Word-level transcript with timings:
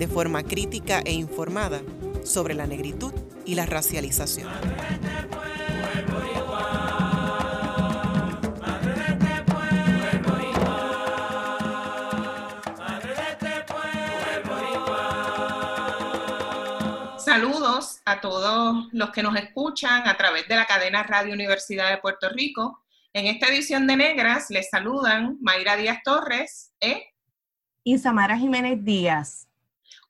de 0.00 0.08
forma 0.08 0.42
crítica 0.42 1.02
e 1.04 1.12
informada 1.12 1.82
sobre 2.24 2.54
la 2.54 2.66
negritud 2.66 3.12
y 3.44 3.54
la 3.54 3.66
racialización. 3.66 4.48
Saludos 17.18 18.00
a 18.06 18.22
todos 18.22 18.88
los 18.92 19.10
que 19.10 19.22
nos 19.22 19.36
escuchan 19.36 20.08
a 20.08 20.16
través 20.16 20.48
de 20.48 20.56
la 20.56 20.66
cadena 20.66 21.02
Radio 21.02 21.34
Universidad 21.34 21.90
de 21.90 21.98
Puerto 21.98 22.30
Rico. 22.30 22.82
En 23.12 23.26
esta 23.26 23.48
edición 23.48 23.86
de 23.86 23.96
Negras 23.96 24.46
les 24.48 24.70
saludan 24.70 25.36
Mayra 25.42 25.76
Díaz 25.76 25.98
Torres 26.02 26.72
¿eh? 26.80 27.02
y 27.84 27.98
Samara 27.98 28.38
Jiménez 28.38 28.82
Díaz. 28.82 29.49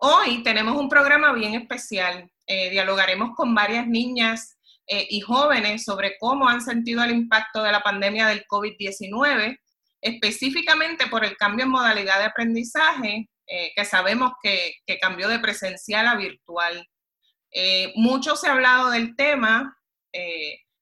Hoy 0.02 0.42
tenemos 0.42 0.78
un 0.78 0.88
programa 0.88 1.30
bien 1.34 1.54
especial. 1.54 2.30
Eh, 2.46 2.70
dialogaremos 2.70 3.36
con 3.36 3.54
varias 3.54 3.86
niñas 3.86 4.59
eh, 4.87 5.06
y 5.10 5.20
jóvenes 5.20 5.84
sobre 5.84 6.16
cómo 6.18 6.48
han 6.48 6.62
sentido 6.62 7.04
el 7.04 7.10
impacto 7.10 7.62
de 7.62 7.70
la 7.70 7.82
pandemia 7.82 8.26
del 8.26 8.46
COVID-19, 8.46 9.59
específicamente 10.01 11.06
por 11.09 11.23
el 11.23 11.37
cambio 11.37 11.66
en 11.66 11.73
modalidad 11.73 12.18
de 12.18 12.24
aprendizaje, 12.24 13.28
eh, 13.46 13.73
que 13.76 13.84
sabemos 13.84 14.32
que, 14.43 14.73
que, 14.87 14.98
cambió 14.98 15.28
de 15.28 15.38
presencial 15.38 16.09
a 16.09 16.16
virtual. 16.16 16.88
mucho 17.95 18.37
se 18.37 18.48
ha 18.48 18.52
hablado 18.52 18.90
del 18.90 19.15
tema 19.16 19.76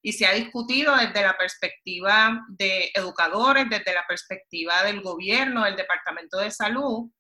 y 0.01 0.13
se 0.13 0.27
ha 0.27 0.33
discutido 0.33 0.95
desde 0.97 1.23
la 1.23 1.37
perspectiva 1.37 2.45
de 2.51 2.93
educadores, 2.95 3.69
desde 3.69 3.95
la 3.95 4.05
perspectiva 4.07 4.85
del 4.85 5.01
gobierno, 5.01 5.65
del 5.65 5.75
Departamento 5.75 6.39
de 6.39 6.53
Salud, 6.53 7.11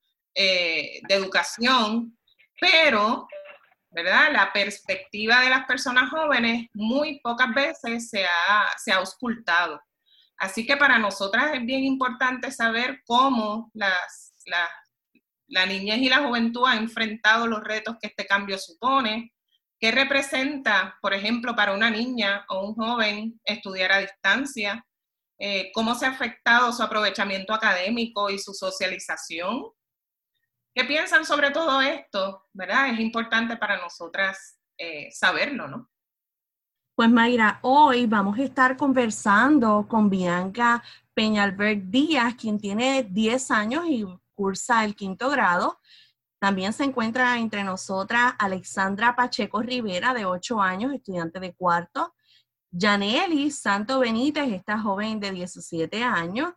eh, 0.41 1.01
de 1.09 1.15
educación, 1.17 2.17
pero, 2.61 3.27
¿verdad? 3.91 4.31
La 4.31 4.53
perspectiva 4.53 5.41
de 5.41 5.51
las 5.51 5.67
personas 5.67 6.11
jóvenes 6.11 6.69
muy 6.75 7.19
pocas 7.19 7.53
veces 7.53 8.09
se 8.09 8.25
ha, 8.25 8.71
se 8.77 8.93
ha 8.93 8.99
auscultado. 8.99 9.83
Así 10.37 10.65
que 10.65 10.77
para 10.77 10.97
nosotras 10.97 11.51
es 11.55 11.67
bien 11.67 11.83
importante 11.83 12.53
saber 12.53 13.03
cómo 13.05 13.73
las, 13.75 14.33
las, 14.47 14.71
la 15.49 15.67
niñez 15.67 15.99
y 15.99 16.09
la 16.09 16.25
juventud 16.25 16.69
han 16.69 16.79
enfrentado 16.79 17.49
los 17.49 17.65
retos 17.65 17.97
que 18.01 18.07
este 18.07 18.25
cambio 18.25 18.59
supone, 18.59 19.35
qué 19.81 19.91
representa, 19.91 20.97
por 21.03 21.15
ejemplo, 21.15 21.57
para 21.57 21.75
una 21.75 21.91
niña 21.91 22.45
o 22.49 22.65
un 22.65 22.77
joven 22.77 23.41
estudiar 23.45 23.91
a 23.91 23.99
distancia, 23.99 24.87
eh, 25.41 25.73
cómo 25.75 25.97
se 25.97 26.07
ha 26.07 26.11
afectado 26.11 26.73
su 26.73 26.85
aprovechamiento 26.85 27.53
académico 27.53 28.31
y 28.31 28.39
su 28.39 28.55
socialización, 28.55 29.65
¿Qué 30.79 30.85
piensan 30.85 31.25
sobre 31.25 31.51
todo 31.51 31.81
esto? 31.81 32.47
¿Verdad? 32.53 32.91
Es 32.91 33.01
importante 33.01 33.57
para 33.57 33.81
nosotras 33.81 34.61
eh, 34.79 35.09
saberlo, 35.11 35.67
¿no? 35.67 35.91
Pues 36.95 37.11
Mayra, 37.11 37.59
hoy 37.63 38.07
vamos 38.07 38.39
a 38.39 38.45
estar 38.45 38.77
conversando 38.77 39.89
con 39.89 40.09
Bianca 40.09 40.81
Peñalbert 41.15 41.83
Díaz, 41.87 42.37
quien 42.37 42.61
tiene 42.61 43.03
10 43.03 43.51
años 43.51 43.87
y 43.89 44.07
cursa 44.37 44.85
el 44.85 44.95
quinto 44.95 45.29
grado. 45.31 45.81
También 46.39 46.73
se 46.73 46.85
encuentra 46.85 47.37
entre 47.39 47.65
nosotras 47.65 48.35
Alexandra 48.39 49.17
Pacheco 49.17 49.61
Rivera, 49.61 50.15
de 50.15 50.27
8 50.27 50.63
años, 50.63 50.93
estudiante 50.93 51.41
de 51.41 51.55
cuarto. 51.55 52.15
Janely 52.71 53.51
Santo 53.51 53.99
Benítez, 53.99 54.49
esta 54.53 54.79
joven 54.79 55.19
de 55.19 55.33
17 55.33 56.05
años. 56.05 56.53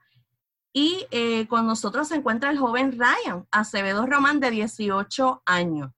Y 0.73 1.05
eh, 1.11 1.47
con 1.47 1.67
nosotros 1.67 2.07
se 2.07 2.15
encuentra 2.15 2.49
el 2.49 2.57
joven 2.57 2.97
Ryan 2.97 3.45
Acevedo 3.51 4.05
Román, 4.05 4.39
de 4.39 4.51
18 4.51 5.43
años. 5.45 5.91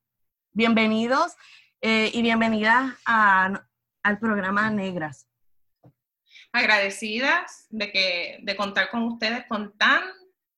Bienvenidos 0.50 1.34
eh, 1.80 2.10
y 2.12 2.22
bienvenidas 2.22 2.92
al 3.04 4.18
programa 4.18 4.68
Negras. 4.70 5.28
Agradecidas 6.50 7.66
de, 7.70 7.92
que, 7.92 8.38
de 8.42 8.56
contar 8.56 8.90
con 8.90 9.04
ustedes 9.04 9.46
con 9.46 9.78
tan 9.78 10.02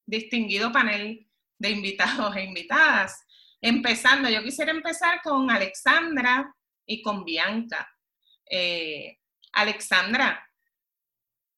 distinguido 0.06 0.72
panel 0.72 1.28
de 1.58 1.70
invitados 1.70 2.34
e 2.36 2.44
invitadas. 2.44 3.22
Empezando, 3.60 4.30
yo 4.30 4.42
quisiera 4.42 4.70
empezar 4.70 5.20
con 5.22 5.50
Alexandra 5.50 6.54
y 6.86 7.02
con 7.02 7.22
Bianca. 7.22 7.86
Eh, 8.48 9.18
Alexandra, 9.52 10.50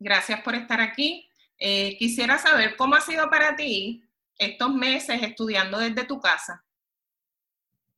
gracias 0.01 0.41
por 0.41 0.57
estar 0.57 0.81
aquí. 0.81 1.28
Eh, 1.59 1.97
quisiera 1.99 2.39
saber 2.39 2.77
cómo 2.77 2.95
ha 2.95 3.01
sido 3.01 3.29
para 3.31 3.57
ti 3.57 4.03
estos 4.37 4.73
meses 4.73 5.23
estudiando 5.23 5.79
desde 5.79 6.05
tu 6.05 6.21
casa. 6.21 6.65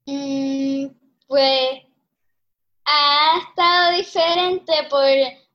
Mm, 0.06 0.86
pues 1.26 1.82
ha 2.84 3.38
estado 3.38 3.96
diferente 3.96 4.72
por, 4.88 5.04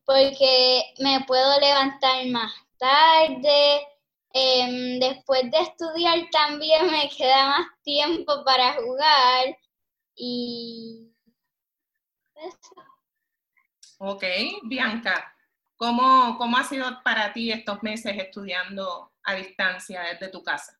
porque 0.06 0.82
me 1.00 1.24
puedo 1.26 1.60
levantar 1.60 2.26
más 2.28 2.54
tarde. 2.78 3.88
Em, 4.34 5.00
después 5.00 5.50
de 5.50 5.60
estudiar 5.60 6.20
también 6.32 6.92
me 6.92 7.10
queda 7.10 7.48
más 7.48 7.68
tiempo 7.84 8.44
para 8.44 8.74
jugar 8.74 9.58
y 10.16 11.10
Ok, 13.98 14.24
Bianca. 14.64 15.34
¿Cómo, 15.85 16.35
¿Cómo 16.40 16.57
ha 16.57 16.63
sido 16.63 17.03
para 17.03 17.31
ti 17.31 17.51
estos 17.51 17.84
meses 17.84 18.18
estudiando 18.18 19.13
a 19.22 19.35
distancia 19.35 20.01
desde 20.01 20.29
tu 20.29 20.41
casa? 20.44 20.75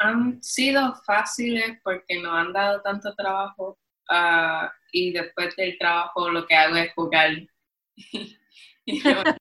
Han 0.00 0.42
sido 0.42 0.96
fáciles 1.06 1.78
porque 1.84 2.20
no 2.20 2.34
han 2.34 2.52
dado 2.52 2.82
tanto 2.82 3.14
trabajo 3.14 3.78
uh, 4.10 4.66
y 4.90 5.12
después 5.12 5.54
del 5.54 5.78
trabajo 5.78 6.28
lo 6.30 6.44
que 6.44 6.56
hago 6.56 6.74
es 6.74 6.92
jugar. 6.92 7.30
y 8.84 9.00
jugar 9.00 9.38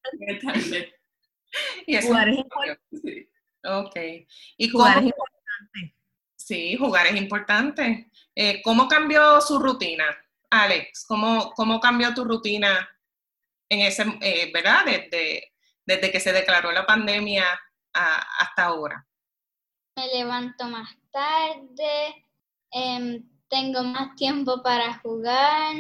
es 2.29 2.38
importante. 2.38 3.29
Ok. 3.63 3.95
¿Y 4.57 4.69
jugar 4.69 4.97
es 5.00 5.06
importante. 5.06 5.95
Sí, 6.35 6.77
jugar 6.77 7.07
es 7.07 7.16
importante. 7.16 8.11
Eh, 8.35 8.61
¿Cómo 8.61 8.88
cambió 8.88 9.41
su 9.41 9.57
rutina, 9.57 10.06
Alex? 10.51 11.07
¿Cómo, 11.07 11.53
¿Cómo 11.56 11.79
cambió 11.79 12.13
tu 12.13 12.23
rutina 12.23 12.88
en 13.69 13.81
ese, 13.81 14.03
eh, 14.22 14.51
¿verdad? 14.53 14.85
Desde, 14.85 15.53
desde 15.85 16.11
que 16.11 16.19
se 16.19 16.33
declaró 16.33 16.72
la 16.72 16.85
pandemia 16.85 17.45
hasta 17.94 18.66
ahora? 18.66 19.05
Me 19.95 20.07
levanto 20.07 20.66
más 20.66 20.95
tarde, 21.11 22.23
em, 22.72 23.23
tengo 23.50 23.83
más 23.83 24.16
tiempo 24.16 24.61
para 24.61 25.00
jugar, 25.00 25.75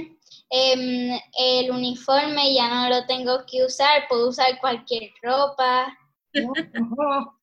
em, 0.49 1.19
el 1.37 1.69
uniforme 1.71 2.55
ya 2.55 2.69
no 2.69 2.89
lo 2.89 3.05
tengo 3.05 3.45
que 3.45 3.63
usar, 3.63 4.07
puedo 4.07 4.29
usar 4.29 4.59
cualquier 4.59 5.11
ropa. 5.21 5.95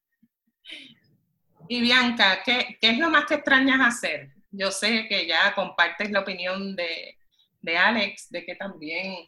Y 1.67 1.81
Bianca, 1.81 2.43
¿qué, 2.45 2.77
¿qué, 2.79 2.91
es 2.91 2.99
lo 2.99 3.09
más 3.09 3.25
que 3.25 3.37
extrañas 3.37 3.81
hacer? 3.81 4.35
Yo 4.51 4.71
sé 4.71 5.07
que 5.09 5.27
ya 5.27 5.55
compartes 5.55 6.11
la 6.11 6.21
opinión 6.21 6.77
de, 6.77 7.17
de 7.63 7.79
Alex, 7.79 8.29
de 8.29 8.45
que 8.45 8.55
también 8.55 9.27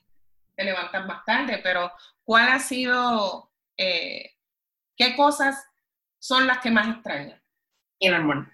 te 0.56 0.64
levantas 0.64 1.06
más 1.06 1.24
tarde, 1.24 1.60
pero 1.62 1.92
¿cuál 2.24 2.48
ha 2.48 2.58
sido, 2.58 3.52
eh, 3.76 4.34
qué 4.96 5.14
cosas 5.14 5.66
son 6.18 6.46
las 6.46 6.58
que 6.58 6.70
más 6.70 6.88
extrañas? 6.88 7.40
Ir 7.98 8.14
al 8.14 8.24
mall. 8.24 8.50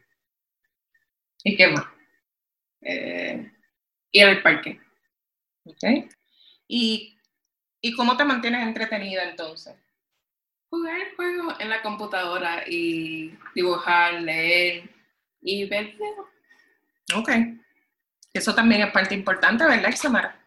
¿Y 1.44 1.56
qué 1.56 1.68
más? 1.68 1.84
Eh, 2.82 3.52
ir 4.10 4.24
al 4.24 4.42
parque. 4.42 4.80
Ok. 5.64 6.10
¿Y, 6.66 7.18
¿Y 7.80 7.94
cómo 7.94 8.16
te 8.16 8.24
mantienes 8.24 8.66
entretenida 8.66 9.22
entonces? 9.24 9.74
Jugar 10.70 11.00
juegos 11.16 11.54
en 11.60 11.68
la 11.68 11.82
computadora 11.82 12.64
y 12.66 13.36
dibujar, 13.54 14.14
leer 14.14 14.88
y 15.40 15.66
ver 15.66 15.94
Ok. 17.14 17.30
Eso 18.32 18.54
también 18.54 18.82
es 18.82 18.90
parte 18.90 19.14
importante, 19.14 19.64
¿verdad, 19.64 19.92
Samara? 19.94 20.41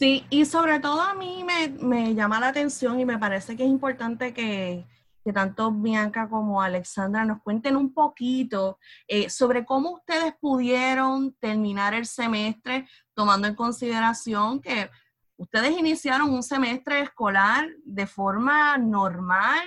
Sí, 0.00 0.24
y 0.30 0.46
sobre 0.46 0.80
todo 0.80 1.02
a 1.02 1.12
mí 1.12 1.44
me, 1.44 2.14
llama 2.14 2.40
la 2.40 2.48
atención 2.48 2.98
y 2.98 3.04
me 3.04 3.18
parece 3.18 3.54
que 3.54 3.64
es 3.64 3.68
importante 3.68 4.32
que, 4.32 4.86
que 5.22 5.30
tanto 5.30 5.70
Bianca 5.72 6.26
como 6.26 6.62
Alexandra 6.62 7.26
nos 7.26 7.42
cuenten 7.42 7.76
un 7.76 7.92
poquito 7.92 8.78
eh, 9.06 9.28
sobre 9.28 9.66
cómo 9.66 9.90
ustedes 9.90 10.32
pudieron 10.40 11.34
terminar 11.34 11.92
el 11.92 12.06
semestre, 12.06 12.88
tomando 13.12 13.46
en 13.46 13.54
consideración 13.54 14.62
que 14.62 14.88
ustedes 15.36 15.78
iniciaron 15.78 16.30
un 16.30 16.42
semestre 16.42 17.00
escolar 17.00 17.68
de 17.84 18.06
forma 18.06 18.78
normal, 18.78 19.60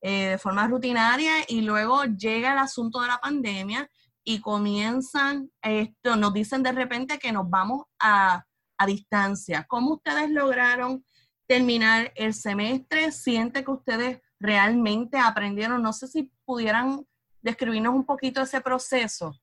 eh, 0.00 0.28
de 0.30 0.38
forma 0.38 0.66
rutinaria, 0.66 1.44
y 1.46 1.60
luego 1.60 2.04
llega 2.04 2.54
el 2.54 2.58
asunto 2.58 3.02
de 3.02 3.08
la 3.08 3.18
pandemia 3.18 3.86
y 4.24 4.40
comienzan, 4.40 5.50
esto, 5.60 6.16
nos 6.16 6.32
dicen 6.32 6.62
de 6.62 6.72
repente 6.72 7.18
que 7.18 7.32
nos 7.32 7.50
vamos 7.50 7.82
a, 8.00 8.46
a 8.78 8.86
distancia. 8.86 9.66
¿Cómo 9.68 9.94
ustedes 9.94 10.30
lograron 10.30 11.04
terminar 11.46 12.12
el 12.14 12.34
semestre? 12.34 13.12
¿Siente 13.12 13.64
que 13.64 13.70
ustedes 13.70 14.20
realmente 14.40 15.18
aprendieron? 15.18 15.82
No 15.82 15.92
sé 15.92 16.08
si 16.08 16.30
pudieran 16.44 17.06
describirnos 17.42 17.94
un 17.94 18.04
poquito 18.04 18.42
ese 18.42 18.60
proceso. 18.60 19.38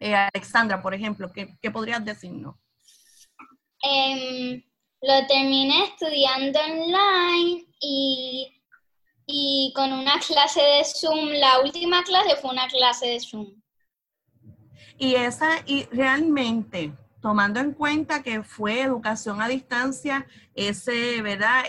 Eh, 0.00 0.14
Alexandra, 0.14 0.82
por 0.82 0.94
ejemplo, 0.94 1.32
¿qué, 1.32 1.56
qué 1.62 1.70
podrías 1.70 2.04
decirnos? 2.04 2.56
Em, 3.80 4.62
lo 5.00 5.26
terminé 5.26 5.84
estudiando 5.84 6.58
online 6.60 7.66
y, 7.80 8.62
y 9.26 9.72
con 9.74 9.92
una 9.92 10.18
clase 10.20 10.60
de 10.60 10.84
Zoom. 10.84 11.28
La 11.28 11.60
última 11.60 12.02
clase 12.02 12.36
fue 12.36 12.50
una 12.50 12.66
clase 12.68 13.06
de 13.06 13.20
Zoom. 13.20 13.62
Y 14.98 15.14
esa, 15.16 15.62
y 15.66 15.84
realmente, 15.84 16.92
tomando 17.24 17.58
en 17.58 17.72
cuenta 17.72 18.22
que 18.22 18.42
fue 18.42 18.82
educación 18.82 19.40
a 19.40 19.48
distancia, 19.48 20.26
ese, 20.54 21.22
¿verdad? 21.22 21.62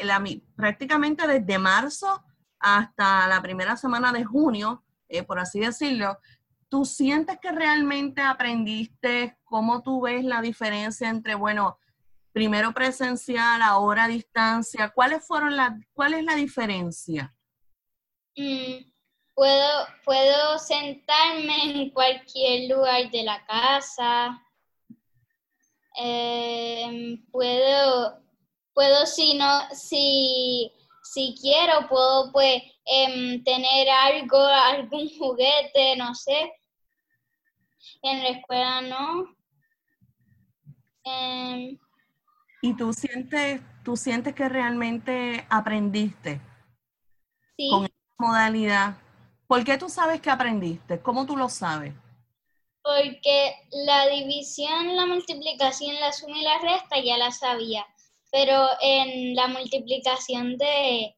prácticamente 0.54 1.26
desde 1.26 1.58
marzo 1.58 2.26
hasta 2.60 3.26
la 3.30 3.42
primera 3.42 3.78
semana 3.78 4.12
de 4.12 4.26
junio, 4.26 4.84
eh, 5.08 5.24
por 5.24 5.40
así 5.40 5.62
decirlo, 5.62 6.20
¿tú 6.68 6.84
sientes 6.84 7.40
que 7.40 7.54
realmente 7.54 8.22
aprendiste 8.22 9.38
cómo 9.46 9.82
tú 9.82 10.02
ves 10.02 10.26
la 10.26 10.42
diferencia 10.42 11.08
entre, 11.08 11.36
bueno, 11.36 11.80
primero 12.34 12.74
presencial, 12.74 13.62
ahora 13.62 14.04
a 14.04 14.08
distancia? 14.10 14.90
¿Cuáles 14.90 15.26
fueron 15.26 15.56
las, 15.56 15.72
cuál 15.94 16.16
es 16.16 16.26
la 16.26 16.36
diferencia? 16.36 17.34
Mm, 18.36 18.92
puedo, 19.34 19.88
puedo 20.04 20.60
sentarme 20.60 21.64
en 21.64 21.90
cualquier 21.92 22.76
lugar 22.76 23.10
de 23.10 23.24
la 23.24 23.46
casa. 23.46 24.42
Em, 25.98 27.26
puedo, 27.32 28.22
puedo 28.74 29.06
si 29.06 29.38
no, 29.38 29.62
si 29.74 30.72
si 31.06 31.36
quiero, 31.40 31.88
puedo 31.88 32.32
pues 32.32 32.62
em, 32.86 33.44
tener 33.44 33.88
algo, 33.90 34.38
algún 34.38 35.08
juguete, 35.18 35.96
no 35.98 36.14
sé. 36.14 36.52
En 38.02 38.24
la 38.24 38.30
escuela 38.30 38.82
no. 38.82 39.36
Em, 41.04 41.78
¿Y 42.62 42.76
tú 42.76 42.92
sientes, 42.92 43.62
tú 43.84 43.96
sientes 43.96 44.34
que 44.34 44.50
realmente 44.50 45.46
aprendiste 45.50 46.42
sí. 47.56 47.70
con 47.70 47.86
esta 47.86 47.98
modalidad? 48.18 48.98
¿Por 49.48 49.64
qué 49.64 49.78
tú 49.78 49.88
sabes 49.88 50.20
que 50.20 50.32
aprendiste? 50.32 51.00
¿Cómo 51.00 51.26
tú 51.26 51.38
lo 51.38 51.48
sabes? 51.48 51.94
Porque 52.86 53.56
la 53.72 54.08
división, 54.08 54.96
la 54.96 55.08
multiplicación, 55.08 55.96
la 56.00 56.14
suma 56.14 56.38
y 56.38 56.44
la 56.44 56.60
resta 56.60 57.00
ya 57.04 57.18
la 57.18 57.32
sabía 57.32 57.86
pero 58.36 58.68
en 58.82 59.34
la 59.34 59.48
multiplicación 59.48 60.58
de 60.58 61.16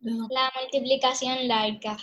la 0.00 0.52
multiplicación 0.60 1.46
larga. 1.46 1.96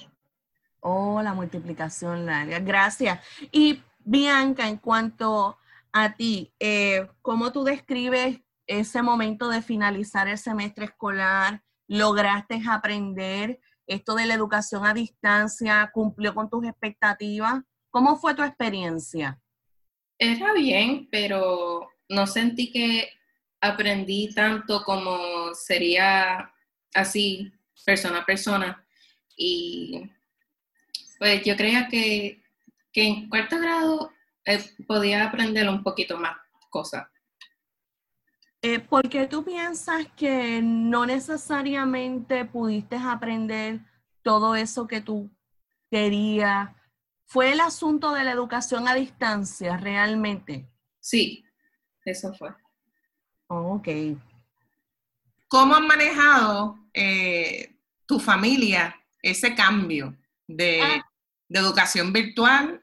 Oh, 0.80 1.22
la 1.22 1.34
multiplicación 1.34 2.26
larga. 2.26 2.60
Gracias. 2.60 3.20
Y 3.52 3.84
Bianca, 4.00 4.66
en 4.66 4.78
cuanto 4.78 5.58
a 5.92 6.16
ti, 6.16 6.54
eh, 6.58 7.06
¿cómo 7.22 7.52
tú 7.52 7.66
describes 7.66 8.40
ese 8.66 9.02
momento 9.02 9.50
de 9.50 9.62
finalizar 9.62 10.30
el 10.30 10.38
semestre 10.38 10.86
escolar? 10.86 11.62
¿Lograste 11.88 12.62
aprender 12.66 13.60
esto 13.92 14.16
de 14.16 14.26
la 14.26 14.34
educación 14.34 14.86
a 14.86 14.94
distancia? 14.94 15.90
¿Cumplió 15.94 16.34
con 16.34 16.50
tus 16.50 16.66
expectativas? 16.66 17.62
¿Cómo 17.90 18.16
fue 18.18 18.34
tu 18.36 18.44
experiencia? 18.44 19.40
Era 20.18 20.54
bien, 20.54 21.08
pero 21.12 21.90
no 22.10 22.28
sentí 22.28 22.72
que 22.72 23.10
aprendí 23.60 24.34
tanto 24.34 24.84
como 24.84 25.54
sería 25.54 26.54
así, 26.94 27.52
persona 27.86 28.20
a 28.20 28.26
persona. 28.26 28.86
Y 29.36 30.10
pues 31.18 31.44
yo 31.44 31.56
creía 31.56 31.88
que, 31.88 32.42
en 32.94 33.30
cuarto 33.30 33.58
grado 33.60 34.12
eh, 34.46 34.60
podía 34.88 35.26
aprender 35.26 35.70
un 35.70 35.84
poquito 35.84 36.18
más 36.18 36.38
cosas. 36.70 37.08
Eh, 38.64 38.80
¿Por 38.80 39.10
qué 39.10 39.26
tú 39.28 39.44
piensas 39.44 40.06
que 40.16 40.62
no 40.62 41.06
necesariamente 41.06 42.46
pudiste 42.46 42.96
aprender 42.96 43.80
todo 44.22 44.56
eso 44.56 44.88
que 44.88 45.02
tú 45.02 45.32
querías? 45.90 46.70
¿Fue 47.26 47.54
el 47.54 47.60
asunto 47.60 48.14
de 48.14 48.24
la 48.24 48.32
educación 48.32 48.88
a 48.88 48.94
distancia 48.94 49.78
realmente? 49.78 50.70
Sí, 51.00 51.44
eso 52.06 52.34
fue. 52.34 52.50
ok. 53.48 53.88
¿Cómo 55.48 55.76
han 55.76 55.88
manejado 55.88 56.78
eh, 56.94 57.76
tu 58.06 58.20
familia 58.20 58.96
ese 59.22 59.54
cambio 59.56 60.16
de, 60.48 60.82
Ah. 60.82 61.06
de 61.50 61.60
educación 61.60 62.14
virtual, 62.14 62.82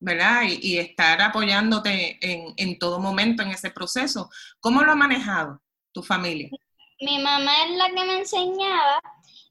¿verdad? 0.00 0.42
Y, 0.44 0.74
y 0.74 0.78
estar 0.78 1.20
apoyándote 1.20 2.18
en, 2.20 2.54
en 2.56 2.78
todo 2.78 3.00
momento 3.00 3.42
en 3.42 3.50
ese 3.50 3.70
proceso. 3.70 4.30
¿Cómo 4.60 4.82
lo 4.82 4.92
ha 4.92 4.96
manejado 4.96 5.60
tu 5.92 6.02
familia? 6.02 6.50
Mi 7.00 7.18
mamá 7.18 7.64
es 7.64 7.76
la 7.76 7.88
que 7.88 8.04
me 8.04 8.18
enseñaba 8.18 9.00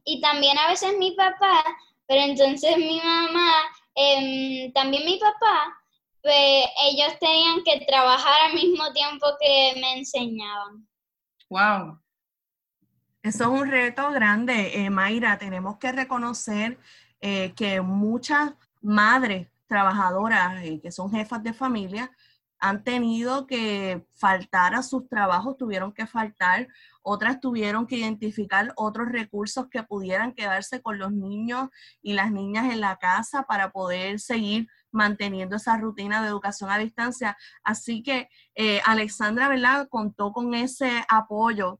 y 0.03 0.21
también 0.21 0.57
a 0.57 0.67
veces 0.67 0.97
mi 0.97 1.11
papá, 1.11 1.63
pero 2.07 2.21
entonces 2.21 2.77
mi 2.77 2.99
mamá, 2.99 3.51
em, 3.95 4.71
también 4.73 5.05
mi 5.05 5.17
papá, 5.17 5.77
pues 6.21 6.65
ellos 6.89 7.17
tenían 7.19 7.63
que 7.63 7.85
trabajar 7.85 8.49
al 8.49 8.53
mismo 8.53 8.91
tiempo 8.93 9.27
que 9.39 9.73
me 9.79 9.99
enseñaban. 9.99 10.87
Wow. 11.49 11.99
Eso 13.21 13.43
es 13.43 13.61
un 13.61 13.69
reto 13.69 14.11
grande, 14.11 14.85
eh, 14.85 14.89
Mayra. 14.89 15.37
Tenemos 15.37 15.77
que 15.77 15.91
reconocer 15.91 16.77
eh, 17.19 17.53
que 17.55 17.81
muchas 17.81 18.53
madres 18.81 19.47
trabajadoras 19.67 20.63
eh, 20.63 20.79
que 20.81 20.91
son 20.91 21.11
jefas 21.11 21.43
de 21.43 21.53
familia 21.53 22.11
han 22.59 22.83
tenido 22.83 23.45
que 23.45 24.05
faltar 24.15 24.73
a 24.73 24.83
sus 24.83 25.07
trabajos, 25.07 25.57
tuvieron 25.57 25.93
que 25.93 26.07
faltar, 26.07 26.67
otras 27.01 27.39
tuvieron 27.39 27.85
que 27.85 27.97
identificar 27.97 28.73
otros 28.75 29.09
recursos 29.09 29.67
que 29.69 29.83
pudieran 29.83 30.33
quedarse 30.33 30.81
con 30.81 30.97
los 30.97 31.11
niños 31.11 31.69
y 32.01 32.13
las 32.13 32.31
niñas 32.31 32.71
en 32.71 32.81
la 32.81 32.97
casa 32.97 33.43
para 33.43 33.71
poder 33.71 34.19
seguir 34.19 34.67
manteniendo 34.91 35.57
esa 35.57 35.77
rutina 35.77 36.21
de 36.21 36.29
educación 36.29 36.71
a 36.71 36.79
distancia. 36.79 37.37
Así 37.63 38.01
que 38.01 38.29
eh, 38.55 38.81
Alexandra, 38.85 39.47
¿verdad? 39.47 39.87
Contó 39.89 40.31
con 40.31 40.53
ese 40.53 41.05
apoyo 41.09 41.79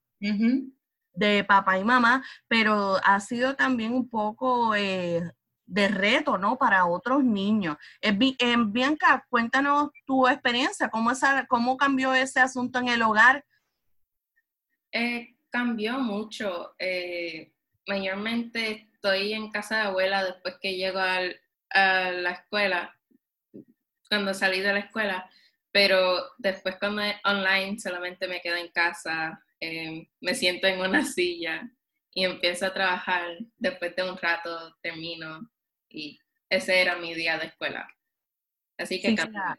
de 1.14 1.44
papá 1.44 1.80
y 1.80 1.84
mamá, 1.84 2.24
pero 2.48 2.98
ha 3.04 3.20
sido 3.20 3.56
también 3.56 3.94
un 3.94 4.10
poco 4.10 4.76
eh, 4.76 5.24
de 5.68 5.88
reto, 5.90 6.38
¿no? 6.38 6.58
Para 6.58 6.86
otros 6.86 7.24
niños. 7.24 7.78
Bi- 8.16 8.38
Bianca, 8.68 9.26
cuéntanos 9.30 9.92
tu 10.06 10.28
experiencia, 10.28 10.90
cómo, 10.90 11.12
esa, 11.12 11.46
cómo 11.48 11.78
cambió 11.78 12.14
ese 12.14 12.40
asunto 12.40 12.80
en 12.80 12.88
el 12.88 13.02
hogar. 13.04 13.46
Eh, 14.92 15.36
cambió 15.50 16.00
mucho. 16.00 16.74
eh, 16.80 17.52
mayormente 17.86 18.90
estoy 18.94 19.34
en 19.34 19.50
casa 19.52 19.76
de 19.78 19.82
abuela 19.84 20.24
después 20.24 20.56
que 20.62 20.76
llego 20.76 21.00
al- 21.00 21.40
a 21.70 22.12
la 22.12 22.32
escuela, 22.32 22.94
cuando 24.10 24.34
salí 24.34 24.60
de 24.62 24.74
la 24.74 24.80
escuela, 24.80 25.30
pero 25.72 26.18
después 26.38 26.78
cuando 26.80 27.02
es 27.02 27.16
online 27.26 27.80
solamente 27.80 28.28
me 28.28 28.42
quedo 28.42 28.56
en 28.56 28.70
casa, 28.70 29.42
eh, 29.60 30.10
me 30.22 30.34
siento 30.36 30.68
en 30.68 30.80
una 30.82 31.04
silla 31.06 31.70
y 32.14 32.24
empiezo 32.26 32.66
a 32.66 32.74
trabajar. 32.74 33.38
Después 33.58 33.96
de 33.96 34.10
un 34.10 34.18
rato 34.18 34.76
termino 34.82 35.50
y 35.90 36.20
ese 36.50 36.82
era 36.82 36.98
mi 36.98 37.14
día 37.14 37.38
de 37.38 37.48
escuela. 37.48 37.88
Así 38.78 39.02
que 39.02 39.10
Sí, 39.10 39.16
la, 39.16 39.58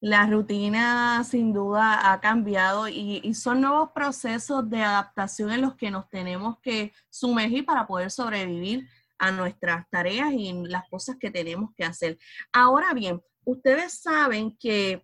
la 0.00 0.26
rutina 0.26 1.24
sin 1.24 1.52
duda 1.52 2.12
ha 2.12 2.20
cambiado 2.20 2.88
y, 2.88 3.20
y 3.24 3.34
son 3.34 3.60
nuevos 3.60 3.90
procesos 3.92 4.68
de 4.70 4.82
adaptación 4.82 5.50
en 5.50 5.62
los 5.62 5.74
que 5.76 5.90
nos 5.90 6.08
tenemos 6.08 6.58
que 6.60 6.92
sumergir 7.10 7.64
para 7.64 7.86
poder 7.86 8.10
sobrevivir 8.10 8.88
a 9.18 9.30
nuestras 9.30 9.88
tareas 9.90 10.32
y 10.32 10.48
en 10.48 10.70
las 10.70 10.88
cosas 10.88 11.16
que 11.18 11.30
tenemos 11.30 11.70
que 11.74 11.84
hacer. 11.84 12.18
Ahora 12.52 12.92
bien, 12.92 13.22
ustedes 13.44 14.00
saben 14.00 14.56
que 14.58 15.02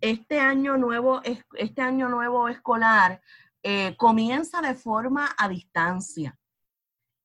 este 0.00 0.38
año 0.38 0.76
nuevo, 0.76 1.22
es- 1.24 1.44
este 1.54 1.82
año 1.82 2.08
nuevo 2.08 2.48
escolar 2.48 3.20
eh, 3.62 3.96
comienza 3.96 4.60
de 4.62 4.74
forma 4.74 5.34
a 5.36 5.48
distancia. 5.48 6.38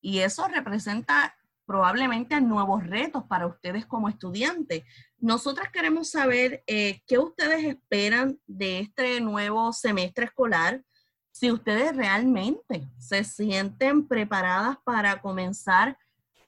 y 0.01 0.20
eso 0.20 0.48
representa 0.50 1.34
probablemente 1.65 2.39
nuevos 2.41 2.86
retos 2.86 3.24
para 3.25 3.48
ustedes 3.48 3.86
como 3.86 4.10
estudiantes. 4.10 4.84
Nosotras 5.17 5.70
queremos 5.72 6.10
saber 6.10 6.63
eh, 6.67 7.01
qué 7.08 7.17
ustedes 7.17 7.63
esperan 7.65 8.39
de 8.46 8.79
este 8.79 9.22
nuevo 9.22 9.72
semestre 9.74 10.25
escolar, 10.25 10.84
si 11.32 11.51
ustedes 11.51 11.96
realmente 11.96 12.88
se 12.98 13.24
sienten 13.24 14.08
preparadas 14.08 14.77
para 14.84 15.20
comenzar 15.22 15.98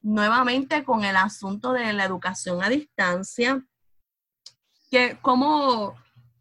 nuevamente 0.01 0.83
con 0.83 1.03
el 1.03 1.15
asunto 1.15 1.73
de 1.73 1.91
la 1.91 2.05
educación 2.05 2.63
a 2.63 2.69
distancia. 2.69 3.65
¿Qué, 4.91 5.17
cómo, 5.21 5.95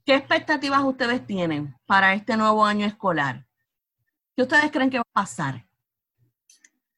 ¿Qué 0.05 0.15
expectativas 0.15 0.83
ustedes 0.83 1.27
tienen 1.27 1.75
para 1.87 2.13
este 2.13 2.37
nuevo 2.37 2.65
año 2.65 2.85
escolar? 2.85 3.47
¿Qué 4.37 4.43
ustedes 4.43 4.71
creen 4.71 4.91
que 4.91 4.99
va 4.99 5.05
a 5.09 5.21
pasar? 5.23 5.67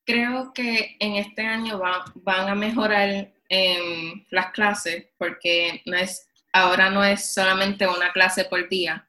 Creo 0.07 0.53
que 0.53 0.97
en 1.01 1.17
este 1.17 1.43
año 1.43 1.83
van 2.15 2.49
a 2.49 2.55
mejorar 2.55 3.33
em, 3.49 4.25
las 4.31 4.53
clases 4.53 5.07
porque 5.19 5.83
no 5.85 5.97
es, 5.97 6.29
ahora 6.53 6.91
no 6.91 7.03
es 7.03 7.35
solamente 7.35 7.89
una 7.89 8.13
clase 8.13 8.45
por 8.45 8.69
día, 8.69 9.09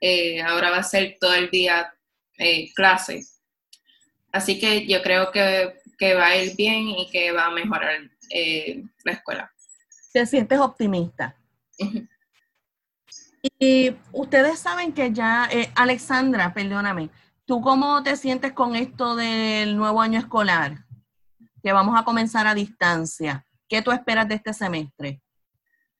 eh, 0.00 0.40
ahora 0.40 0.70
va 0.70 0.78
a 0.78 0.82
ser 0.84 1.18
todo 1.20 1.34
el 1.34 1.50
día 1.50 1.92
eh, 2.38 2.72
clase. 2.74 3.24
Así 4.30 4.60
que 4.60 4.86
yo 4.86 5.02
creo 5.02 5.32
que, 5.32 5.74
va 6.14 6.26
a 6.28 6.36
ir 6.36 6.54
bien 6.54 6.88
y 6.90 7.10
que 7.10 7.32
va 7.32 7.46
a 7.46 7.50
mejorar 7.50 7.98
eh, 8.30 8.84
la 9.04 9.12
escuela. 9.12 9.52
¿Te 10.12 10.24
sientes 10.26 10.60
optimista? 10.60 11.36
Y 13.58 13.96
ustedes 14.12 14.60
saben 14.60 14.92
que 14.92 15.12
ya, 15.12 15.48
Alexandra, 15.74 16.54
perdóname, 16.54 17.10
¿Tú 17.50 17.60
cómo 17.60 18.00
te 18.04 18.14
sientes 18.14 18.52
con 18.52 18.76
esto 18.76 19.16
del 19.16 19.76
nuevo 19.76 20.00
año 20.00 20.20
escolar? 20.20 20.84
Que 21.60 21.72
vamos 21.72 21.98
a 21.98 22.04
comenzar 22.04 22.46
a 22.46 22.54
distancia. 22.54 23.44
¿Qué 23.68 23.82
tú 23.82 23.90
esperas 23.90 24.28
de 24.28 24.36
este 24.36 24.54
semestre? 24.54 25.20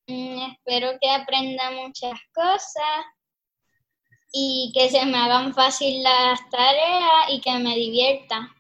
Mm, 0.07 0.53
espero 0.53 0.97
que 1.01 1.11
aprenda 1.11 1.73
muchas 1.73 2.13
cosas 2.33 3.05
y 4.33 4.71
que 4.73 4.91
se 4.91 5.05
me 5.07 5.19
hagan 5.19 5.53
fácil 5.53 6.05
las 6.05 6.39
tareas 6.51 7.31
y 7.31 7.41
que 7.41 7.59
me 7.59 7.75
divierta. 7.75 8.55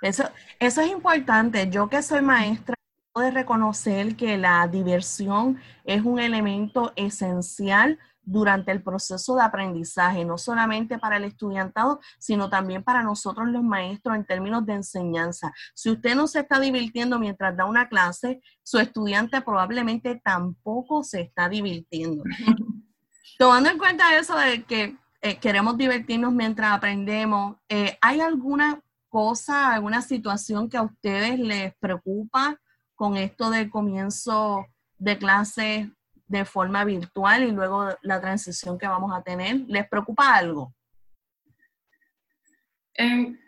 Eso, 0.00 0.22
eso 0.60 0.80
es 0.80 0.92
importante. 0.92 1.68
Yo 1.68 1.88
que 1.88 2.02
soy 2.02 2.22
maestra, 2.22 2.76
puedo 3.12 3.32
reconocer 3.32 4.14
que 4.14 4.38
la 4.38 4.68
diversión 4.68 5.60
es 5.82 6.02
un 6.02 6.20
elemento 6.20 6.92
esencial 6.94 7.98
durante 8.22 8.70
el 8.70 8.82
proceso 8.82 9.36
de 9.36 9.42
aprendizaje, 9.42 10.24
no 10.24 10.38
solamente 10.38 10.98
para 10.98 11.16
el 11.16 11.24
estudiantado, 11.24 12.00
sino 12.18 12.48
también 12.48 12.82
para 12.82 13.02
nosotros 13.02 13.48
los 13.48 13.62
maestros 13.62 14.16
en 14.16 14.24
términos 14.24 14.64
de 14.64 14.74
enseñanza. 14.74 15.52
Si 15.74 15.90
usted 15.90 16.14
no 16.14 16.26
se 16.26 16.40
está 16.40 16.60
divirtiendo 16.60 17.18
mientras 17.18 17.56
da 17.56 17.64
una 17.64 17.88
clase, 17.88 18.40
su 18.62 18.78
estudiante 18.78 19.40
probablemente 19.40 20.20
tampoco 20.24 21.02
se 21.02 21.22
está 21.22 21.48
divirtiendo. 21.48 22.22
Tomando 23.38 23.70
en 23.70 23.78
cuenta 23.78 24.16
eso 24.16 24.36
de 24.36 24.62
que 24.64 24.96
eh, 25.20 25.38
queremos 25.38 25.76
divertirnos 25.76 26.32
mientras 26.32 26.72
aprendemos, 26.72 27.56
eh, 27.68 27.98
¿hay 28.00 28.20
alguna 28.20 28.80
cosa, 29.08 29.72
alguna 29.72 30.00
situación 30.00 30.68
que 30.68 30.76
a 30.76 30.82
ustedes 30.82 31.38
les 31.38 31.74
preocupa 31.76 32.58
con 32.94 33.16
esto 33.16 33.50
del 33.50 33.68
comienzo 33.68 34.66
de 34.98 35.18
clase 35.18 35.92
de 36.32 36.46
forma 36.46 36.82
virtual 36.84 37.44
y 37.44 37.50
luego 37.50 37.90
la 38.00 38.20
transición 38.20 38.78
que 38.78 38.88
vamos 38.88 39.12
a 39.14 39.22
tener? 39.22 39.60
¿Les 39.68 39.86
preocupa 39.86 40.34
algo? 40.34 40.74
Em, 42.94 43.38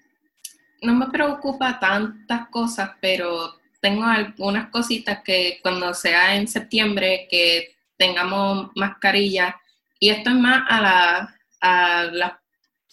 no 0.83 0.95
me 0.95 1.07
preocupa 1.09 1.81
tantas 1.81 2.49
cosas, 2.49 2.91
pero 3.01 3.59
tengo 3.81 4.05
algunas 4.05 4.69
cositas 4.71 5.23
que 5.25 5.61
cuando 5.63 5.95
sea 5.95 6.37
en 6.37 6.47
septiembre 6.47 7.27
que 7.31 7.75
tengamos 7.97 8.71
mascarilla 8.75 9.59
y 9.99 10.11
esto 10.11 10.29
es 10.29 10.37
más 10.37 10.63
a, 10.69 10.81
la, 10.83 11.41
a, 11.63 12.39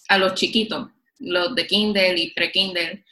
a 0.08 0.18
los 0.18 0.36
chiquitos, 0.36 0.90
los 1.20 1.54
de 1.54 1.68
Kindle 1.68 2.18
y 2.18 2.34
pre-Kindle, 2.34 3.04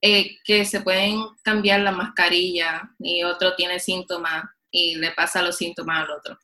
eh, 0.00 0.38
que 0.44 0.64
se 0.64 0.80
pueden 0.80 1.24
cambiar 1.42 1.80
la 1.80 1.92
mascarilla 1.92 2.90
y 2.98 3.22
otro 3.22 3.54
tiene 3.54 3.78
síntomas 3.78 4.44
y 4.74 4.96
le 4.96 5.12
pasa 5.12 5.40
los 5.40 5.56
síntomas 5.56 6.02
al 6.02 6.10
otro. 6.10 6.36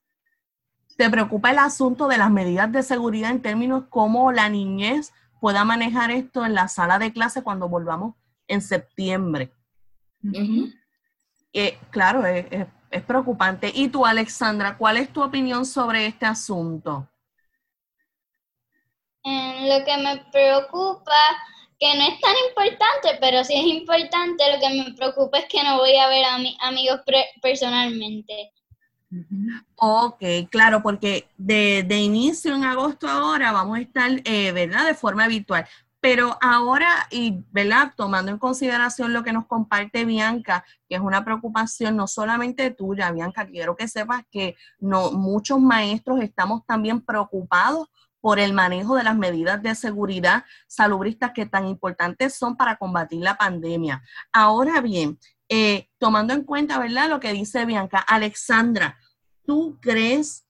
¿Te 0.96 1.10
preocupa 1.10 1.50
el 1.50 1.58
asunto 1.58 2.06
de 2.06 2.16
las 2.16 2.30
medidas 2.30 2.70
de 2.70 2.84
seguridad 2.84 3.32
en 3.32 3.42
términos 3.42 3.84
cómo 3.90 4.30
la 4.30 4.48
niñez 4.48 5.12
pueda 5.40 5.64
manejar 5.64 6.12
esto 6.12 6.46
en 6.46 6.54
la 6.54 6.68
sala 6.68 7.00
de 7.00 7.12
clase 7.12 7.42
cuando 7.42 7.68
volvamos 7.68 8.14
en 8.46 8.62
septiembre? 8.62 9.52
Eh, 11.52 11.78
claro, 11.90 12.24
es, 12.24 12.46
es, 12.90 13.02
preocupante. 13.02 13.72
¿Y 13.74 13.88
tú, 13.88 14.06
Alexandra, 14.06 14.78
cuál 14.78 14.98
es 14.98 15.12
tu 15.12 15.22
opinión 15.22 15.66
sobre 15.66 16.06
este 16.06 16.26
asunto? 16.26 17.08
lo 19.24 19.84
que 19.84 19.96
me 19.98 20.24
preocupa, 20.32 21.12
que 21.80 21.96
no 21.96 22.04
es 22.04 22.20
tan 22.20 22.34
importante, 22.48 23.18
pero 23.20 23.42
sí 23.42 23.54
es 23.54 23.64
importante, 23.64 24.44
lo 24.52 24.60
que 24.60 24.68
me 24.68 24.94
preocupa 24.94 25.38
es 25.38 25.46
que 25.46 25.64
no 25.64 25.78
voy 25.78 25.96
a 25.96 26.08
ver 26.08 26.26
a 26.26 26.38
mis 26.38 26.54
amigos 26.60 27.00
personalmente. 27.40 28.52
Ok, 29.76 30.22
claro, 30.50 30.82
porque 30.82 31.26
de, 31.38 31.84
inicio 31.98 32.54
en 32.54 32.64
agosto 32.64 33.08
ahora 33.08 33.50
vamos 33.50 33.78
a 33.78 33.80
estar, 33.80 34.10
eh, 34.24 34.52
¿verdad?, 34.52 34.86
de 34.86 34.94
forma 34.94 35.26
virtual. 35.26 35.66
Pero 36.00 36.38
ahora, 36.40 37.08
y 37.10 37.42
¿verdad? 37.50 37.92
Tomando 37.96 38.30
en 38.30 38.38
consideración 38.38 39.12
lo 39.12 39.22
que 39.22 39.32
nos 39.32 39.46
comparte 39.46 40.04
Bianca, 40.04 40.64
que 40.88 40.94
es 40.96 41.00
una 41.00 41.24
preocupación 41.24 41.96
no 41.96 42.06
solamente 42.06 42.70
tuya, 42.70 43.10
Bianca, 43.10 43.46
quiero 43.46 43.76
que 43.76 43.88
sepas 43.88 44.22
que 44.30 44.54
no, 44.78 45.12
muchos 45.12 45.60
maestros 45.60 46.20
estamos 46.22 46.64
también 46.66 47.00
preocupados 47.00 47.88
por 48.20 48.38
el 48.38 48.52
manejo 48.52 48.96
de 48.96 49.04
las 49.04 49.16
medidas 49.16 49.62
de 49.62 49.74
seguridad 49.74 50.44
salubristas 50.66 51.32
que 51.34 51.46
tan 51.46 51.66
importantes 51.66 52.34
son 52.34 52.56
para 52.56 52.76
combatir 52.76 53.22
la 53.22 53.36
pandemia. 53.36 54.02
Ahora 54.32 54.80
bien, 54.80 55.18
eh, 55.48 55.88
tomando 55.98 56.32
en 56.32 56.44
cuenta, 56.44 56.78
¿verdad? 56.78 57.08
Lo 57.08 57.18
que 57.18 57.32
dice 57.32 57.64
Bianca, 57.64 57.98
Alexandra, 57.98 58.98
¿tú 59.44 59.78
crees 59.80 60.46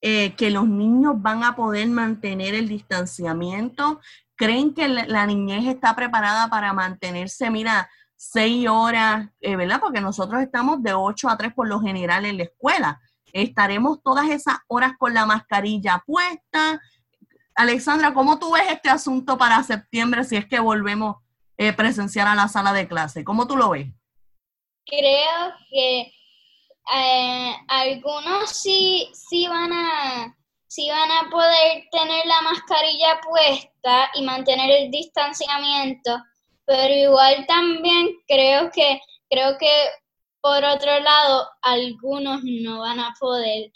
eh, 0.00 0.34
que 0.36 0.50
los 0.50 0.66
niños 0.66 1.14
van 1.16 1.44
a 1.44 1.54
poder 1.54 1.88
mantener 1.88 2.54
el 2.54 2.68
distanciamiento? 2.68 4.00
¿Creen 4.36 4.72
que 4.72 4.88
la, 4.88 5.26
niñez 5.26 5.66
está 5.66 5.94
preparada 5.96 6.48
para 6.48 6.72
mantenerse, 6.72 7.50
mira, 7.50 7.90
seis 8.16 8.68
horas, 8.68 9.28
eh, 9.40 9.56
¿verdad? 9.56 9.80
Porque 9.80 10.00
nosotros 10.00 10.40
estamos 10.40 10.82
de 10.82 10.94
ocho 10.94 11.28
a 11.28 11.36
tres 11.36 11.52
por 11.52 11.68
lo 11.68 11.80
general 11.80 12.24
en 12.24 12.38
la 12.38 12.44
escuela. 12.44 13.00
¿Estaremos 13.32 14.02
todas 14.02 14.30
esas 14.30 14.56
horas 14.68 14.92
con 14.98 15.12
la 15.12 15.26
mascarilla 15.26 16.02
puesta? 16.06 16.80
Alexandra, 17.58 18.14
¿cómo 18.14 18.38
tú 18.38 18.52
ves 18.52 18.70
este 18.70 18.88
asunto 18.88 19.36
para 19.36 19.64
septiembre 19.64 20.22
si 20.22 20.36
es 20.36 20.46
que 20.46 20.60
volvemos 20.60 21.16
eh, 21.56 21.72
presenciar 21.72 22.28
a 22.28 22.36
la 22.36 22.46
sala 22.46 22.72
de 22.72 22.86
clase? 22.86 23.24
¿Cómo 23.24 23.48
tú 23.48 23.56
lo 23.56 23.70
ves? 23.70 23.88
Creo 24.86 25.52
que 25.68 26.12
eh, 26.94 27.56
algunos 27.66 28.48
sí, 28.50 29.10
sí, 29.12 29.48
van 29.48 29.72
a, 29.72 30.36
sí 30.68 30.88
van 30.88 31.10
a 31.10 31.28
poder 31.30 31.82
tener 31.90 32.26
la 32.26 32.42
mascarilla 32.42 33.20
puesta 33.28 34.08
y 34.14 34.22
mantener 34.22 34.70
el 34.70 34.90
distanciamiento, 34.92 36.16
pero 36.64 36.94
igual 36.94 37.44
también 37.48 38.10
creo 38.28 38.70
que, 38.70 39.00
creo 39.28 39.58
que 39.58 39.72
por 40.40 40.64
otro 40.64 41.00
lado 41.00 41.48
algunos 41.62 42.40
no 42.44 42.78
van 42.82 43.00
a 43.00 43.12
poder. 43.18 43.72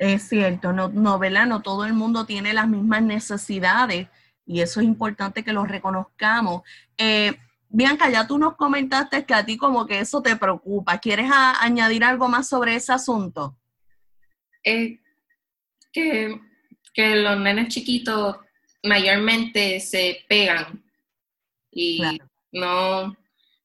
Es 0.00 0.30
cierto, 0.30 0.72
no, 0.72 0.88
no, 0.88 1.18
¿verdad? 1.18 1.44
No 1.44 1.60
todo 1.60 1.84
el 1.84 1.92
mundo 1.92 2.24
tiene 2.24 2.54
las 2.54 2.66
mismas 2.66 3.02
necesidades 3.02 4.08
y 4.46 4.62
eso 4.62 4.80
es 4.80 4.86
importante 4.86 5.44
que 5.44 5.52
lo 5.52 5.66
reconozcamos. 5.66 6.62
Eh, 6.96 7.36
Bianca, 7.68 8.08
ya 8.08 8.26
tú 8.26 8.38
nos 8.38 8.56
comentaste 8.56 9.26
que 9.26 9.34
a 9.34 9.44
ti 9.44 9.58
como 9.58 9.86
que 9.86 10.00
eso 10.00 10.22
te 10.22 10.36
preocupa. 10.36 10.96
¿Quieres 10.96 11.30
añadir 11.30 12.02
algo 12.02 12.28
más 12.28 12.48
sobre 12.48 12.76
ese 12.76 12.94
asunto? 12.94 13.58
Eh, 14.64 15.00
que, 15.92 16.40
que, 16.94 17.16
los 17.16 17.38
nenes 17.38 17.68
chiquitos 17.68 18.38
mayormente 18.82 19.80
se 19.80 20.24
pegan 20.30 20.82
y 21.70 22.00
no, 22.52 23.14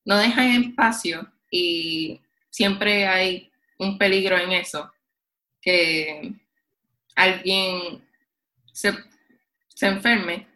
no 0.03 0.17
dejan 0.17 0.65
espacio 0.65 1.31
y 1.49 2.19
siempre 2.49 3.07
hay 3.07 3.49
un 3.79 3.97
peligro 3.97 4.37
en 4.37 4.51
eso 4.51 4.91
que 5.65 6.35
alguien 7.15 8.07
se, 8.71 8.93
enferme 9.81 10.47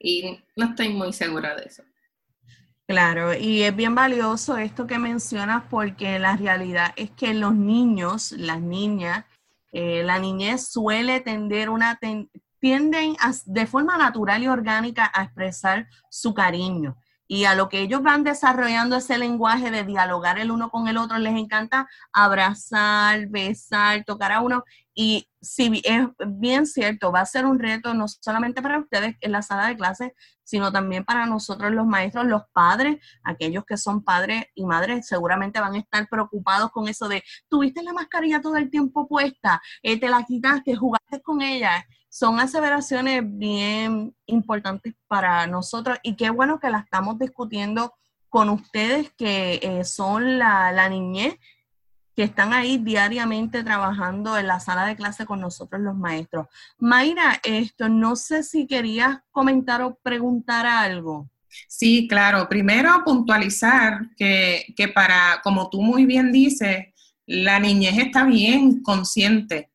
y 0.00 0.42
no 0.56 0.66
estoy 0.66 0.88
muy 0.90 1.12
segura 1.12 1.54
de 1.54 1.64
eso. 1.64 1.84
Claro, 2.86 3.34
y 3.34 3.62
es 3.62 3.74
bien 3.74 3.94
valioso 3.94 4.58
esto 4.58 4.86
que 4.86 4.98
mencionas 4.98 5.62
porque 5.70 6.18
la 6.18 6.36
realidad 6.36 6.92
es 6.96 7.10
que 7.12 7.32
los 7.32 7.54
niños, 7.54 8.32
las 8.32 8.60
niñas, 8.60 9.24
eh, 9.70 10.02
la 10.02 10.18
niñez 10.18 10.68
suele 10.68 11.20
tender 11.20 11.70
una 11.70 11.98
tienden 12.58 13.16
de 13.46 13.66
forma 13.66 13.96
natural 13.96 14.42
y 14.42 14.48
orgánica 14.48 15.10
a 15.14 15.22
expresar 15.22 15.88
su 16.10 16.34
cariño. 16.34 16.96
Y 17.32 17.46
a 17.46 17.54
lo 17.54 17.70
que 17.70 17.80
ellos 17.80 18.02
van 18.02 18.24
desarrollando 18.24 18.96
ese 18.96 19.16
lenguaje 19.16 19.70
de 19.70 19.84
dialogar 19.84 20.38
el 20.38 20.50
uno 20.50 20.68
con 20.68 20.86
el 20.86 20.98
otro, 20.98 21.16
les 21.16 21.34
encanta 21.34 21.88
abrazar, 22.12 23.26
besar, 23.28 24.04
tocar 24.04 24.32
a 24.32 24.42
uno. 24.42 24.64
Y 24.94 25.30
si 25.40 25.80
es 25.82 26.06
bien 26.26 26.66
cierto, 26.66 27.10
va 27.10 27.20
a 27.20 27.24
ser 27.24 27.46
un 27.46 27.58
reto 27.58 27.94
no 27.94 28.06
solamente 28.06 28.60
para 28.60 28.80
ustedes 28.80 29.16
en 29.22 29.32
la 29.32 29.40
sala 29.40 29.68
de 29.68 29.78
clases, 29.78 30.12
sino 30.44 30.70
también 30.70 31.06
para 31.06 31.24
nosotros 31.24 31.72
los 31.72 31.86
maestros, 31.86 32.26
los 32.26 32.42
padres, 32.52 32.98
aquellos 33.24 33.64
que 33.64 33.78
son 33.78 34.04
padres 34.04 34.44
y 34.54 34.66
madres, 34.66 35.06
seguramente 35.06 35.58
van 35.58 35.72
a 35.72 35.78
estar 35.78 36.06
preocupados 36.10 36.70
con 36.70 36.86
eso 36.86 37.08
de, 37.08 37.24
tuviste 37.48 37.82
la 37.82 37.94
mascarilla 37.94 38.42
todo 38.42 38.58
el 38.58 38.68
tiempo 38.68 39.08
puesta, 39.08 39.62
eh, 39.82 39.98
te 39.98 40.10
la 40.10 40.22
quitaste, 40.24 40.76
jugaste 40.76 41.22
con 41.22 41.40
ella. 41.40 41.82
Son 42.14 42.38
aseveraciones 42.40 43.22
bien 43.24 44.14
importantes 44.26 44.92
para 45.08 45.46
nosotros 45.46 45.96
y 46.02 46.14
qué 46.14 46.28
bueno 46.28 46.60
que 46.60 46.68
la 46.68 46.80
estamos 46.80 47.18
discutiendo 47.18 47.94
con 48.28 48.50
ustedes 48.50 49.10
que 49.16 49.58
eh, 49.62 49.82
son 49.84 50.38
la, 50.38 50.72
la 50.72 50.90
niñez 50.90 51.36
que 52.14 52.24
están 52.24 52.52
ahí 52.52 52.76
diariamente 52.76 53.64
trabajando 53.64 54.36
en 54.36 54.46
la 54.46 54.60
sala 54.60 54.84
de 54.84 54.94
clase 54.94 55.24
con 55.24 55.40
nosotros 55.40 55.80
los 55.80 55.96
maestros. 55.96 56.48
Mayra, 56.76 57.40
esto, 57.42 57.88
no 57.88 58.14
sé 58.14 58.42
si 58.42 58.66
querías 58.66 59.20
comentar 59.30 59.80
o 59.80 59.98
preguntar 60.02 60.66
algo. 60.66 61.30
Sí, 61.66 62.06
claro. 62.08 62.46
Primero 62.46 62.90
puntualizar 63.06 64.02
que, 64.18 64.66
que 64.76 64.88
para, 64.88 65.40
como 65.42 65.70
tú 65.70 65.80
muy 65.80 66.04
bien 66.04 66.30
dices, 66.30 66.88
la 67.24 67.58
niñez 67.58 67.96
está 67.96 68.24
bien 68.24 68.82
consciente 68.82 69.71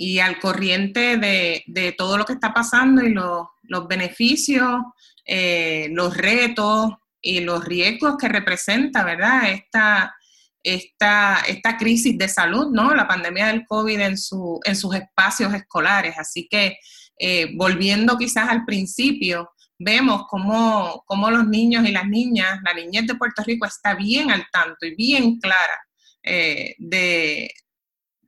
y 0.00 0.18
al 0.18 0.40
corriente 0.40 1.18
de, 1.18 1.62
de 1.66 1.92
todo 1.92 2.16
lo 2.16 2.24
que 2.24 2.32
está 2.32 2.54
pasando 2.54 3.02
y 3.02 3.10
los, 3.10 3.48
los 3.64 3.86
beneficios, 3.86 4.80
eh, 5.26 5.88
los 5.92 6.16
retos 6.16 6.94
y 7.20 7.40
los 7.40 7.62
riesgos 7.62 8.16
que 8.16 8.26
representa, 8.26 9.04
¿verdad? 9.04 9.50
Esta, 9.50 10.16
esta, 10.62 11.42
esta 11.46 11.76
crisis 11.76 12.16
de 12.16 12.28
salud, 12.28 12.68
¿no? 12.72 12.94
La 12.94 13.06
pandemia 13.06 13.48
del 13.48 13.66
COVID 13.66 14.00
en, 14.00 14.16
su, 14.16 14.58
en 14.64 14.74
sus 14.74 14.94
espacios 14.94 15.52
escolares. 15.52 16.14
Así 16.16 16.48
que, 16.50 16.78
eh, 17.18 17.50
volviendo 17.54 18.16
quizás 18.16 18.48
al 18.48 18.64
principio, 18.64 19.50
vemos 19.78 20.22
cómo, 20.30 21.04
cómo, 21.04 21.30
los 21.30 21.46
niños 21.46 21.86
y 21.86 21.92
las 21.92 22.06
niñas, 22.06 22.58
la 22.64 22.72
niñez 22.72 23.06
de 23.06 23.16
Puerto 23.16 23.42
Rico 23.44 23.66
está 23.66 23.94
bien 23.94 24.30
al 24.30 24.46
tanto 24.50 24.86
y 24.86 24.94
bien 24.94 25.38
clara 25.38 25.78
eh, 26.22 26.74
de, 26.78 27.50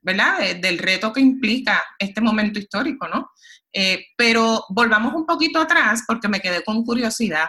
¿verdad? 0.03 0.55
del 0.57 0.77
reto 0.77 1.11
que 1.11 1.21
implica 1.21 1.83
este 1.97 2.21
momento 2.21 2.59
histórico, 2.59 3.07
¿no? 3.07 3.31
Eh, 3.71 4.05
pero 4.15 4.65
volvamos 4.69 5.13
un 5.13 5.25
poquito 5.25 5.59
atrás 5.59 6.03
porque 6.05 6.27
me 6.27 6.39
quedé 6.39 6.63
con 6.63 6.83
curiosidad. 6.83 7.47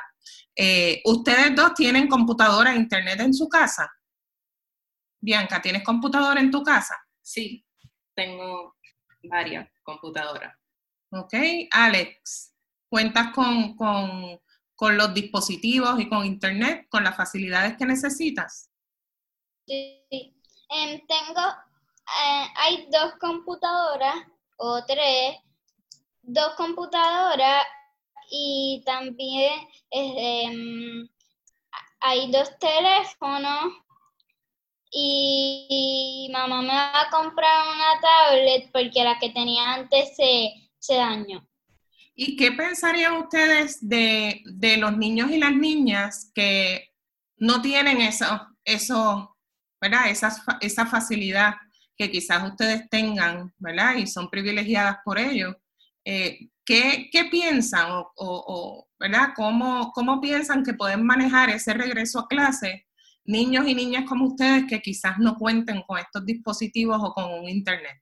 ¿Ustedes 1.04 1.54
dos 1.54 1.74
tienen 1.74 2.08
computadora 2.08 2.72
e 2.72 2.76
internet 2.76 3.20
en 3.20 3.34
su 3.34 3.48
casa? 3.48 3.90
Bianca, 5.20 5.60
¿tienes 5.60 5.82
computadora 5.82 6.38
en 6.38 6.50
tu 6.50 6.62
casa? 6.62 6.94
Sí, 7.22 7.64
tengo 8.14 8.76
varias 9.22 9.68
computadoras. 9.82 10.54
Ok, 11.10 11.34
Alex, 11.70 12.54
¿cuentas 12.88 13.28
con, 13.32 13.76
los 14.96 15.14
dispositivos 15.14 15.98
y 15.98 16.08
con 16.08 16.26
internet, 16.26 16.86
con 16.90 17.04
las 17.04 17.16
facilidades 17.16 17.76
que 17.76 17.86
necesitas? 17.86 18.70
Sí, 19.66 20.04
em, 20.10 21.00
tengo, 21.06 21.40
eh, 22.06 22.46
hay 22.56 22.88
dos 22.90 23.14
computadoras 23.20 24.14
o 24.56 24.84
tres, 24.84 25.36
dos 26.22 26.54
computadoras 26.56 27.64
y 28.30 28.82
también 28.84 29.52
em, 29.90 31.08
hay 32.00 32.30
dos 32.30 32.50
teléfonos 32.58 33.72
y 34.90 36.30
mamá 36.32 36.62
me 36.62 36.68
va 36.68 37.00
a 37.02 37.10
comprar 37.10 37.66
una 37.66 38.00
tablet 38.00 38.70
porque 38.72 39.02
la 39.02 39.18
que 39.18 39.30
tenía 39.30 39.74
antes 39.74 40.14
se, 40.16 40.94
dañó. 40.94 41.46
¿Y 42.14 42.36
qué 42.36 42.52
pensarían 42.52 43.14
ustedes 43.14 43.78
de, 43.80 44.42
los 44.78 44.96
niños 44.96 45.30
y 45.30 45.38
las 45.38 45.52
niñas 45.52 46.30
que 46.34 46.92
no 47.36 47.60
tienen 47.60 48.00
eso, 48.00 48.46
eso 48.64 49.36
¿verdad? 49.80 50.08
Esa, 50.08 50.32
esa 50.60 50.86
facilidad 50.86 51.54
que 51.96 52.10
quizás 52.10 52.42
ustedes 52.44 52.88
tengan, 52.90 53.52
¿verdad? 53.58 53.96
Y 53.96 54.06
son 54.06 54.28
privilegiadas 54.28 54.98
por 55.04 55.18
ello. 55.18 55.56
Eh, 56.04 56.48
¿qué, 56.64 57.10
piensan 57.30 57.86
o, 58.16 58.88
¿verdad? 58.98 59.28
¿Cómo, 59.34 59.92
¿Cómo 59.92 60.20
piensan 60.20 60.64
que 60.64 60.74
pueden 60.74 61.04
manejar 61.04 61.50
ese 61.50 61.74
regreso 61.74 62.20
a 62.20 62.28
clase 62.28 62.86
niños 63.26 63.66
y 63.66 63.74
niñas 63.74 64.04
como 64.06 64.26
ustedes 64.26 64.64
que 64.68 64.80
quizás 64.80 65.18
no 65.18 65.36
cuenten 65.36 65.82
con 65.82 65.98
estos 65.98 66.24
dispositivos 66.24 66.98
o 67.02 67.12
con 67.12 67.32
un 67.32 67.48
internet? 67.48 68.00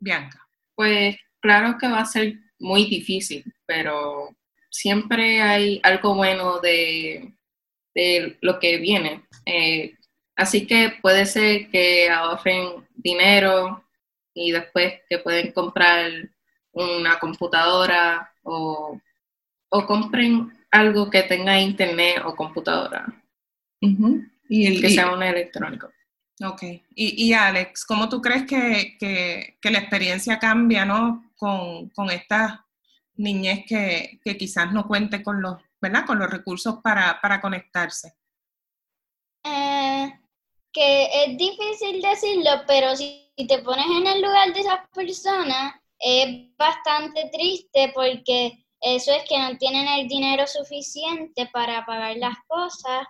Bianca. 0.00 0.40
Pues 0.74 1.16
claro 1.40 1.76
que 1.78 1.88
va 1.88 2.00
a 2.00 2.06
ser 2.06 2.34
muy 2.58 2.86
difícil, 2.86 3.44
pero 3.66 4.36
siempre 4.70 5.42
hay 5.42 5.80
algo 5.82 6.14
bueno 6.14 6.60
de, 6.60 7.34
lo 8.40 8.58
que 8.58 8.78
viene. 8.78 9.24
Eh, 9.44 9.94
así 10.42 10.66
que 10.66 10.94
puede 11.00 11.26
ser 11.26 11.70
que 11.70 12.10
ahorren 12.10 12.86
dinero 12.94 13.84
y 14.34 14.52
después 14.52 15.00
que 15.08 15.18
pueden 15.18 15.52
comprar 15.52 16.10
una 16.72 17.18
computadora 17.18 18.32
o, 18.42 18.98
o 19.68 19.86
compren 19.86 20.52
algo 20.70 21.10
que 21.10 21.22
tenga 21.22 21.60
internet 21.60 22.22
o 22.24 22.34
computadora 22.34 23.06
y 24.48 24.66
el, 24.66 24.80
que 24.80 24.90
sea 24.90 25.12
un 25.12 25.22
electrónico. 25.22 25.90
Ok. 26.44 26.62
Y, 26.94 27.26
y, 27.26 27.32
Alex, 27.32 27.84
¿cómo 27.84 28.08
tú 28.08 28.20
crees 28.20 28.44
que, 28.44 28.96
que, 28.98 29.70
la 29.70 29.78
experiencia 29.78 30.38
cambia, 30.38 30.84
¿no? 30.84 31.30
Con, 31.36 31.88
con 31.90 32.10
esta 32.10 32.66
niñez 33.14 33.64
que, 33.66 34.20
que, 34.24 34.36
quizás 34.36 34.72
no 34.72 34.86
cuente 34.86 35.22
con 35.22 35.40
los, 35.40 35.56
¿verdad? 35.80 36.06
Con 36.06 36.18
los 36.18 36.30
recursos 36.30 36.78
para, 36.82 37.20
para 37.20 37.40
conectarse. 37.40 38.14
Eh, 39.44 40.12
que 40.72 41.24
es 41.24 41.36
difícil 41.36 42.00
decirlo, 42.00 42.50
pero 42.66 42.96
si 42.96 43.30
te 43.48 43.58
pones 43.58 43.86
en 43.86 44.06
el 44.06 44.22
lugar 44.22 44.52
de 44.52 44.60
esas 44.60 44.80
personas, 44.94 45.74
es 45.98 46.56
bastante 46.56 47.30
triste 47.32 47.92
porque 47.94 48.64
eso 48.80 49.12
es 49.12 49.22
que 49.28 49.38
no 49.38 49.56
tienen 49.58 49.86
el 49.86 50.08
dinero 50.08 50.46
suficiente 50.46 51.48
para 51.52 51.86
pagar 51.86 52.16
las 52.16 52.36
cosas 52.48 53.06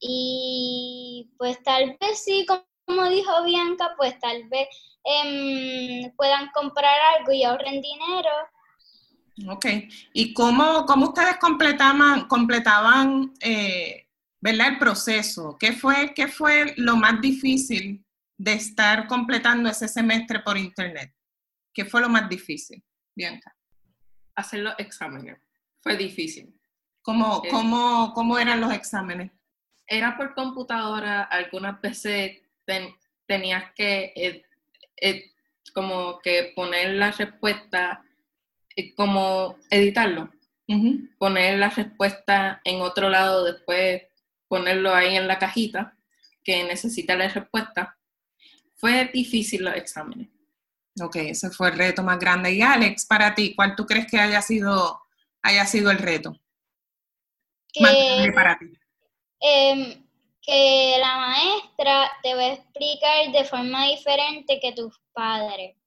y 0.00 1.30
pues 1.38 1.62
tal 1.62 1.96
vez 2.00 2.24
sí, 2.24 2.44
como 2.84 3.08
dijo 3.08 3.30
Bianca, 3.44 3.94
pues 3.96 4.18
tal 4.18 4.48
vez 4.48 4.66
em, 5.04 6.12
puedan 6.16 6.50
comprar 6.50 6.98
algo 7.16 7.32
y 7.32 7.44
ahorren 7.44 7.80
dinero. 7.80 8.30
Ok. 9.48 9.66
¿Y 10.12 10.34
cómo, 10.34 10.84
cómo 10.86 11.06
ustedes 11.06 11.36
completaban, 11.38 12.26
completaban 12.26 13.32
eh, 13.40 14.08
¿verdad? 14.42 14.68
el 14.72 14.78
proceso? 14.78 15.56
¿Qué 15.58 15.72
fue, 15.72 16.12
¿Qué 16.14 16.28
fue 16.28 16.74
lo 16.76 16.96
más 16.96 17.20
difícil 17.20 18.04
de 18.36 18.52
estar 18.52 19.06
completando 19.06 19.70
ese 19.70 19.88
semestre 19.88 20.40
por 20.40 20.58
internet? 20.58 21.14
¿Qué 21.72 21.86
fue 21.86 22.02
lo 22.02 22.10
más 22.10 22.28
difícil, 22.28 22.84
Bianca? 23.14 23.56
Hacer 24.34 24.60
los 24.60 24.74
exámenes. 24.78 25.38
Fue 25.80 25.96
difícil. 25.96 26.54
¿Cómo, 27.00 27.42
eh, 27.44 27.48
cómo, 27.50 28.12
cómo 28.14 28.38
eran 28.38 28.60
los 28.60 28.72
exámenes? 28.72 29.30
era 29.92 30.16
por 30.16 30.34
computadora, 30.34 31.22
algunas 31.24 31.80
veces 31.80 32.40
tenías 33.26 33.72
que 33.74 34.12
eh, 34.16 34.42
eh, 35.00 35.32
como 35.74 36.18
que 36.20 36.52
poner 36.56 36.94
la 36.94 37.10
respuesta, 37.10 38.02
como 38.96 39.58
editarlo, 39.68 40.30
poner 41.18 41.58
la 41.58 41.68
respuesta 41.68 42.60
en 42.64 42.80
otro 42.80 43.10
lado, 43.10 43.44
después 43.44 44.02
ponerlo 44.52 44.94
ahí 44.94 45.16
en 45.16 45.26
la 45.26 45.38
cajita 45.38 45.96
que 46.44 46.62
necesita 46.64 47.16
la 47.16 47.26
respuesta. 47.26 47.96
Fue 48.76 49.06
difícil 49.06 49.64
los 49.64 49.74
exámenes. 49.74 50.28
Ok, 51.00 51.16
ese 51.16 51.48
fue 51.48 51.70
el 51.70 51.78
reto 51.78 52.02
más 52.02 52.18
grande. 52.18 52.52
Y 52.52 52.60
Alex, 52.60 53.06
para 53.06 53.34
ti, 53.34 53.54
¿cuál 53.54 53.74
tú 53.74 53.86
crees 53.86 54.06
que 54.06 54.20
haya 54.20 54.42
sido, 54.42 55.00
haya 55.40 55.64
sido 55.64 55.90
el 55.90 55.96
reto? 55.96 56.38
más 57.80 57.94
grande 57.94 58.32
para 58.32 58.58
ti 58.58 58.66
Em, 59.40 60.04
que 60.42 60.96
la 61.00 61.16
maestra 61.16 62.10
te 62.22 62.34
va 62.34 62.42
a 62.42 62.52
explicar 62.52 63.32
de 63.32 63.44
forma 63.46 63.86
diferente 63.86 64.60
que 64.60 64.72
tus 64.72 65.00
padres. 65.14 65.78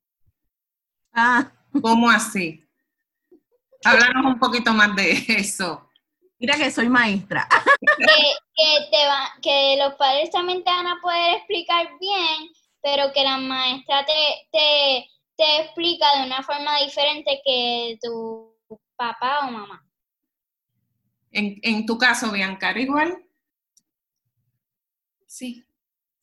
Ah, 1.13 1.51
¿cómo 1.83 2.09
así? 2.09 2.67
Háblanos 3.83 4.25
un 4.25 4.39
poquito 4.39 4.73
más 4.73 4.95
de 4.95 5.11
eso. 5.27 5.87
Mira 6.39 6.57
que 6.57 6.71
soy 6.71 6.89
maestra. 6.89 7.47
Que, 8.55 8.87
te 8.89 9.05
va, 9.07 9.31
que 9.41 9.77
los 9.77 9.95
padres 9.95 10.31
también 10.31 10.63
te 10.63 10.71
van 10.71 10.87
a 10.87 10.99
poder 11.01 11.35
explicar 11.35 11.87
bien, 11.99 12.49
pero 12.81 13.11
que 13.13 13.23
la 13.23 13.37
maestra 13.37 14.05
te, 14.05 14.13
te, 14.51 15.09
te 15.35 15.61
explica 15.61 16.05
de 16.17 16.25
una 16.25 16.41
forma 16.41 16.79
diferente 16.79 17.41
que 17.43 17.97
tu 18.01 18.55
papá 18.95 19.47
o 19.47 19.51
mamá. 19.51 19.85
En, 21.31 21.59
en 21.63 21.85
tu 21.85 21.97
caso, 21.97 22.31
Bianca, 22.31 22.71
igual? 22.79 23.25
Sí. 25.27 25.65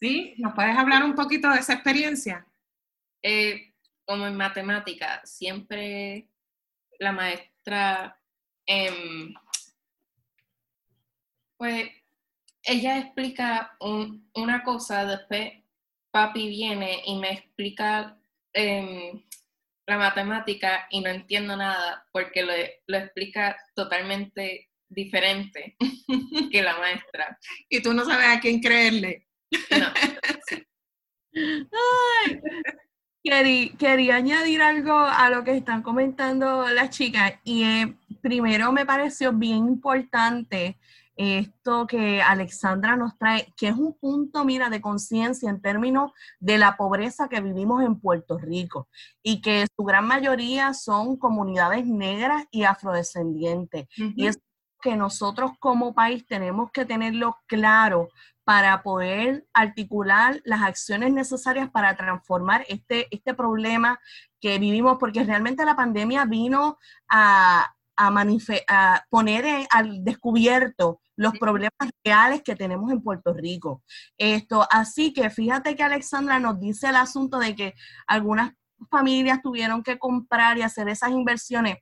¿Sí? 0.00 0.34
¿Nos 0.38 0.54
puedes 0.54 0.76
hablar 0.76 1.04
un 1.04 1.14
poquito 1.14 1.50
de 1.50 1.60
esa 1.60 1.74
experiencia? 1.74 2.46
Eh, 3.22 3.74
como 4.04 4.26
en 4.26 4.36
matemática, 4.36 5.20
siempre 5.24 6.28
la 6.98 7.12
maestra, 7.12 8.20
em, 8.66 9.32
pues 11.62 11.88
ella 12.64 12.98
explica 12.98 13.76
una 14.34 14.64
cosa, 14.64 15.04
después 15.04 15.52
papi 16.10 16.48
viene 16.48 17.02
y 17.06 17.20
me 17.20 17.34
explica 17.34 18.18
em, 18.52 19.22
la 19.86 19.96
matemática 19.96 20.88
y 20.90 21.02
no 21.02 21.10
entiendo 21.10 21.56
nada 21.56 22.04
porque 22.10 22.42
lo, 22.42 22.52
lo 22.88 22.98
explica 22.98 23.56
totalmente 23.76 24.70
diferente 24.88 25.76
que 26.50 26.62
la 26.62 26.76
maestra. 26.78 27.38
Y 27.68 27.80
tú 27.80 27.94
no 27.94 28.04
sabes 28.04 28.26
a 28.26 28.40
quién 28.40 28.58
creerle. 28.58 29.28
No. 29.70 29.86
quería, 33.78 34.16
añadir 34.16 34.62
algo 34.62 34.98
a 34.98 35.30
lo 35.30 35.44
que 35.44 35.56
están 35.56 35.82
comentando 35.82 36.68
las 36.70 36.90
chicas 36.90 37.34
y 37.44 37.62
eh, 37.62 37.94
primero 38.20 38.72
me 38.72 38.84
pareció 38.84 39.32
bien 39.32 39.68
importante 39.68 40.76
esto 41.16 41.86
que 41.86 42.22
Alexandra 42.22 42.96
nos 42.96 43.16
trae, 43.18 43.52
que 43.56 43.68
es 43.68 43.76
un 43.76 43.94
punto, 43.98 44.44
mira, 44.44 44.70
de 44.70 44.80
conciencia 44.80 45.50
en 45.50 45.60
términos 45.60 46.12
de 46.40 46.58
la 46.58 46.76
pobreza 46.76 47.28
que 47.28 47.40
vivimos 47.40 47.82
en 47.82 48.00
Puerto 48.00 48.38
Rico 48.38 48.88
y 49.22 49.40
que 49.40 49.66
su 49.76 49.84
gran 49.84 50.06
mayoría 50.06 50.74
son 50.74 51.16
comunidades 51.16 51.86
negras 51.86 52.44
y 52.50 52.64
afrodescendientes. 52.64 53.86
Y 53.96 54.26
es 54.26 54.40
que 54.80 54.96
nosotros 54.96 55.52
como 55.60 55.94
país 55.94 56.26
tenemos 56.26 56.70
que 56.72 56.84
tenerlo 56.84 57.36
claro 57.46 58.08
para 58.44 58.82
poder 58.82 59.46
articular 59.52 60.40
las 60.44 60.62
acciones 60.62 61.12
necesarias 61.12 61.70
para 61.70 61.96
transformar 61.96 62.64
este, 62.68 63.06
este 63.14 63.34
problema 63.34 64.00
que 64.40 64.58
vivimos, 64.58 64.96
porque 64.98 65.22
realmente 65.22 65.64
la 65.64 65.76
pandemia 65.76 66.24
vino 66.24 66.78
a, 67.08 67.72
a, 68.68 69.04
poner 69.10 69.66
al 69.70 70.04
descubierto 70.04 71.00
los 71.16 71.38
problemas 71.38 71.90
reales 72.04 72.42
que 72.42 72.56
tenemos 72.56 72.90
en 72.90 73.02
Puerto 73.02 73.32
Rico. 73.32 73.82
Esto, 74.16 74.66
así 74.70 75.12
que 75.12 75.30
fíjate 75.30 75.76
que 75.76 75.82
Alexandra 75.82 76.38
nos 76.38 76.58
dice 76.58 76.88
el 76.88 76.96
asunto 76.96 77.38
de 77.38 77.54
que 77.54 77.74
algunas 78.06 78.52
familias 78.90 79.40
tuvieron 79.42 79.82
que 79.82 79.98
comprar 79.98 80.58
y 80.58 80.62
hacer 80.62 80.88
esas 80.88 81.10
inversiones. 81.10 81.76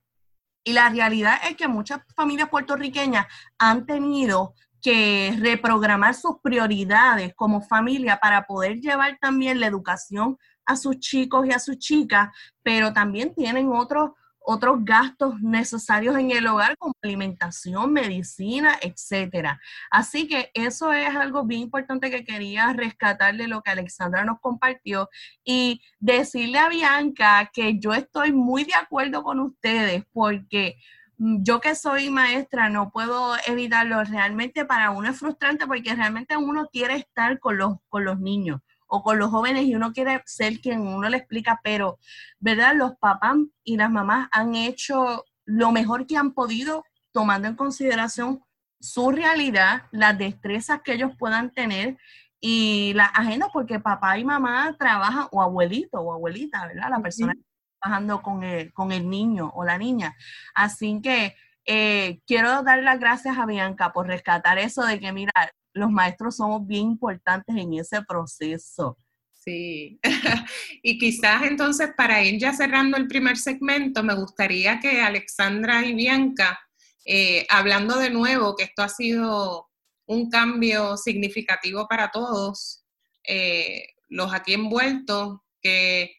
Y 0.65 0.73
la 0.73 0.91
realidad 0.91 1.39
es 1.49 1.57
que 1.57 1.69
muchas 1.69 2.01
familias 2.15 2.51
puertorriqueñas 2.51 3.27
han 3.59 3.87
tenido 3.87 4.55
que 4.83 5.37
reprogramar 5.39 6.15
sus 6.15 6.37
prioridades 6.43 7.35
como 7.35 7.61
familia 7.63 8.19
para 8.19 8.47
poder 8.47 8.81
llevar 8.81 9.19
también 9.21 9.61
la 9.61 9.67
educación 9.67 10.39
a 10.67 10.77
sus 10.77 10.99
chicos 10.99 11.47
y 11.47 11.53
a 11.53 11.59
sus 11.59 11.79
chicas, 11.79 12.29
pero 12.63 12.93
también 12.93 13.35
tienen 13.35 13.71
otros 13.73 14.11
otros 14.41 14.85
gastos 14.85 15.41
necesarios 15.41 16.17
en 16.17 16.31
el 16.31 16.47
hogar 16.47 16.77
como 16.77 16.95
alimentación, 17.03 17.93
medicina, 17.93 18.79
etcétera. 18.81 19.61
Así 19.91 20.27
que 20.27 20.51
eso 20.55 20.93
es 20.93 21.15
algo 21.15 21.45
bien 21.45 21.63
importante 21.63 22.11
que 22.11 22.25
quería 22.25 22.73
rescatar 22.73 23.37
de 23.37 23.49
lo 23.49 23.63
que 23.63 23.71
Alexandra 23.71 24.25
nos 24.25 24.41
compartió 24.41 25.09
y 25.45 25.83
decirle 25.99 26.59
a 26.59 26.69
Bianca 26.69 27.51
que 27.53 27.79
yo 27.79 27.93
estoy 27.93 28.33
muy 28.33 28.65
de 28.65 28.75
acuerdo 28.75 29.23
con 29.23 29.41
ustedes 29.41 30.05
porque 30.13 30.77
Mm, 31.21 31.43
yo 31.43 31.61
que 31.61 31.75
soy 31.75 32.09
maestra 32.09 32.71
no 32.71 32.91
puedo 32.91 33.35
evitarlo. 33.47 34.03
Realmente 34.05 34.65
para 34.65 34.91
uno 34.91 35.11
es 35.11 35.19
frustrante 35.19 35.67
porque 35.67 35.95
realmente 35.95 36.37
uno 36.37 36.67
quiere 36.73 36.95
estar 36.97 37.39
con 37.39 37.59
los, 37.59 37.77
con 37.91 38.05
los 38.07 38.19
niños 38.21 38.61
o 38.91 39.03
con 39.03 39.19
los 39.19 39.31
jóvenes 39.31 39.65
y 39.65 39.75
uno 39.75 39.93
quiere 39.93 40.21
ser 40.27 40.61
quien 40.61 40.81
uno 40.81 41.09
le 41.09 41.19
explica, 41.19 41.61
pero, 41.63 41.99
¿verdad? 42.41 42.75
Los 42.75 42.97
papás 42.97 43.37
y 43.65 43.77
las 43.77 43.91
mamás 43.91 44.29
han 44.33 44.55
hecho 44.55 45.25
lo 45.45 45.73
mejor 45.73 46.07
que 46.07 46.17
han 46.17 46.33
podido 46.33 46.85
tomando 47.13 47.49
en 47.49 47.57
consideración 47.57 48.43
su 48.81 49.11
realidad, 49.11 49.83
las 49.93 50.19
destrezas 50.19 50.81
que 50.83 50.95
ellos 50.95 51.13
puedan 51.19 51.51
tener 51.51 51.97
y 52.41 52.93
las 52.95 53.11
agendas, 53.15 53.51
porque 53.53 53.79
papá 53.79 54.19
y 54.19 54.25
mamá 54.25 54.75
trabajan, 54.79 55.29
o 55.31 55.43
abuelito 55.43 56.01
o 56.01 56.13
abuelita, 56.13 56.67
¿verdad? 56.67 56.91
La 56.91 57.01
persona 57.01 57.35
trabajando 57.81 58.23
con 58.23 58.43
el, 58.43 58.73
con 58.73 58.93
el 58.93 59.09
niño 59.09 59.51
o 59.55 59.65
la 59.65 59.79
niña. 59.79 60.17
Así 60.55 61.01
que 61.03 61.37
eh, 61.67 62.21
quiero 62.27 62.63
dar 62.63 62.83
las 62.83 62.99
gracias 62.99 63.39
a 63.39 63.47
Bianca 63.47 63.93
por 63.93 64.07
rescatar 64.07 64.59
eso 64.59 64.85
de 64.85 64.99
que, 64.99 65.13
mira, 65.13 65.33
los 65.73 65.91
maestros 65.91 66.37
somos 66.37 66.67
bien 66.67 66.83
importantes 66.83 67.55
en 67.57 67.75
ese 67.75 68.03
proceso. 68.03 68.99
Sí, 69.33 69.99
y 70.83 70.99
quizás 70.99 71.43
entonces 71.45 71.91
para 71.97 72.23
ir 72.23 72.39
ya 72.39 72.53
cerrando 72.53 72.99
el 72.99 73.09
primer 73.09 73.39
segmento, 73.39 74.03
me 74.03 74.15
gustaría 74.15 74.81
que 74.81 75.01
Alexandra 75.01 75.85
y 75.85 75.95
Bianca, 75.95 76.61
eh, 77.07 77.47
hablando 77.49 77.99
de 77.99 78.11
nuevo 78.11 78.55
que 78.55 78.65
esto 78.65 78.83
ha 78.83 78.89
sido 78.91 79.71
un 80.07 80.29
cambio 80.29 80.97
significativo 80.99 81.87
para 81.89 82.11
todos, 82.11 82.85
eh, 83.27 83.87
los 84.09 84.35
aquí 84.35 84.55
envueltos, 84.55 85.39
que 85.63 86.11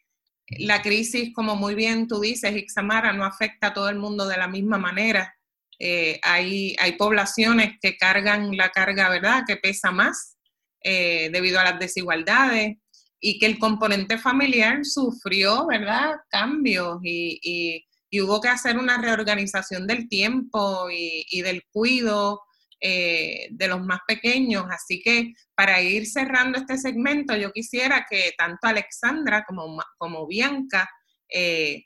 la 0.58 0.82
crisis, 0.82 1.34
como 1.34 1.56
muy 1.56 1.76
bien 1.76 2.08
tú 2.08 2.20
dices, 2.20 2.56
Ixamara, 2.56 3.14
no 3.14 3.24
afecta 3.26 3.68
a 3.68 3.74
todo 3.74 3.90
el 3.90 4.00
mundo 4.00 4.28
de 4.28 4.38
la 4.38 4.48
misma 4.48 4.78
manera. 4.78 5.36
Eh, 5.84 6.20
hay, 6.22 6.76
poblaciones 6.98 7.78
que 7.82 7.98
cargan 7.98 8.56
la 8.56 8.70
carga, 8.70 9.10
¿verdad?, 9.10 9.44
que 9.48 9.58
pesa 9.58 9.92
más 9.92 10.38
eh, 10.84 11.30
debido 11.32 11.60
a 11.60 11.64
las 11.64 11.80
desigualdades 11.80 12.78
y 13.20 13.40
que 13.40 13.48
el 13.48 13.58
componente 13.58 14.18
familiar 14.18 14.86
sufrió, 14.86 15.66
¿verdad?, 15.66 16.16
cambios 16.30 17.00
y, 17.04 17.86
hubo 18.22 18.42
que 18.42 18.50
hacer 18.50 18.78
una 18.78 19.02
reorganización 19.02 19.88
del 19.88 20.10
tiempo 20.10 20.90
y, 20.92 21.26
y 21.30 21.42
del 21.42 21.64
cuido 21.72 22.42
eh, 22.84 23.48
de 23.52 23.68
los 23.68 23.80
más 23.86 24.00
pequeños. 24.08 24.66
Así 24.72 25.04
que 25.04 25.36
para 25.54 25.80
ir 25.84 26.08
cerrando 26.08 26.58
este 26.58 26.80
segmento, 26.80 27.36
yo 27.38 27.52
quisiera 27.52 28.08
que 28.10 28.34
tanto 28.36 28.66
Alexandra 28.68 29.46
como, 29.48 29.80
como 30.00 30.26
Bianca 30.26 30.90
eh, 31.30 31.86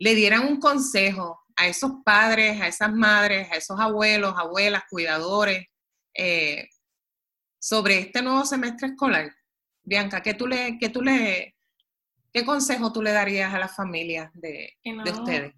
le 0.00 0.14
dieran 0.16 0.48
un 0.48 0.58
consejo 0.58 1.38
a 1.60 1.66
esos 1.66 1.92
padres, 2.02 2.58
a 2.58 2.68
esas 2.68 2.90
madres, 2.90 3.50
a 3.52 3.56
esos 3.56 3.78
abuelos, 3.78 4.34
abuelas, 4.34 4.84
cuidadores, 4.88 5.66
eh, 6.14 6.68
sobre 7.60 7.98
este 7.98 8.22
nuevo 8.22 8.46
semestre 8.46 8.88
escolar. 8.88 9.30
Bianca, 9.82 10.22
¿qué 10.22 10.32
tú 10.32 10.46
le, 10.46 10.78
qué 10.78 10.88
tú 10.88 11.02
le, 11.02 11.54
qué 12.32 12.46
consejo 12.46 12.94
tú 12.94 13.02
le 13.02 13.12
darías 13.12 13.52
a 13.52 13.58
las 13.58 13.76
familias 13.76 14.30
de, 14.32 14.72
de 14.82 15.10
ustedes? 15.10 15.54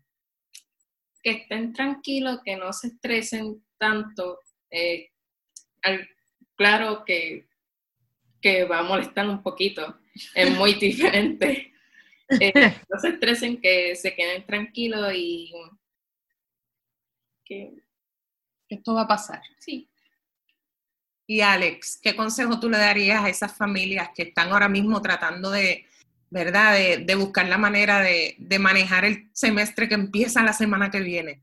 Que 1.23 1.31
estén 1.31 1.73
tranquilos, 1.73 2.41
que 2.45 2.57
no 2.57 2.73
se 2.73 2.89
estresen 2.89 3.65
tanto. 3.79 4.41
Eh, 4.73 5.09
claro 6.57 7.05
que, 7.07 7.47
que 8.41 8.65
va 8.65 8.81
a 8.81 8.83
molestar 8.83 9.29
un 9.29 9.41
poquito, 9.41 10.01
es 10.35 10.51
muy 10.59 10.75
diferente. 10.81 11.73
Eh, 12.41 12.53
no 12.91 12.99
se 12.99 13.11
estresen, 13.11 13.61
que 13.61 13.95
se 13.95 14.17
queden 14.17 14.45
tranquilos 14.47 15.13
y 15.15 15.53
que 17.45 17.73
esto 18.69 18.95
va 18.95 19.03
a 19.03 19.09
pasar. 19.09 19.43
Sí. 19.59 19.89
Y 21.27 21.41
Alex, 21.41 21.99
¿qué 22.03 22.17
consejo 22.17 22.59
tú 22.59 22.69
le 22.69 22.79
darías 22.79 23.25
a 23.25 23.29
esas 23.29 23.57
familias 23.57 24.11
que 24.15 24.25
están 24.25 24.53
ahora 24.53 24.69
mismo 24.69 25.01
tratando 25.01 25.51
de, 25.51 25.87
¿verdad? 26.31 26.75
De, 26.75 27.15
buscar 27.15 27.49
la 27.49 27.59
manera 27.59 28.01
de, 28.01 28.35
de, 28.39 28.59
manejar 28.59 29.05
el 29.05 29.31
semestre 29.33 29.89
que 29.89 29.95
empieza 29.95 30.43
la 30.43 30.53
semana 30.53 30.91
que 30.91 31.01
viene 31.01 31.43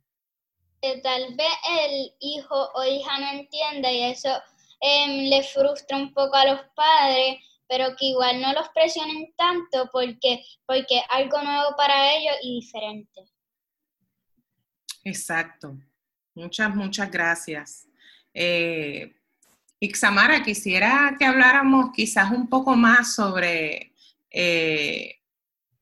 que 0.81 0.97
tal 1.01 1.35
vez 1.35 1.53
el 1.81 2.15
hijo 2.19 2.71
o 2.73 2.83
hija 2.85 3.19
no 3.19 3.39
entienda 3.39 3.91
y 3.91 4.03
eso 4.03 4.29
em, 4.79 5.29
le 5.29 5.43
frustra 5.43 5.97
un 5.97 6.13
poco 6.13 6.35
a 6.35 6.45
los 6.45 6.61
padres, 6.75 7.39
pero 7.67 7.95
que 7.95 8.07
igual 8.07 8.41
no 8.41 8.53
los 8.53 8.69
presionen 8.69 9.33
tanto 9.35 9.89
porque, 9.91 10.43
porque 10.65 10.99
es 10.99 11.03
algo 11.09 11.41
nuevo 11.41 11.75
para 11.75 12.15
ellos 12.15 12.35
y 12.41 12.61
diferente. 12.61 13.25
Exacto. 15.03 15.77
Muchas, 16.39 16.73
muchas 16.75 17.11
gracias. 17.11 17.87
Eh, 18.33 19.13
Ixamara, 19.79 20.41
quisiera 20.43 21.15
que 21.17 21.25
habláramos 21.25 21.91
quizás 21.93 22.31
un 22.31 22.47
poco 22.47 22.75
más 22.75 23.13
sobre 23.15 23.93
eh, 24.31 25.19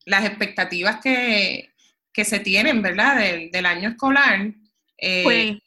las 0.06 0.26
expectativas 0.26 1.00
que, 1.02 1.70
se 2.14 2.40
tienen, 2.40 2.82
¿verdad?, 2.82 3.20
del, 3.20 3.52
del 3.52 3.66
año 3.68 3.90
escolar 3.90 4.52
eh, 4.98 5.24
pues, 5.24 5.58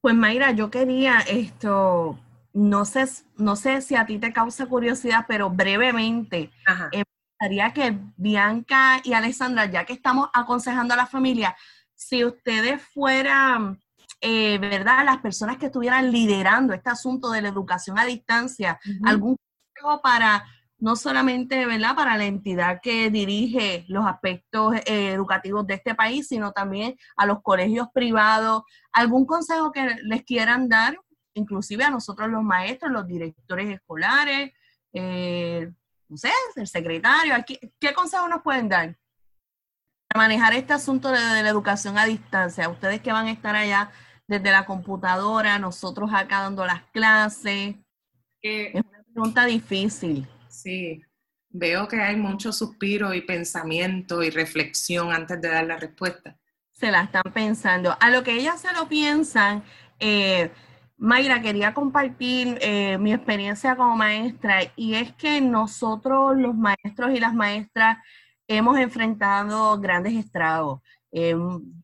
pues 0.00 0.14
Mayra, 0.14 0.50
yo 0.52 0.70
quería 0.70 1.20
esto, 1.20 2.18
no 2.52 2.84
sé, 2.84 3.04
no 3.36 3.56
sé 3.56 3.80
si 3.82 3.94
a 3.94 4.06
ti 4.06 4.18
te 4.18 4.32
causa 4.32 4.66
curiosidad, 4.66 5.26
pero 5.28 5.50
brevemente, 5.50 6.50
en 6.92 7.04
gustaría 7.40 7.72
que 7.72 7.96
Bianca 8.16 9.00
y 9.04 9.12
Alessandra, 9.12 9.66
ya 9.66 9.84
que 9.84 9.92
estamos 9.92 10.28
aconsejando 10.32 10.94
a 10.94 10.96
la 10.96 11.06
familia, 11.06 11.56
si 12.00 12.24
ustedes 12.24 12.82
fueran, 12.94 13.78
eh, 14.22 14.58
¿verdad?, 14.58 15.04
las 15.04 15.18
personas 15.18 15.58
que 15.58 15.66
estuvieran 15.66 16.10
liderando 16.10 16.72
este 16.72 16.88
asunto 16.88 17.30
de 17.30 17.42
la 17.42 17.48
educación 17.48 17.98
a 17.98 18.06
distancia, 18.06 18.80
algún 19.04 19.36
consejo 19.36 20.00
para 20.00 20.46
no 20.78 20.96
solamente, 20.96 21.66
¿verdad?, 21.66 21.94
para 21.94 22.16
la 22.16 22.24
entidad 22.24 22.80
que 22.82 23.10
dirige 23.10 23.84
los 23.88 24.06
aspectos 24.06 24.76
eh, 24.86 25.12
educativos 25.12 25.66
de 25.66 25.74
este 25.74 25.94
país, 25.94 26.26
sino 26.26 26.52
también 26.52 26.96
a 27.16 27.26
los 27.26 27.42
colegios 27.42 27.88
privados. 27.92 28.62
¿Algún 28.92 29.26
consejo 29.26 29.70
que 29.70 29.96
les 30.02 30.24
quieran 30.24 30.70
dar, 30.70 30.96
inclusive 31.34 31.84
a 31.84 31.90
nosotros 31.90 32.30
los 32.30 32.42
maestros, 32.42 32.92
los 32.92 33.06
directores 33.06 33.68
escolares, 33.68 34.52
eh, 34.94 35.70
no 36.08 36.16
sé, 36.16 36.30
el 36.56 36.66
secretario? 36.66 37.34
¿Qué 37.78 37.92
consejo 37.92 38.26
nos 38.26 38.40
pueden 38.40 38.70
dar 38.70 38.96
manejar 40.16 40.54
este 40.54 40.72
asunto 40.72 41.10
de, 41.10 41.18
la 41.18 41.48
educación 41.48 41.98
a 41.98 42.06
distancia? 42.06 42.68
Ustedes 42.68 43.00
que 43.00 43.12
van 43.12 43.26
a 43.26 43.32
estar 43.32 43.54
allá 43.54 43.90
desde 44.26 44.50
la 44.50 44.64
computadora, 44.64 45.58
nosotros 45.58 46.10
acá 46.12 46.42
dando 46.42 46.64
las 46.64 46.82
clases. 46.92 47.76
es 48.42 48.74
una 48.74 49.02
pregunta 49.12 49.44
difícil. 49.44 50.26
Sí, 50.48 51.02
veo 51.48 51.88
que 51.88 52.00
hay 52.00 52.16
mucho 52.16 52.52
suspiro 52.52 53.14
y 53.14 53.22
pensamiento 53.22 54.22
y 54.22 54.30
reflexión 54.30 55.12
antes 55.12 55.40
de 55.40 55.48
dar 55.48 55.66
la 55.66 55.76
respuesta. 55.76 56.36
Se 56.72 56.90
la 56.90 57.02
están 57.02 57.32
pensando. 57.32 57.96
A 58.00 58.10
lo 58.10 58.22
que 58.22 58.32
ellas 58.32 58.60
se 58.60 58.72
lo 58.72 58.88
piensan, 58.88 59.62
eh, 59.98 60.50
Mayra, 60.96 61.40
quería 61.40 61.72
compartir 61.72 62.58
eh, 62.60 62.98
mi 62.98 63.12
experiencia 63.12 63.74
como 63.74 63.96
maestra 63.96 64.60
y 64.76 64.94
es 64.94 65.12
que 65.14 65.40
nosotros 65.40 66.36
los 66.36 66.54
maestros 66.54 67.12
y 67.14 67.20
las 67.20 67.32
maestras 67.32 67.98
hemos 68.50 68.78
enfrentado 68.78 69.78
grandes 69.78 70.14
estragos. 70.14 70.82
Eh, 71.12 71.36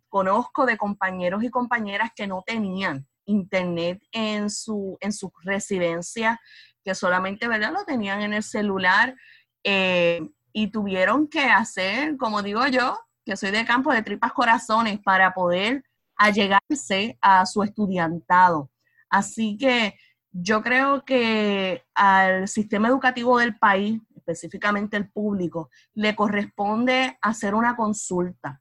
conozco 0.08 0.66
de 0.66 0.76
compañeros 0.76 1.44
y 1.44 1.50
compañeras 1.50 2.10
que 2.14 2.26
no 2.26 2.42
tenían 2.44 3.06
internet 3.24 4.02
en 4.12 4.50
su, 4.50 4.96
en 5.00 5.12
su 5.12 5.32
residencia 5.44 6.40
que 6.84 6.94
solamente, 6.94 7.46
¿verdad? 7.48 7.72
Lo 7.72 7.84
tenían 7.84 8.22
en 8.22 8.32
el 8.32 8.42
celular 8.42 9.14
eh, 9.64 10.20
y 10.52 10.68
tuvieron 10.68 11.28
que 11.28 11.44
hacer, 11.44 12.16
como 12.16 12.42
digo 12.42 12.66
yo, 12.66 12.98
que 13.24 13.36
soy 13.36 13.50
de 13.52 13.64
campo 13.64 13.92
de 13.92 14.02
tripas 14.02 14.32
corazones, 14.32 15.00
para 15.00 15.34
poder 15.34 15.84
allegarse 16.16 17.18
a 17.20 17.46
su 17.46 17.62
estudiantado. 17.62 18.70
Así 19.08 19.56
que 19.56 19.94
yo 20.30 20.62
creo 20.62 21.04
que 21.04 21.84
al 21.94 22.48
sistema 22.48 22.88
educativo 22.88 23.38
del 23.38 23.56
país, 23.56 24.00
específicamente 24.26 24.96
el 24.96 25.08
público, 25.08 25.70
le 25.94 26.16
corresponde 26.16 27.16
hacer 27.22 27.54
una 27.54 27.76
consulta 27.76 28.60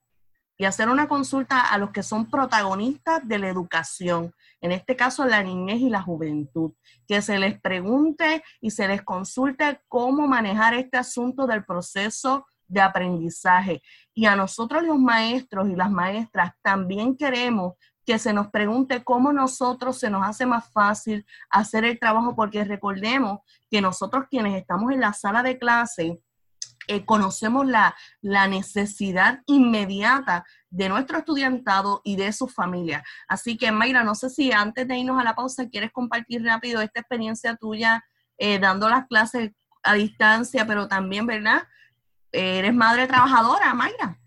y 0.57 0.65
hacer 0.65 0.87
una 0.87 1.09
consulta 1.09 1.61
a 1.61 1.77
los 1.77 1.91
que 1.91 2.03
son 2.03 2.29
protagonistas 2.29 3.27
de 3.27 3.39
la 3.39 3.49
educación, 3.49 4.33
en 4.61 4.71
este 4.71 4.95
caso 4.95 5.25
la 5.25 5.43
niñez 5.43 5.81
y 5.81 5.89
la 5.89 6.01
juventud, 6.01 6.71
que 7.07 7.21
se 7.21 7.37
les 7.39 7.59
pregunte 7.59 8.41
y 8.61 8.71
se 8.71 8.87
les 8.87 9.01
consulte 9.01 9.81
cómo 9.89 10.27
manejar 10.27 10.73
este 10.73 10.97
asunto 10.97 11.45
del 11.45 11.65
proceso 11.65 12.45
de 12.67 12.81
aprendizaje. 12.81 13.81
Y 14.13 14.27
a 14.27 14.35
nosotros 14.35 14.83
los 14.83 14.97
maestros 14.97 15.67
y 15.69 15.75
las 15.75 15.91
maestras 15.91 16.53
también 16.61 17.17
queremos 17.17 17.73
que 18.05 18.19
se 18.19 18.33
nos 18.33 18.47
pregunte 18.47 19.03
cómo 19.03 19.33
nosotros 19.33 19.99
se 19.99 20.09
nos 20.09 20.25
hace 20.25 20.45
más 20.45 20.71
fácil 20.71 21.25
hacer 21.49 21.85
el 21.85 21.99
trabajo, 21.99 22.35
porque 22.35 22.63
recordemos 22.63 23.39
que 23.69 23.81
nosotros 23.81 24.25
quienes 24.29 24.55
estamos 24.55 24.91
en 24.91 25.01
la 25.01 25.13
sala 25.13 25.41
de 25.43 25.57
clase, 25.57 26.21
eh, 26.87 27.03
conocemos 27.03 27.65
la, 27.65 27.95
necesidad 28.21 29.41
inmediata 29.47 30.45
de 30.69 30.87
nuestro 30.87 31.17
estudiantado 31.17 32.01
y 32.03 32.15
de 32.15 32.31
su 32.31 32.47
familia. 32.47 33.03
Así 33.27 33.57
que, 33.57 33.71
Mayra, 33.71 34.03
no 34.03 34.13
sé 34.13 34.29
si 34.29 34.51
antes 34.51 34.87
de 34.87 34.97
irnos 34.97 35.19
a 35.19 35.23
la 35.23 35.35
pausa 35.35 35.67
quieres 35.67 35.91
compartir 35.91 36.43
rápido 36.43 36.81
esta 36.81 36.99
experiencia 36.99 37.55
tuya 37.55 38.05
eh, 38.37 38.59
dando 38.59 38.87
las 38.87 39.07
clases 39.07 39.51
a 39.81 39.93
distancia, 39.95 40.67
pero 40.67 40.87
también, 40.87 41.25
¿verdad? 41.25 41.63
eres 42.31 42.73
madre 42.73 43.07
trabajadora, 43.07 43.73
Mayra. 43.73 44.19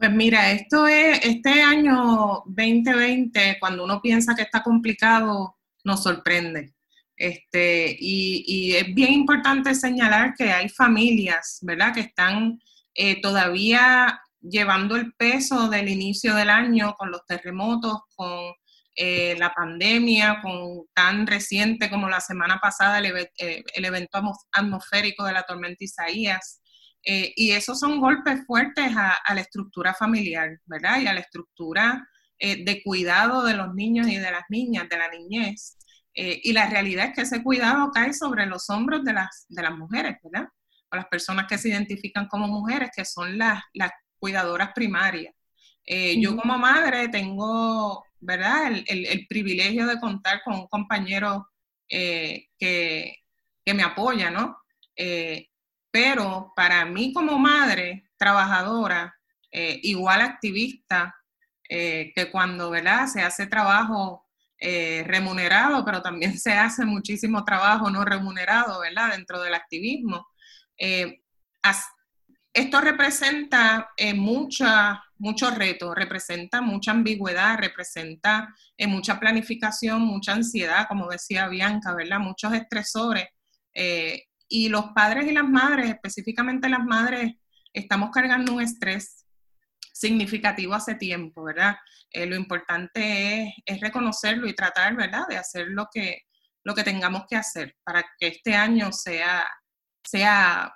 Pues 0.00 0.12
mira, 0.12 0.50
esto 0.50 0.86
es 0.86 1.20
este 1.26 1.60
año 1.62 2.42
2020, 2.46 3.58
cuando 3.60 3.84
uno 3.84 4.00
piensa 4.00 4.34
que 4.34 4.40
está 4.40 4.62
complicado, 4.62 5.58
nos 5.84 6.02
sorprende. 6.02 6.72
Este, 7.14 7.98
y, 8.00 8.72
es 8.76 8.94
bien 8.94 9.12
importante 9.12 9.74
señalar 9.74 10.32
que 10.34 10.52
hay 10.52 10.70
familias, 10.70 11.58
¿verdad?, 11.60 11.92
que 11.92 12.00
están 12.00 12.58
eh, 12.94 13.20
todavía 13.20 14.22
llevando 14.40 14.96
el 14.96 15.12
peso 15.12 15.68
del 15.68 15.90
inicio 15.90 16.34
del 16.34 16.48
año 16.48 16.94
con 16.96 17.10
los 17.10 17.26
terremotos, 17.26 17.98
con 18.16 18.54
eh, 18.96 19.36
la 19.38 19.52
pandemia, 19.52 20.40
con 20.40 20.86
tan 20.94 21.26
reciente 21.26 21.90
como 21.90 22.08
la 22.08 22.22
semana 22.22 22.58
pasada 22.58 23.00
el, 23.00 23.28
eh, 23.36 23.62
evento 23.74 24.18
atmosférico 24.52 25.24
de 25.24 25.34
la 25.34 25.42
tormenta 25.42 25.84
Isaías. 25.84 26.62
Y 27.02 27.52
esos 27.52 27.80
son 27.80 28.00
golpes 28.00 28.44
fuertes 28.46 28.94
a, 28.96 29.14
a, 29.14 29.34
la 29.34 29.40
estructura 29.40 29.94
familiar, 29.94 30.58
¿verdad? 30.66 31.00
Y 31.00 31.06
a 31.06 31.14
la 31.14 31.20
estructura 31.20 32.06
de 32.38 32.82
cuidado 32.84 33.44
de 33.44 33.54
los 33.54 33.74
niños 33.74 34.06
y 34.08 34.16
de 34.16 34.30
las 34.30 34.44
niñas, 34.48 34.88
de 34.88 34.98
la 34.98 35.10
niñez. 35.10 35.76
Eh, 36.14 36.40
y 36.42 36.52
la 36.52 36.68
realidad 36.68 37.06
es 37.06 37.14
que 37.14 37.20
ese 37.22 37.42
cuidado 37.42 37.90
cae 37.92 38.12
sobre 38.12 38.46
los 38.46 38.68
hombros 38.68 39.04
de 39.04 39.12
las, 39.12 39.46
de 39.48 39.62
las 39.62 39.76
mujeres, 39.76 40.16
¿verdad? 40.22 40.48
O 40.90 40.96
las 40.96 41.06
personas 41.06 41.46
que 41.46 41.58
se 41.58 41.68
identifican 41.68 42.26
como 42.26 42.48
mujeres, 42.48 42.90
que 42.94 43.04
son 43.04 43.38
las, 43.38 43.62
las 43.74 43.92
cuidadoras 44.18 44.72
primarias. 44.74 45.34
Eh, 45.86 46.20
yo 46.20 46.36
como 46.36 46.58
madre 46.58 47.08
tengo, 47.08 48.04
¿verdad?, 48.18 48.72
el, 48.72 48.84
el, 49.06 49.26
privilegio 49.28 49.86
de 49.86 49.98
contar 49.98 50.42
con 50.44 50.54
un 50.54 50.66
compañero 50.66 51.48
eh, 51.88 52.48
que, 52.58 53.16
que, 53.64 53.74
me 53.74 53.82
apoya, 53.82 54.30
¿no? 54.30 54.58
Pero 55.90 56.52
para 56.54 56.84
mí 56.84 57.12
como 57.12 57.38
madre 57.38 58.04
trabajadora, 58.16 59.14
igual 59.52 60.20
activista, 60.20 61.14
que 61.68 62.28
cuando, 62.30 62.70
¿verdad?, 62.70 63.06
se 63.06 63.22
hace 63.22 63.46
trabajo 63.46 64.26
eh, 64.62 65.04
remunerado, 65.06 65.82
pero 65.86 66.02
también 66.02 66.38
se 66.38 66.52
hace 66.52 66.84
muchísimo 66.84 67.44
trabajo 67.44 67.90
no 67.90 68.04
remunerado, 68.04 68.80
¿verdad? 68.80 69.12
Dentro 69.12 69.40
del 69.40 69.54
activismo. 69.54 70.26
Eh, 70.76 71.22
esto 72.52 72.80
representa 72.80 73.90
eh, 73.96 74.12
mucha, 74.12 75.02
mucho 75.18 75.50
reto, 75.50 75.94
representa 75.94 76.60
mucha 76.60 76.90
ambigüedad, 76.90 77.58
representa 77.58 78.54
mucha 78.88 79.18
planificación, 79.18 80.02
mucha 80.02 80.32
ansiedad, 80.32 80.86
como 80.88 81.08
decía 81.08 81.48
Bianca, 81.48 81.94
¿verdad? 81.94 82.18
Muchos 82.18 82.52
estresores. 82.52 83.28
Y 84.50 84.68
los 84.68 84.86
padres 84.94 85.26
y 85.26 85.32
las 85.32 85.48
madres, 85.48 85.88
específicamente 85.88 86.68
las 86.68 86.84
madres, 86.84 87.36
estamos 87.72 88.10
cargando 88.10 88.52
un 88.52 88.60
estrés 88.60 89.24
significativo 89.92 90.74
hace 90.74 90.96
tiempo, 90.96 91.44
¿verdad? 91.44 91.76
Eh, 92.10 92.26
lo 92.26 92.34
importante 92.34 93.54
es, 93.64 93.80
reconocerlo 93.80 94.48
y 94.48 94.54
tratar, 94.54 94.96
¿verdad?, 94.96 95.26
de 95.28 95.36
hacer 95.36 95.68
lo 95.68 95.88
que, 95.92 96.22
lo 96.64 96.74
que 96.74 96.82
tengamos 96.82 97.24
que 97.28 97.36
hacer 97.36 97.76
para 97.84 98.04
que 98.18 98.26
este 98.26 98.54
año 98.54 98.92
sea, 98.92 99.46
sea 100.02 100.74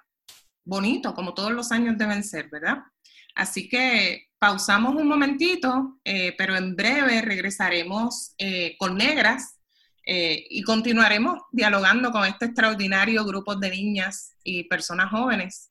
bonito, 0.65 1.13
como 1.13 1.35
todos 1.35 1.53
los 1.53 1.73
años 1.73 1.99
deben 1.99 2.23
ser, 2.23 2.49
¿verdad? 2.51 2.79
Así 3.35 3.69
que 3.69 4.29
pausamos 4.39 4.95
un 4.95 5.09
momentito, 5.09 5.99
eh, 6.05 6.35
pero 6.39 6.55
en 6.55 6.77
breve 6.77 7.23
regresaremos 7.23 8.35
eh, 8.39 8.77
con 8.79 8.97
Negras 8.97 9.54
y 10.07 10.63
continuaremos 10.63 11.43
dialogando 11.51 12.11
con 12.11 12.25
este 12.25 12.47
extraordinario 12.47 13.25
grupo 13.25 13.57
de 13.57 13.71
niñas 13.71 14.37
y 14.45 14.65
personas 14.65 15.11
jóvenes. 15.11 15.71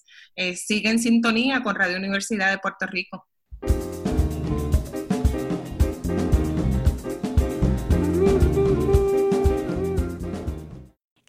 sigue 0.56 0.90
en 0.90 1.00
sintonía 1.00 1.62
con 1.62 1.76
Radio 1.76 1.98
Universidad 1.98 2.52
de 2.52 2.58
Puerto 2.58 2.88
Rico. 2.88 3.28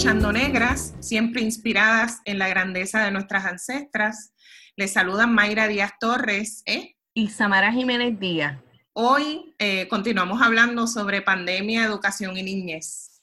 Escuchando 0.00 0.32
Negras, 0.32 0.94
siempre 1.00 1.42
inspiradas 1.42 2.20
en 2.24 2.38
la 2.38 2.48
grandeza 2.48 3.04
de 3.04 3.10
nuestras 3.10 3.44
ancestras 3.44 4.32
les 4.74 4.94
saludan 4.94 5.34
Mayra 5.34 5.68
Díaz 5.68 5.92
Torres. 6.00 6.62
¿eh? 6.64 6.96
Y 7.12 7.28
Samara 7.28 7.70
Jiménez 7.70 8.18
Díaz. 8.18 8.58
hoy 8.94 9.54
eh, 9.58 9.88
continuamos 9.88 10.40
hablando 10.40 10.86
sobre 10.86 11.20
pandemia, 11.20 11.84
educación 11.84 12.38
y 12.38 12.42
niñez. 12.42 13.20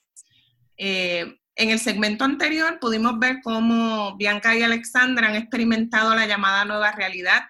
Eh, 0.78 1.40
en 1.56 1.72
el 1.72 1.80
segmento 1.80 2.26
anterior 2.26 2.78
pudimos 2.80 3.18
ver 3.18 3.40
cómo 3.44 4.16
Bianca 4.16 4.56
y 4.56 4.62
Alexandra 4.62 5.30
han 5.30 5.36
experimentado 5.36 6.14
la 6.14 6.28
llamada 6.28 6.64
nueva 6.64 6.92
realidad 6.92 7.42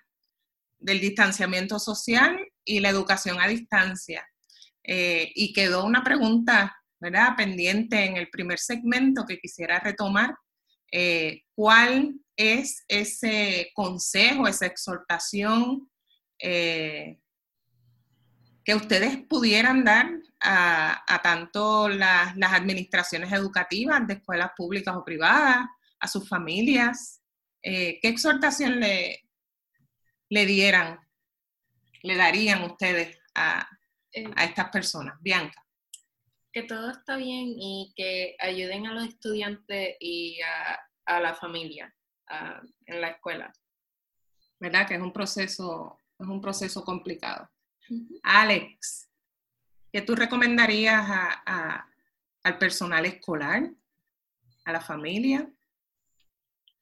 del 0.79 1.01
distanciamiento 1.01 1.79
social 1.79 2.39
y 2.63 2.79
la 2.79 2.87
educación 2.87 3.41
a 3.41 3.49
distancia. 3.49 4.25
Eh, 4.83 5.33
y 5.35 5.51
quedó 5.51 5.83
una 5.83 6.01
pregunta, 6.01 6.76
¿verdad?, 6.99 7.35
pendiente 7.35 8.03
en 8.05 8.17
el 8.17 8.29
primer 8.29 8.59
segmento 8.59 9.25
que 9.25 9.39
quisiera 9.39 9.79
retomar. 9.79 10.35
Eh, 10.91 11.43
¿Cuál 11.53 12.15
es 12.35 12.83
ese 12.87 13.71
consejo, 13.73 14.47
esa 14.47 14.65
exhortación 14.65 15.89
eh, 16.39 17.19
que 18.63 18.75
ustedes 18.75 19.17
pudieran 19.27 19.83
dar 19.83 20.09
a, 20.39 21.19
tanto 21.23 21.89
las 21.89 22.53
administraciones 22.53 23.31
educativas 23.31 24.05
de 24.07 24.15
escuelas 24.15 24.51
públicas 24.55 24.95
o 24.95 25.03
privadas, 25.03 25.65
a 25.99 26.07
sus 26.07 26.27
familias? 26.27 27.21
¿Qué 27.61 27.99
exhortación 28.03 28.79
le, 28.79 29.27
le 30.29 30.45
dieran, 30.45 30.99
le 32.03 32.15
darían 32.15 32.63
ustedes 32.63 33.17
a, 33.33 33.67
Eh, 34.17 34.31
a 34.35 34.45
estas 34.45 34.69
personas? 34.69 35.15
Bianca. 35.21 35.63
Que 36.51 36.63
todo 36.63 36.89
está 36.91 37.15
bien 37.17 37.53
y 37.59 37.93
que 37.95 38.35
ayuden 38.39 38.87
a 38.87 38.93
los 38.93 39.05
estudiantes 39.07 39.95
y 39.99 40.39
a, 40.41 40.79
a 41.05 41.19
la 41.19 41.33
familia 41.35 41.93
a- 42.27 42.61
en 42.85 43.01
la 43.01 43.09
escuela. 43.09 43.51
¿verdad? 44.59 44.87
Que 44.87 44.95
es 44.95 45.01
un 45.01 45.13
proceso, 45.13 45.99
es 46.19 46.27
un 46.27 46.41
proceso 46.41 46.83
complicado. 46.83 47.47
Alex, 48.23 49.07
¿qué 49.91 50.01
tú 50.01 50.15
recomendarías 50.15 51.07
a- 51.09 51.43
a- 51.45 51.87
al 52.43 52.57
personal 52.57 53.05
escolar, 53.05 53.69
a 54.65 54.71
la 54.71 54.81
familia? 54.81 55.49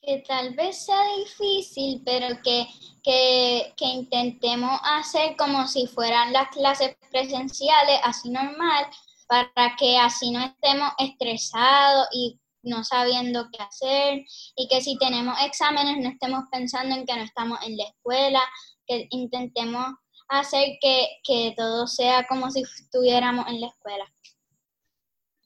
que 0.01 0.19
tal 0.27 0.53
vez 0.53 0.85
sea 0.85 1.01
difícil, 1.17 2.03
pero 2.05 2.27
que, 2.43 2.67
que, 3.03 3.73
que 3.75 3.85
intentemos 3.85 4.79
hacer 4.83 5.35
como 5.35 5.67
si 5.67 5.87
fueran 5.87 6.31
las 6.31 6.49
clases 6.49 6.95
presenciales, 7.09 7.99
así 8.03 8.29
normal, 8.29 8.85
para 9.27 9.75
que 9.77 9.97
así 9.97 10.31
no 10.31 10.43
estemos 10.43 10.91
estresados 10.97 12.07
y 12.11 12.39
no 12.63 12.83
sabiendo 12.83 13.49
qué 13.51 13.63
hacer, 13.63 14.25
y 14.55 14.67
que 14.67 14.81
si 14.81 14.97
tenemos 14.97 15.37
exámenes 15.43 15.97
no 15.99 16.09
estemos 16.09 16.45
pensando 16.51 16.95
en 16.95 17.05
que 17.05 17.15
no 17.15 17.23
estamos 17.23 17.59
en 17.63 17.77
la 17.77 17.83
escuela, 17.83 18.41
que 18.87 19.07
intentemos 19.11 19.93
hacer 20.29 20.77
que, 20.81 21.07
que 21.23 21.53
todo 21.55 21.85
sea 21.87 22.25
como 22.27 22.49
si 22.49 22.61
estuviéramos 22.61 23.47
en 23.47 23.61
la 23.61 23.67
escuela. 23.67 24.05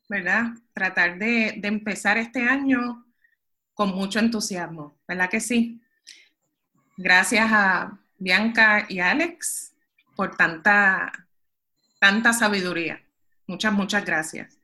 ¿verdad? 0.09 0.45
Tratar 0.73 1.19
de, 1.19 1.55
de 1.57 1.67
empezar 1.67 2.17
este 2.17 2.41
año 2.41 3.05
con 3.73 3.95
mucho 3.95 4.19
entusiasmo, 4.19 4.97
¿verdad 5.07 5.29
que 5.29 5.39
sí? 5.39 5.81
Gracias 6.97 7.49
a 7.51 7.97
Bianca 8.17 8.85
y 8.89 8.99
Alex 8.99 9.73
por 10.15 10.35
tanta, 10.35 11.27
tanta 11.99 12.33
sabiduría. 12.33 13.01
Muchas, 13.49 13.73
muchas 13.73 14.05
gracias. 14.05 14.59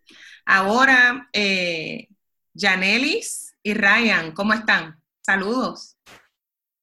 Ahora, 0.45 1.28
eh, 1.34 2.08
Janelis 2.56 3.56
y 3.63 3.74
Ryan, 3.74 4.32
¿cómo 4.32 4.54
están? 4.54 5.02
Saludos. 5.21 5.98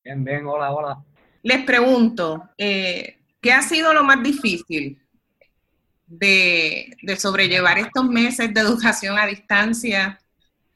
Bien, 0.03 0.25
bien, 0.25 0.45
hola, 0.45 0.73
hola. 0.73 1.05
Les 1.45 1.65
pregunto, 1.65 2.51
eh, 2.59 3.21
¿qué 3.41 3.53
ha 3.53 3.63
sido 3.63 3.95
lo 3.95 4.03
más 4.03 4.21
difícil 4.21 5.01
de, 6.09 6.97
de 7.03 7.17
sobrellevar 7.17 7.79
estos 7.79 8.09
meses 8.09 8.53
de 8.53 8.61
educación 8.61 9.17
a 9.17 9.27
distancia? 9.27 10.19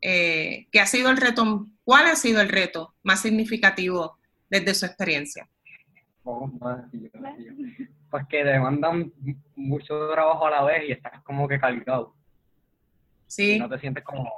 Eh, 0.01 0.69
¿Qué 0.71 0.79
ha 0.79 0.87
sido 0.87 1.11
el 1.11 1.17
reto? 1.17 1.67
¿Cuál 1.83 2.07
ha 2.07 2.15
sido 2.15 2.41
el 2.41 2.49
reto 2.49 2.95
más 3.03 3.23
significativo 3.23 4.17
desde 4.49 4.75
su 4.75 4.87
experiencia? 4.87 5.49
Pues 8.16 8.29
que 8.29 8.44
demandan 8.44 9.12
mucho 9.57 10.09
trabajo 10.09 10.46
a 10.46 10.50
la 10.50 10.62
vez 10.64 10.88
y 10.88 10.92
estás 10.92 11.22
como 11.22 11.46
que 11.46 11.61
cargado. 11.61 12.14
Sí, 13.26 13.59
No 13.59 13.68
te 13.68 13.79
sientes 13.79 14.02
como... 14.02 14.33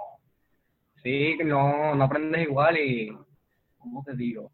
Sí, 1.01 1.39
no, 1.45 1.95
no 1.95 2.03
aprendes 2.03 2.43
igual 2.43 2.77
y... 2.77 3.17
¿Cómo 3.77 4.03
te 4.03 4.17
digo? 4.17 4.51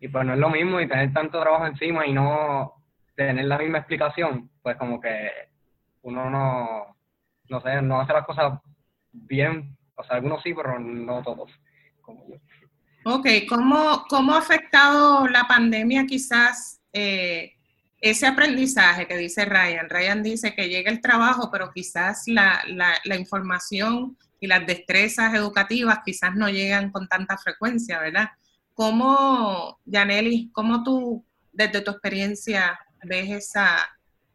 Y 0.00 0.08
pues 0.08 0.26
no 0.26 0.34
es 0.34 0.38
lo 0.38 0.50
mismo 0.50 0.78
y 0.78 0.86
tener 0.86 1.14
tanto 1.14 1.40
trabajo 1.40 1.66
encima 1.66 2.06
y 2.06 2.12
no 2.12 2.74
tener 3.14 3.46
la 3.46 3.56
misma 3.56 3.78
explicación, 3.78 4.50
pues 4.60 4.76
como 4.76 5.00
que 5.00 5.30
uno 6.02 6.28
no, 6.28 6.94
no 7.48 7.60
sé, 7.62 7.80
no 7.80 8.02
hace 8.02 8.12
las 8.12 8.26
cosas 8.26 8.60
bien. 9.12 9.78
O 9.94 10.04
sea, 10.04 10.16
algunos 10.16 10.42
sí, 10.42 10.52
pero 10.52 10.78
no 10.78 11.22
todos, 11.22 11.50
como 12.02 12.22
yo. 12.28 12.36
ok. 13.06 13.26
¿Cómo, 13.48 14.04
cómo 14.10 14.34
ha 14.34 14.40
afectado 14.40 15.26
la 15.26 15.44
pandemia 15.48 16.04
quizás 16.04 16.82
eh, 16.92 17.55
ese 18.10 18.26
aprendizaje 18.26 19.06
que 19.06 19.16
dice 19.16 19.44
Ryan? 19.44 19.88
Ryan 19.88 20.22
dice 20.22 20.54
que 20.54 20.68
llega 20.68 20.90
el 20.90 21.00
trabajo, 21.00 21.50
pero 21.50 21.70
quizás 21.72 22.24
la, 22.26 22.62
la, 22.66 22.94
la 23.04 23.16
información 23.16 24.16
y 24.40 24.46
las 24.46 24.66
destrezas 24.66 25.34
educativas 25.34 26.00
quizás 26.04 26.34
no 26.34 26.48
llegan 26.48 26.90
con 26.90 27.08
tanta 27.08 27.36
frecuencia, 27.38 28.00
¿verdad? 28.00 28.28
¿Cómo, 28.74 29.78
Yaneli, 29.86 30.50
cómo 30.52 30.82
tú, 30.82 31.24
desde 31.52 31.80
tu 31.80 31.92
experiencia, 31.92 32.78
ves 33.02 33.30
esa, 33.30 33.78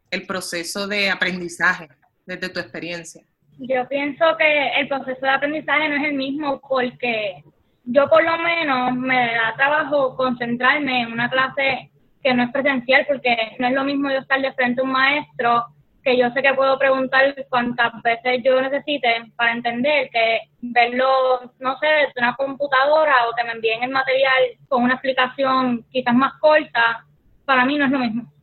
el 0.10 0.26
proceso 0.26 0.88
de 0.88 1.12
aprendizaje, 1.12 1.90
desde 2.26 2.50
tu 2.50 2.60
experiencia? 2.60 3.24
Yo 3.60 3.88
pienso 3.88 4.26
que 4.38 4.70
el 4.80 4.88
proceso 4.88 5.22
de 5.22 5.30
aprendizaje 5.30 5.90
no 5.90 5.96
es 5.98 6.04
el 6.06 6.14
mismo 6.14 6.60
porque 6.68 7.44
yo 7.84 8.10
por 8.10 8.24
lo 8.24 8.38
menos 8.40 8.96
me 8.96 9.36
da 9.36 9.54
trabajo 9.56 10.16
concentrarme 10.16 11.02
en 11.02 11.12
una 11.12 11.30
clase 11.30 11.91
que 12.22 12.34
no 12.34 12.44
es 12.44 12.52
presencial 12.52 13.06
porque 13.08 13.56
no 13.60 13.68
es 13.68 13.74
lo 13.74 13.84
mismo 13.84 14.10
yo 14.10 14.20
estar 14.20 14.42
de 14.42 14.54
frente 14.54 14.82
a 14.82 14.84
un 14.84 14.92
maestro 14.92 15.66
que 16.04 16.18
yo 16.18 16.32
sé 16.32 16.42
que 16.42 16.54
puedo 16.54 16.78
preguntar 16.80 17.36
cuantas 17.50 17.94
veces 18.02 18.42
yo 18.44 18.60
necesite 18.62 19.32
para 19.36 19.54
entender 19.54 20.10
que 20.10 20.40
verlo, 20.62 21.54
no 21.60 21.78
sé, 21.78 21.88
desde 21.88 22.14
una 22.18 22.36
computadora 22.36 23.28
o 23.28 23.36
que 23.36 23.44
me 23.44 23.52
envíen 23.52 23.84
el 23.84 23.92
material 23.92 24.44
con 24.68 24.84
una 24.84 24.96
explicación 24.96 25.86
quizás 25.92 26.16
más 26.16 26.34
corta, 26.40 27.06
para 27.46 27.66
mí 27.66 27.78
no 27.78 27.86
es 27.86 27.92
lo 27.92 28.00
mismo. 28.00 28.34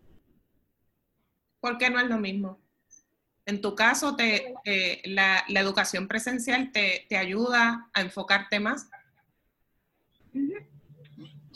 ¿Por 1.61 1.79
qué 1.79 1.91
no 1.91 1.99
es 1.99 2.07
lo 2.07 2.19
mismo? 2.19 2.61
En 3.45 3.61
tu 3.61 3.75
caso, 3.75 4.14
te, 4.14 4.55
eh, 4.64 5.03
la, 5.07 5.43
la 5.49 5.61
educación 5.61 6.07
presencial 6.07 6.71
te, 6.71 7.07
te 7.09 7.17
ayuda 7.17 7.88
a 7.93 8.01
enfocarte 8.03 8.61
más. 8.61 8.91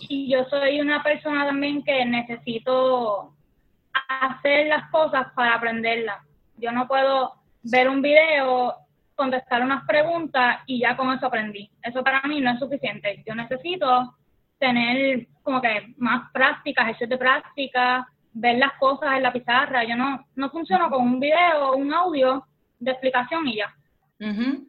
Y 0.09 0.29
yo 0.31 0.45
soy 0.49 0.81
una 0.81 1.03
persona 1.03 1.47
también 1.47 1.83
que 1.83 2.05
necesito 2.05 3.35
hacer 4.09 4.67
las 4.67 4.91
cosas 4.91 5.29
para 5.35 5.55
aprenderlas. 5.55 6.19
Yo 6.57 6.73
no 6.73 6.87
puedo 6.87 7.35
ver 7.63 7.89
un 7.89 8.03
video, 8.03 8.75
contestar 9.15 9.63
unas 9.63 9.85
preguntas 9.87 10.61
y 10.67 10.81
ya 10.81 10.97
con 10.97 11.13
eso 11.13 11.27
aprendí. 11.27 11.71
Eso 11.83 12.03
para 12.03 12.23
mí 12.23 12.41
no 12.41 12.53
es 12.53 12.59
suficiente. 12.59 13.23
Yo 13.27 13.35
necesito 13.35 14.17
tener 14.59 15.27
como 15.43 15.61
que 15.61 15.95
más 15.97 16.31
prácticas, 16.33 16.85
ejercicios 16.85 17.11
de 17.11 17.19
práctica, 17.19 18.07
ver 18.33 18.59
las 18.59 18.73
cosas 18.75 19.17
en 19.17 19.23
la 19.23 19.33
pizarra. 19.33 19.85
Yo 19.85 19.97
no, 19.97 20.25
no 20.35 20.51
funciono 20.51 20.89
con 20.91 21.03
un 21.03 21.21
video 21.21 21.75
un 21.75 21.93
audio 21.93 22.47
de 22.79 22.91
explicación 22.93 23.47
y 23.49 23.57
ya. 23.57 23.75
Ujú. 24.21 24.69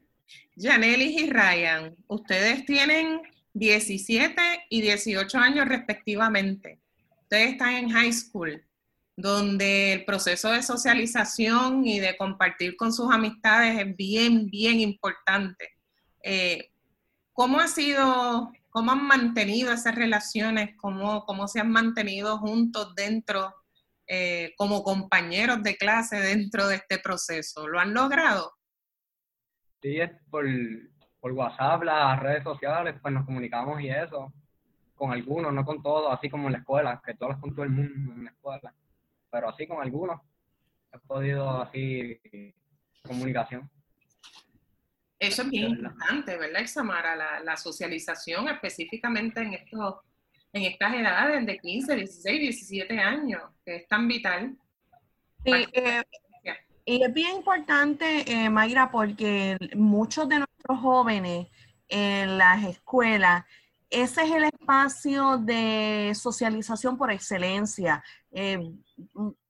Yanelis 0.56 1.22
y 1.22 1.30
Ryan, 1.30 1.96
ustedes 2.08 2.66
tienen 2.66 3.22
17 3.54 4.42
y 4.70 4.82
18 4.82 5.38
años 5.38 5.68
respectivamente. 5.68 6.80
Ustedes 7.22 7.54
están 7.54 7.74
en 7.76 7.90
high 7.90 8.12
school, 8.12 8.64
donde 9.16 9.94
el 9.94 10.06
proceso 10.06 10.52
de 10.52 10.64
socialización 10.64 11.86
y 11.86 12.00
de 12.00 12.18
compartir 12.18 12.76
con 12.76 12.92
sus 12.92 13.12
amistades 13.12 13.80
es 13.80 13.96
bien, 13.96 14.50
bien 14.50 14.80
importante. 14.80 15.70
Eh, 16.24 16.72
¿Cómo 17.32 17.60
ha 17.60 17.68
sido, 17.68 18.52
cómo 18.70 18.92
han 18.92 19.06
mantenido 19.06 19.72
esas 19.72 19.96
relaciones? 19.96 20.76
¿Cómo, 20.78 21.26
cómo 21.26 21.48
se 21.48 21.60
han 21.60 21.72
mantenido 21.72 22.38
juntos 22.38 22.94
dentro, 22.96 23.54
eh, 24.08 24.54
como 24.58 24.84
compañeros 24.84 25.62
de 25.64 25.76
clase 25.78 26.18
dentro 26.20 26.68
de 26.68 26.76
este 26.78 27.00
proceso? 27.00 27.68
¿Lo 27.68 27.80
han 27.80 27.94
logrado? 27.94 28.54
Sí, 29.82 30.00
es 30.00 30.12
por, 30.30 30.46
por 31.24 31.32
WhatsApp, 31.32 31.84
las 31.84 32.20
redes 32.20 32.44
sociales, 32.44 32.96
pues 33.02 33.14
nos 33.14 33.26
comunicamos 33.26 33.80
y 33.80 33.88
eso, 33.88 34.34
con 34.94 35.14
algunos, 35.14 35.54
no 35.54 35.64
con 35.64 35.82
todos, 35.82 36.14
así 36.14 36.30
como 36.30 36.48
en 36.48 36.52
la 36.52 36.60
escuela, 36.60 37.02
que 37.06 37.14
todos 37.14 37.38
con 37.38 37.56
todo 37.56 37.64
el 37.64 37.72
mundo 37.72 38.12
en 38.12 38.26
la 38.26 38.32
escuela, 38.32 38.74
pero 39.32 39.48
así 39.48 39.66
con 39.66 39.82
algunos, 39.82 40.20
he 40.92 41.00
podido 41.00 41.62
así 41.62 42.20
comunicación. 43.08 43.72
Eso 45.18 45.44
es 45.44 45.50
bien 45.50 45.70
importante, 45.70 46.38
¿verdad, 46.38 46.62
Examara? 46.62 47.16
La, 47.16 47.40
la 47.40 47.56
socialización 47.56 48.50
específicamente 48.50 49.44
en, 49.44 49.54
estos, 49.54 50.02
en 50.52 50.64
estas 50.64 50.94
edades 50.94 51.46
de 51.46 51.58
15, 51.58 51.96
16, 51.96 52.40
17 52.42 53.00
años, 53.00 53.44
que 53.64 53.78
es 53.78 53.88
tan 53.88 54.10
vital 54.10 54.58
eh, 55.46 56.04
y 56.86 57.02
es 57.02 57.14
bien 57.14 57.38
importante, 57.38 58.30
eh, 58.30 58.50
Mayra, 58.50 58.92
porque 58.92 59.58
muchos 59.74 60.28
de 60.28 60.40
nuestros 60.68 60.80
jóvenes 60.80 61.48
en 61.90 62.38
las 62.38 62.64
escuelas, 62.64 63.46
ese 63.90 64.24
es 64.24 64.32
el 64.32 64.46
espacio 64.46 65.38
de 65.38 66.14
socialización 66.16 66.98
por 66.98 67.12
excelencia. 67.12 68.04
Eh, 68.32 68.72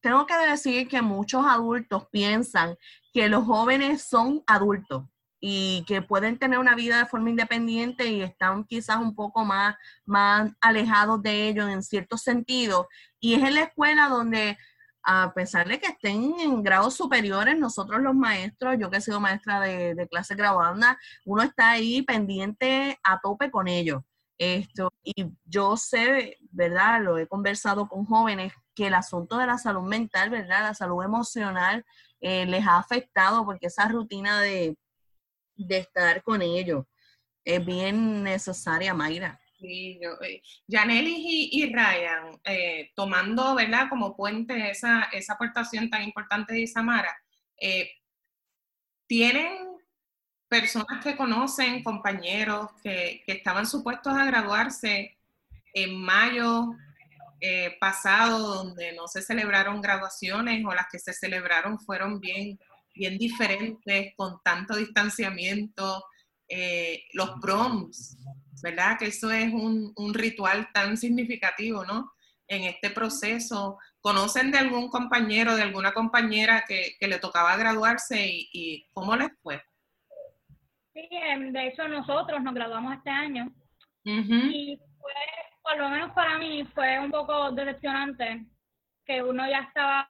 tengo 0.02 0.26
que 0.26 0.36
decir 0.50 0.88
que 0.88 1.02
muchos 1.02 1.46
adultos 1.46 2.08
piensan 2.12 2.76
que 3.14 3.30
los 3.30 3.46
jóvenes 3.46 4.04
son 4.04 4.44
adultos 4.48 5.06
y 5.40 5.86
que 5.88 6.02
pueden 6.02 6.38
tener 6.38 6.60
una 6.60 6.76
vida 6.76 6.98
de 6.98 7.06
forma 7.06 7.30
independiente 7.30 8.08
y 8.08 8.22
están 8.22 8.64
quizás 8.66 8.98
un 8.98 9.16
poco 9.16 9.46
más, 9.46 9.76
más 10.06 10.52
alejados 10.60 11.22
de 11.22 11.48
ellos 11.50 11.70
en 11.70 11.84
cierto 11.84 12.18
sentido. 12.18 12.88
Y 13.20 13.36
es 13.36 13.44
en 13.44 13.56
la 13.56 13.62
escuela 13.62 14.10
donde, 14.10 14.58
a 15.04 15.34
pesar 15.34 15.68
de 15.68 15.80
que 15.80 15.88
estén 15.88 16.40
en 16.40 16.64
grados 16.64 16.96
superiores, 16.96 17.58
nosotros 17.58 18.02
los 18.02 18.16
maestros, 18.16 18.78
yo 18.80 18.90
que 18.90 18.98
he 18.98 19.02
sido 19.02 19.20
maestra 19.20 19.60
de, 19.60 20.08
clase 20.10 20.36
graduanda, 20.36 20.98
uno 21.26 21.44
está 21.44 21.72
ahí 21.72 22.02
pendiente 22.02 23.00
a 23.04 23.20
tope 23.20 23.52
con 23.52 23.68
ellos. 23.68 24.02
Esto, 24.38 24.92
y 25.04 25.32
yo 25.46 25.78
sé, 25.78 26.38
¿verdad? 26.52 27.02
Lo 27.02 27.18
he 27.18 27.28
conversado 27.28 27.88
con 27.88 28.06
jóvenes 28.06 28.54
que 28.76 28.88
el 28.88 28.94
asunto 28.94 29.38
de 29.38 29.46
la 29.48 29.58
salud 29.58 29.84
mental, 29.84 30.30
¿verdad? 30.30 30.64
La 30.64 30.74
salud 30.74 31.04
emocional 31.04 31.86
eh, 32.20 32.46
les 32.46 32.66
ha 32.66 32.78
afectado 32.78 33.46
porque 33.46 33.68
esa 33.68 33.88
rutina 33.88 34.42
de, 34.42 34.78
de 35.56 35.78
estar 35.80 36.24
con 36.24 36.42
ellos. 36.42 36.86
Es 37.46 37.64
bien 37.66 38.24
necesaria, 38.24 38.94
Mayra. 38.94 39.40
Sí, 39.64 39.98
yo, 40.02 40.22
eh, 40.22 40.42
y, 40.68 41.74
Ryan, 41.74 42.38
eh, 42.44 42.92
tomando, 42.96 43.56
¿verdad? 43.56 43.88
Como 43.90 44.14
puente 44.14 44.70
esa, 44.70 45.04
esa 45.14 45.34
aportación 45.34 45.90
tan 45.90 46.04
importante 46.04 46.54
de 46.54 46.64
Isamara, 46.64 47.16
eh, 47.58 47.90
tienen 49.08 49.54
personas 50.50 51.02
que 51.02 51.16
conocen, 51.16 51.82
compañeros 51.82 52.72
que, 52.84 53.24
que, 53.26 53.32
estaban 53.32 53.66
supuestos 53.66 54.14
a 54.14 54.26
graduarse 54.26 55.18
en 55.74 56.02
mayo 56.02 56.76
pasado, 57.80 58.64
donde 58.64 58.94
no 58.94 59.08
se 59.08 59.22
celebraron 59.22 59.82
graduaciones 59.82 60.64
o 60.66 60.74
las 60.74 60.88
que 60.90 60.98
se 61.00 61.12
celebraron 61.12 61.78
fueron 61.78 62.22
bien 62.22 62.58
bien 62.94 63.18
diferentes, 63.18 64.14
con 64.16 64.40
tanto 64.44 64.76
distanciamiento, 64.76 66.04
eh, 66.48 67.04
los 67.14 67.32
proms, 67.42 68.18
¿verdad? 68.64 68.98
Que 68.98 69.08
eso 69.08 69.30
es 69.30 69.52
un, 69.54 70.14
ritual 70.14 70.70
tan 70.74 70.96
significativo, 70.96 71.84
¿no? 71.86 72.14
En 72.48 72.64
este 72.64 72.90
proceso, 72.90 73.78
¿conocen 74.00 74.52
de 74.52 74.58
algún 74.58 74.88
compañero, 74.90 75.56
de 75.56 75.64
alguna 75.64 75.92
compañera 75.92 76.64
que, 76.66 76.96
le 77.02 77.20
tocaba 77.20 77.58
graduarse 77.58 78.26
y, 78.26 78.88
cómo 78.94 79.18
les 79.18 79.30
fue? 79.42 79.62
Sí, 80.94 81.10
em, 81.12 81.52
de 81.52 81.68
hecho 81.68 81.88
nosotros 81.88 82.42
nos 82.42 82.54
graduamos 82.54 82.96
este 82.96 83.10
año 83.10 83.52
y 84.06 84.80
fue, 85.00 85.14
por 85.62 85.78
lo 85.78 85.90
menos 85.90 86.12
para 86.14 86.38
mí, 86.38 86.64
fue 86.74 87.00
un 87.00 87.12
poco 87.12 87.52
decepcionante 87.52 88.46
que 89.06 89.22
uno 89.22 89.46
ya 89.50 89.60
estaba 89.60 90.08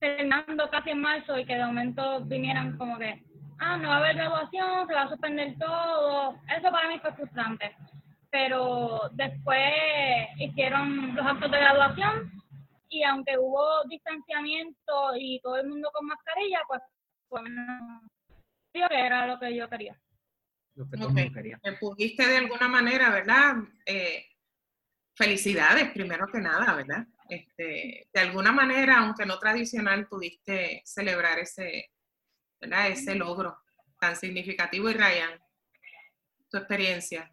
terminando 0.00 0.68
casi 0.70 0.90
en 0.90 1.00
marzo 1.00 1.38
y 1.38 1.46
que 1.46 1.54
de 1.54 1.64
momento 1.64 2.20
vinieran 2.24 2.76
como 2.76 2.98
que, 2.98 3.24
ah, 3.60 3.76
no 3.76 3.88
va 3.88 3.96
a 3.96 3.98
haber 3.98 4.16
graduación, 4.16 4.86
se 4.86 4.94
va 4.94 5.02
a 5.02 5.08
suspender 5.08 5.56
todo. 5.58 6.40
Eso 6.56 6.70
para 6.70 6.88
mí 6.88 6.98
fue 7.00 7.12
frustrante. 7.14 7.76
Pero 8.30 9.08
después 9.12 9.72
hicieron 10.38 11.14
los 11.14 11.26
actos 11.26 11.50
de 11.50 11.58
graduación 11.58 12.30
y 12.90 13.02
aunque 13.02 13.38
hubo 13.38 13.84
distanciamiento 13.88 15.16
y 15.18 15.40
todo 15.40 15.56
el 15.56 15.68
mundo 15.68 15.90
con 15.92 16.06
mascarilla, 16.06 16.60
pues, 16.66 16.82
pues 17.28 17.42
no, 17.44 18.00
que 18.72 18.80
era 18.90 19.26
lo 19.26 19.38
que 19.38 19.54
yo 19.54 19.68
quería. 19.68 19.98
Lo 20.74 20.88
que 21.14 21.32
quería. 21.32 21.58
pudiste 21.80 22.26
de 22.26 22.36
alguna 22.36 22.68
manera, 22.68 23.10
¿verdad? 23.10 23.56
Eh, 23.84 24.24
felicidades, 25.14 25.90
primero 25.90 26.26
que 26.28 26.38
nada, 26.38 26.74
¿verdad? 26.74 27.04
Este, 27.28 28.08
de 28.12 28.20
alguna 28.20 28.52
manera, 28.52 28.98
aunque 28.98 29.26
no 29.26 29.38
tradicional, 29.38 30.06
pudiste 30.06 30.80
celebrar 30.84 31.40
ese, 31.40 31.90
ese 32.60 33.14
logro 33.14 33.58
tan 34.00 34.16
significativo. 34.16 34.88
Y 34.90 34.94
Ryan, 34.94 35.40
tu 36.50 36.58
experiencia. 36.58 37.32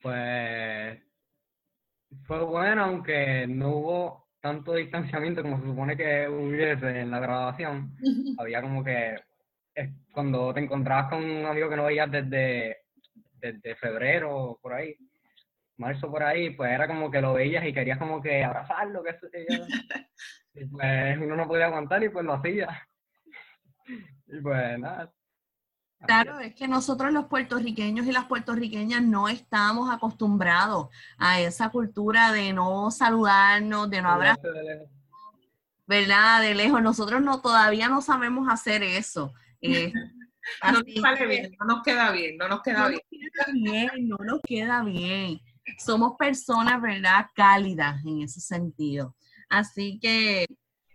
Pues 0.00 1.00
fue 2.24 2.44
bueno, 2.44 2.84
aunque 2.84 3.46
no 3.46 3.68
hubo 3.76 4.28
tanto 4.40 4.74
distanciamiento 4.74 5.42
como 5.42 5.60
se 5.60 5.66
supone 5.66 5.96
que 5.96 6.28
hubiese 6.28 7.00
en 7.00 7.10
la 7.10 7.20
grabación. 7.20 7.96
Había 8.38 8.60
como 8.60 8.82
que 8.82 9.16
cuando 10.12 10.52
te 10.52 10.60
encontrabas 10.60 11.08
con 11.10 11.24
un 11.24 11.46
amigo 11.46 11.70
que 11.70 11.76
no 11.76 11.84
veías 11.84 12.10
desde, 12.10 12.78
desde 13.34 13.76
febrero 13.76 14.58
por 14.60 14.74
ahí, 14.74 14.96
marzo 15.76 16.10
por 16.10 16.22
ahí, 16.22 16.50
pues 16.50 16.72
era 16.72 16.86
como 16.86 17.10
que 17.10 17.20
lo 17.20 17.34
veías 17.34 17.64
y 17.64 17.72
querías 17.72 17.98
como 17.98 18.20
que 18.20 18.44
abrazarlo, 18.44 19.02
que 19.02 19.16
y 20.54 20.64
pues 20.66 21.18
uno 21.18 21.36
no 21.36 21.48
podía 21.48 21.66
aguantar 21.66 22.02
y 22.02 22.08
pues 22.08 22.24
lo 22.24 22.34
hacía. 22.34 22.68
Y 24.28 24.78
nada. 24.78 25.12
Claro, 26.04 26.40
es 26.40 26.54
que 26.54 26.66
nosotros 26.66 27.12
los 27.12 27.26
puertorriqueños 27.26 28.06
y 28.06 28.12
las 28.12 28.24
puertorriqueñas 28.24 29.02
no 29.02 29.28
estamos 29.28 29.92
acostumbrados 29.92 30.88
a 31.16 31.40
esa 31.40 31.68
cultura 31.68 32.32
de 32.32 32.52
no 32.52 32.90
saludarnos, 32.90 33.88
de 33.88 34.02
no 34.02 34.08
abrazar. 34.08 34.50
¿Verdad? 35.86 36.42
De 36.42 36.54
lejos. 36.54 36.82
Nosotros 36.82 37.22
no 37.22 37.40
todavía 37.40 37.88
no 37.88 38.00
sabemos 38.00 38.48
hacer 38.50 38.82
eso. 38.82 39.32
Eh, 39.60 39.92
no 40.64 40.72
nos 40.72 40.82
sale 41.00 41.26
bien, 41.26 41.56
no 41.60 41.66
nos 41.66 41.82
queda 41.84 42.10
bien, 42.10 42.36
no 42.36 42.48
nos 42.48 42.62
queda 42.62 42.88
bien. 42.88 43.00
Nos 43.10 43.20
queda 43.20 43.52
bien, 43.52 44.08
no 44.08 44.16
nos 44.18 44.40
queda 44.42 44.82
bien 44.82 45.40
somos 45.78 46.16
personas, 46.18 46.80
¿verdad? 46.80 47.26
Cálidas 47.34 48.04
en 48.04 48.22
ese 48.22 48.40
sentido. 48.40 49.14
Así 49.48 49.98
que, 50.00 50.46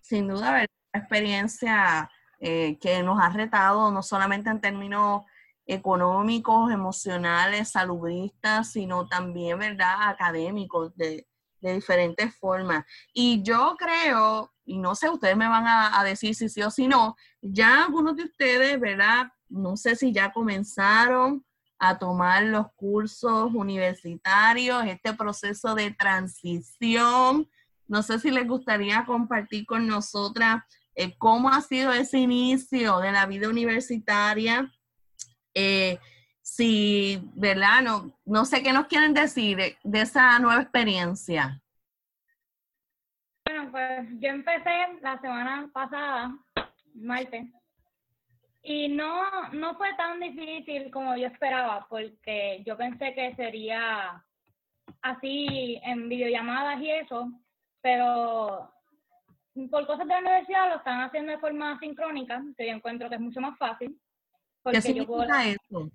sin 0.02 0.28
duda, 0.28 0.52
¿verdad? 0.52 0.68
la 0.94 1.00
experiencia 1.00 2.12
eh, 2.40 2.78
que 2.80 3.02
nos 3.04 3.20
ha 3.20 3.30
retado, 3.30 3.92
no 3.92 4.04
solamente 4.04 4.50
en 4.50 4.62
términos 4.62 5.24
económicos, 5.66 6.72
emocionales, 6.72 7.72
saludistas, 7.72 8.72
sino 8.72 9.08
también, 9.08 9.60
¿verdad?, 9.60 10.10
académicos, 10.10 10.96
de, 10.96 11.28
diferentes 11.60 12.34
formas. 12.38 12.86
Y 13.14 13.42
yo 13.42 13.76
creo, 13.78 14.54
y 14.64 14.78
no 14.78 14.96
sé, 14.96 15.10
ustedes 15.10 15.36
me 15.36 15.50
van 15.50 15.68
a, 15.68 16.00
a, 16.00 16.04
decir 16.04 16.34
si 16.36 16.48
sí 16.48 16.62
o 16.62 16.70
si 16.70 16.88
no, 16.88 17.16
ya 17.42 17.84
algunos 17.84 18.16
de 18.16 18.24
ustedes, 18.24 18.80
¿verdad? 18.80 19.28
No 19.50 19.76
sé 19.76 19.96
si 19.96 20.14
ya 20.14 20.32
comenzaron 20.32 21.44
a 21.80 21.98
tomar 21.98 22.44
los 22.44 22.68
cursos 22.76 23.52
universitarios, 23.54 24.86
este 24.86 25.14
proceso 25.14 25.76
de 25.76 25.92
transición. 25.92 27.50
No 27.88 28.04
sé 28.04 28.20
si 28.20 28.32
les 28.32 28.48
gustaría 28.48 29.06
compartir 29.06 29.66
con 29.66 29.88
nosotras 29.88 30.64
eh, 30.98 31.16
cómo 31.20 31.50
ha 31.50 31.62
sido 31.62 31.94
ese 31.94 32.18
inicio 32.18 32.98
de 33.00 33.12
la 33.12 33.28
vida 33.28 33.48
universitaria. 33.48 34.72
Eh, 35.54 36.00
si, 36.42 37.22
¿verdad? 37.36 37.84
No, 37.84 38.18
no 38.26 38.46
sé 38.46 38.64
qué 38.64 38.74
nos 38.74 38.88
quieren 38.88 39.14
decir 39.14 39.58
de, 39.58 40.02
esa 40.02 40.40
nueva 40.40 40.62
experiencia. 40.62 41.62
Bueno, 43.46 43.70
pues 43.72 44.08
yo 44.20 44.30
empecé 44.30 45.00
la 45.02 45.22
semana 45.22 45.70
pasada, 45.72 46.36
martes, 46.96 47.46
y 48.64 48.88
no, 48.88 49.50
no 49.52 49.76
fue 49.76 49.94
tan 49.98 50.20
difícil 50.20 50.90
como 50.90 51.16
yo 51.16 51.28
esperaba, 51.28 51.86
porque 51.90 52.64
yo 52.66 52.76
pensé 52.76 53.14
que 53.14 53.36
sería 53.36 54.26
así 55.04 55.80
en 55.84 56.10
videollamadas 56.10 56.82
y 56.82 56.90
eso, 56.90 57.32
pero 57.82 58.74
por 59.66 59.88
cosas 59.88 60.08
de 60.08 60.14
la 60.14 60.20
universidad 60.20 60.70
lo 60.70 60.78
están 60.78 61.02
haciendo 61.02 61.32
de 61.32 61.40
forma 61.40 61.80
sincrónica, 61.80 62.44
que 62.56 62.68
yo 62.68 62.74
encuentro 62.74 63.10
que 63.10 63.16
es 63.16 63.22
mucho 63.22 63.42
más 63.42 63.58
fácil. 63.58 64.00
¿Qué 64.64 64.82
significa 64.82 65.48
eso? 65.48 65.90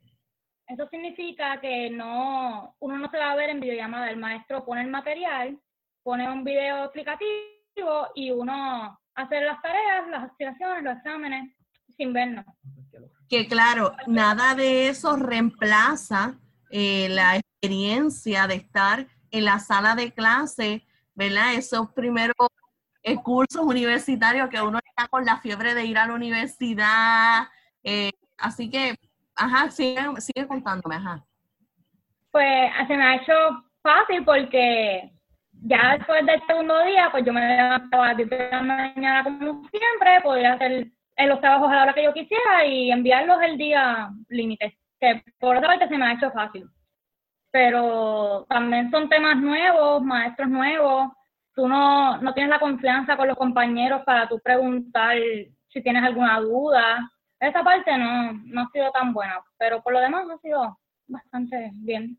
Eso 0.67 0.89
significa 0.89 1.61
que 1.61 1.91
no, 1.91 2.75
uno 2.81 2.99
no 2.99 3.11
se 3.11 3.19
va 3.19 3.33
a 3.33 3.37
ver 3.37 3.51
en 3.51 3.61
videollamada, 3.61 4.11
el 4.11 4.17
maestro 4.17 4.65
pone 4.65 4.83
el 4.83 4.89
material, 4.89 5.59
pone 6.03 6.31
un 6.31 6.45
video 6.45 6.85
explicativo 6.85 8.09
y 8.15 8.31
uno 8.31 8.99
hace 9.15 9.41
las 9.41 9.61
tareas, 9.61 10.09
las 10.09 10.31
asignaciones, 10.31 10.85
los 10.85 10.97
exámenes 10.97 11.55
sin 11.97 12.13
vernos. 12.13 12.45
Que 13.29 13.47
claro, 13.47 13.95
nada 14.07 14.55
de 14.55 14.89
eso 14.89 15.17
reemplaza 15.17 16.39
eh, 16.71 17.09
la 17.11 17.37
experiencia 17.37 18.47
de 18.47 18.55
estar 18.55 19.07
en 19.31 19.45
la 19.45 19.59
sala 19.59 19.95
de 19.95 20.13
clase, 20.13 20.87
¿verdad? 21.15 21.55
Esos 21.55 21.91
primeros 21.93 22.35
cursos 23.23 23.63
universitarios 23.63 24.49
que 24.49 24.61
uno 24.61 24.79
está 24.79 25.09
con 25.09 25.25
la 25.25 25.39
fiebre 25.39 25.75
de 25.75 25.85
ir 25.85 25.99
a 25.99 26.07
la 26.07 26.15
universidad. 26.15 27.49
Eh, 27.83 28.13
así 28.39 28.71
que, 28.71 28.95
ajá, 29.35 29.71
sigue, 29.71 30.01
sigue 30.19 30.47
contándome, 30.47 30.97
ajá. 30.97 31.25
Pues 32.31 32.71
se 32.87 32.97
me 32.97 33.05
ha 33.05 33.17
hecho 33.17 33.33
fácil 33.83 34.25
porque 34.25 35.13
ya 35.65 35.97
después 35.97 36.25
del 36.27 36.41
segundo 36.47 36.83
día, 36.85 37.09
pues 37.11 37.25
yo 37.25 37.33
me 37.33 37.41
levantaba 37.41 38.05
a 38.05 38.09
las 38.09 38.17
10 38.17 38.31
de 38.31 38.51
la 38.51 38.63
mañana 38.63 39.25
como 39.25 39.69
siempre, 39.69 40.21
podía 40.23 40.55
hacer 40.55 40.89
los 41.19 41.41
trabajos 41.41 41.71
a 41.71 41.75
la 41.77 41.83
hora 41.83 41.95
que 41.95 42.05
yo 42.05 42.13
quisiera 42.13 42.65
y 42.67 42.91
enviarlos 42.91 43.41
el 43.43 43.57
día 43.57 44.11
límite, 44.29 44.79
que 45.01 45.23
por 45.39 45.57
otra 45.57 45.69
parte 45.69 45.89
se 45.89 45.99
me 45.99 46.07
ha 46.07 46.15
hecho 46.15 46.31
fácil. 46.31 46.69
Pero 47.51 48.47
también 48.49 48.91
son 48.91 49.09
temas 49.09 49.37
nuevos, 49.37 50.03
maestros 50.03 50.49
nuevos, 50.49 51.13
tú 51.55 51.69
no, 51.69 52.19
no 52.19 52.35
tienes 52.35 52.51
la 52.51 52.61
confianza 52.61 53.17
con 53.17 53.29
los 53.29 53.37
compañeros 53.37 54.03
para 54.05 54.29
tú 54.29 54.39
preguntar 54.41 55.17
si 55.69 55.83
tienes 55.83 56.03
alguna 56.03 56.41
duda. 56.41 57.11
Esa 57.39 57.65
parte 57.65 57.97
no, 57.99 58.33
no 58.33 58.63
ha 58.63 58.71
sido 58.71 58.91
tan 58.93 59.13
buena, 59.13 59.41
pero 59.59 59.83
por 59.83 59.93
lo 59.93 60.01
demás 60.01 60.27
ha 60.31 60.39
sido 60.39 60.79
bastante 61.07 61.71
bien. 61.75 62.19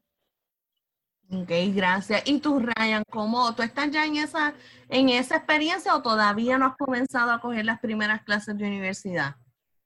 Ok, 1.31 1.49
gracias. 1.73 2.21
¿Y 2.27 2.39
tú, 2.39 2.59
Ryan, 2.59 3.03
cómo 3.09 3.55
tú 3.55 3.63
estás 3.63 3.89
ya 3.89 4.05
en 4.05 4.17
esa, 4.17 4.53
en 4.89 5.09
esa 5.09 5.37
experiencia 5.37 5.95
o 5.95 6.01
todavía 6.01 6.57
no 6.57 6.67
has 6.67 6.77
comenzado 6.77 7.31
a 7.31 7.39
coger 7.39 7.65
las 7.65 7.79
primeras 7.79 8.21
clases 8.23 8.57
de 8.57 8.67
universidad? 8.67 9.35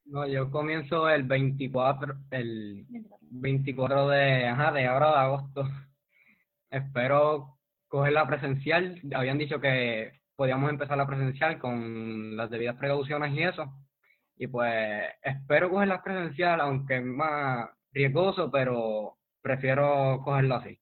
No, 0.06 0.26
yo 0.26 0.50
comienzo 0.50 1.10
el 1.10 1.24
24, 1.24 2.16
el 2.32 2.86
24 3.22 4.10
de, 4.10 4.48
ajá, 4.48 4.72
de 4.72 4.88
ahora 4.88 5.12
de 5.12 5.18
agosto. 5.18 5.64
Espero 6.70 7.57
coger 7.88 8.14
la 8.14 8.28
presencial. 8.28 9.02
Habían 9.14 9.38
dicho 9.38 9.60
que 9.60 10.20
podíamos 10.36 10.70
empezar 10.70 10.98
la 10.98 11.08
presencial 11.08 11.60
con 11.60 12.38
las 12.38 12.50
debidas 12.50 12.76
precauciones 12.76 13.34
y 13.34 13.44
eso. 13.44 13.74
Y 14.38 14.48
pues 14.48 15.06
espero 15.22 15.70
coger 15.70 15.88
la 15.88 16.04
presencial, 16.04 16.62
aunque 16.62 16.98
es 16.98 17.04
más 17.04 17.70
riesgoso, 17.92 18.52
pero 18.52 19.18
prefiero 19.42 20.22
cogerlo 20.24 20.56
así. 20.56 20.80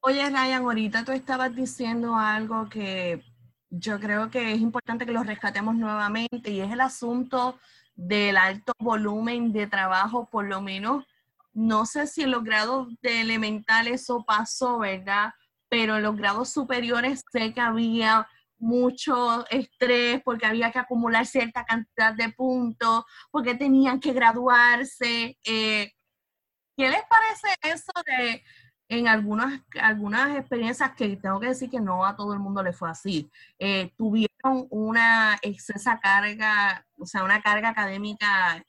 Oye, 0.00 0.30
Ryan, 0.30 0.62
ahorita 0.62 1.04
tú 1.04 1.12
estabas 1.12 1.54
diciendo 1.54 2.14
algo 2.16 2.68
que 2.68 3.22
yo 3.68 4.00
creo 4.00 4.30
que 4.30 4.52
es 4.52 4.60
importante 4.60 5.04
que 5.04 5.12
lo 5.12 5.22
rescatemos 5.22 5.74
nuevamente 5.74 6.50
y 6.50 6.60
es 6.60 6.72
el 6.72 6.80
asunto 6.80 7.58
del 7.94 8.36
alto 8.36 8.72
volumen 8.78 9.52
de 9.52 9.66
trabajo, 9.66 10.28
por 10.30 10.46
lo 10.46 10.62
menos, 10.62 11.04
no 11.52 11.84
sé 11.84 12.06
si 12.06 12.22
en 12.22 12.30
los 12.30 12.44
grados 12.44 12.88
de 13.02 13.20
elemental 13.20 13.88
eso 13.88 14.24
pasó, 14.24 14.78
¿verdad? 14.78 15.32
Pero 15.68 15.96
en 15.96 16.02
los 16.02 16.16
grados 16.16 16.50
superiores 16.50 17.24
sé 17.32 17.52
que 17.52 17.60
había 17.60 18.26
mucho 18.58 19.46
estrés 19.50 20.20
porque 20.24 20.46
había 20.46 20.72
que 20.72 20.78
acumular 20.78 21.26
cierta 21.26 21.64
cantidad 21.64 22.14
de 22.14 22.32
puntos, 22.32 23.04
porque 23.30 23.54
tenían 23.54 24.00
que 24.00 24.12
graduarse. 24.12 25.38
Eh, 25.44 25.92
¿Qué 26.76 26.88
les 26.88 27.02
parece 27.08 27.48
eso 27.62 27.92
de 28.06 28.42
en 28.88 29.06
algunas, 29.06 29.60
algunas 29.80 30.36
experiencias 30.36 30.92
que 30.94 31.16
tengo 31.16 31.38
que 31.40 31.48
decir 31.48 31.70
que 31.70 31.80
no 31.80 32.06
a 32.06 32.16
todo 32.16 32.32
el 32.32 32.40
mundo 32.40 32.62
le 32.62 32.72
fue 32.72 32.90
así. 32.90 33.30
Eh, 33.58 33.92
tuvieron 33.96 34.66
una 34.70 35.38
excesa 35.42 36.00
carga, 36.00 36.86
o 36.96 37.04
sea, 37.04 37.22
una 37.24 37.42
carga 37.42 37.68
académica, 37.68 38.64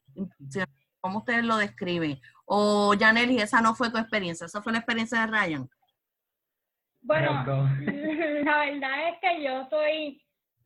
¿cómo 1.00 1.20
ustedes 1.20 1.46
lo 1.46 1.58
describen? 1.58 2.20
O 2.46 2.94
Janely, 3.00 3.40
esa 3.40 3.62
no 3.62 3.76
fue 3.76 3.92
tu 3.92 3.98
experiencia, 3.98 4.46
esa 4.46 4.62
fue 4.62 4.74
la 4.74 4.80
experiencia 4.80 5.22
de 5.22 5.28
Ryan. 5.28 5.70
Bueno, 7.02 7.32
la 7.46 8.60
verdad 8.60 9.10
es 9.10 9.20
que 9.22 9.44
yo 9.44 9.68
soy 9.70 10.22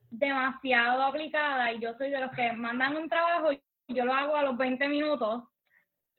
demasiado 0.09 1.03
aplicada 1.03 1.71
y 1.71 1.79
yo 1.79 1.93
soy 1.95 2.09
de 2.11 2.19
los 2.19 2.31
que 2.31 2.51
mandan 2.53 2.95
un 2.97 3.09
trabajo 3.09 3.51
y 3.51 3.61
yo 3.88 4.05
lo 4.05 4.13
hago 4.13 4.36
a 4.36 4.43
los 4.43 4.57
20 4.57 4.88
minutos 4.88 5.43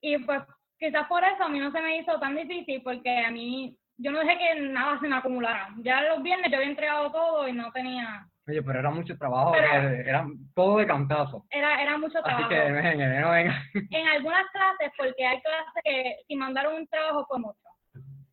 y 0.01 0.19
pues 0.19 0.43
quizás 0.79 1.07
por 1.09 1.25
eso 1.25 1.45
a 1.45 1.49
mí 1.49 1.59
no 1.59 1.73
se 1.73 1.81
me 1.81 1.99
hizo 1.99 2.19
tan 2.21 2.37
difícil, 2.37 2.83
porque 2.83 3.25
a 3.25 3.31
mí, 3.31 3.75
yo 3.97 4.11
no 4.11 4.19
dejé 4.19 4.37
que 4.37 4.61
nada 4.61 5.01
se 5.01 5.09
me 5.09 5.17
acumulara. 5.17 5.69
Ya 5.79 6.03
los 6.03 6.23
viernes 6.23 6.51
yo 6.51 6.59
había 6.59 6.69
entregado 6.69 7.11
todo 7.11 7.49
y 7.49 7.53
no 7.53 7.73
tenía... 7.73 8.27
Oye, 8.47 8.63
pero 8.63 8.81
era 8.81 8.91
mucho 8.91 9.17
trabajo, 9.17 9.55
era, 9.55 10.27
todo 10.55 10.77
de 10.77 10.87
cantazo. 10.87 11.47
Era, 11.51 11.81
era 11.81 11.97
mucho 11.97 12.21
trabajo. 12.23 12.45
Así 12.45 12.55
que 12.55 12.73
venga, 12.73 13.21
no 13.21 13.31
venga. 13.31 13.63
En 13.73 14.07
algunas 14.09 14.45
clases, 14.51 14.93
porque 14.99 15.25
hay 15.25 15.41
clases 15.41 15.83
que 15.83 16.17
si 16.29 16.37
mandaron 16.37 16.75
un 16.75 16.87
trabajo 16.87 17.25
fue 17.27 17.39
mucho. 17.39 17.59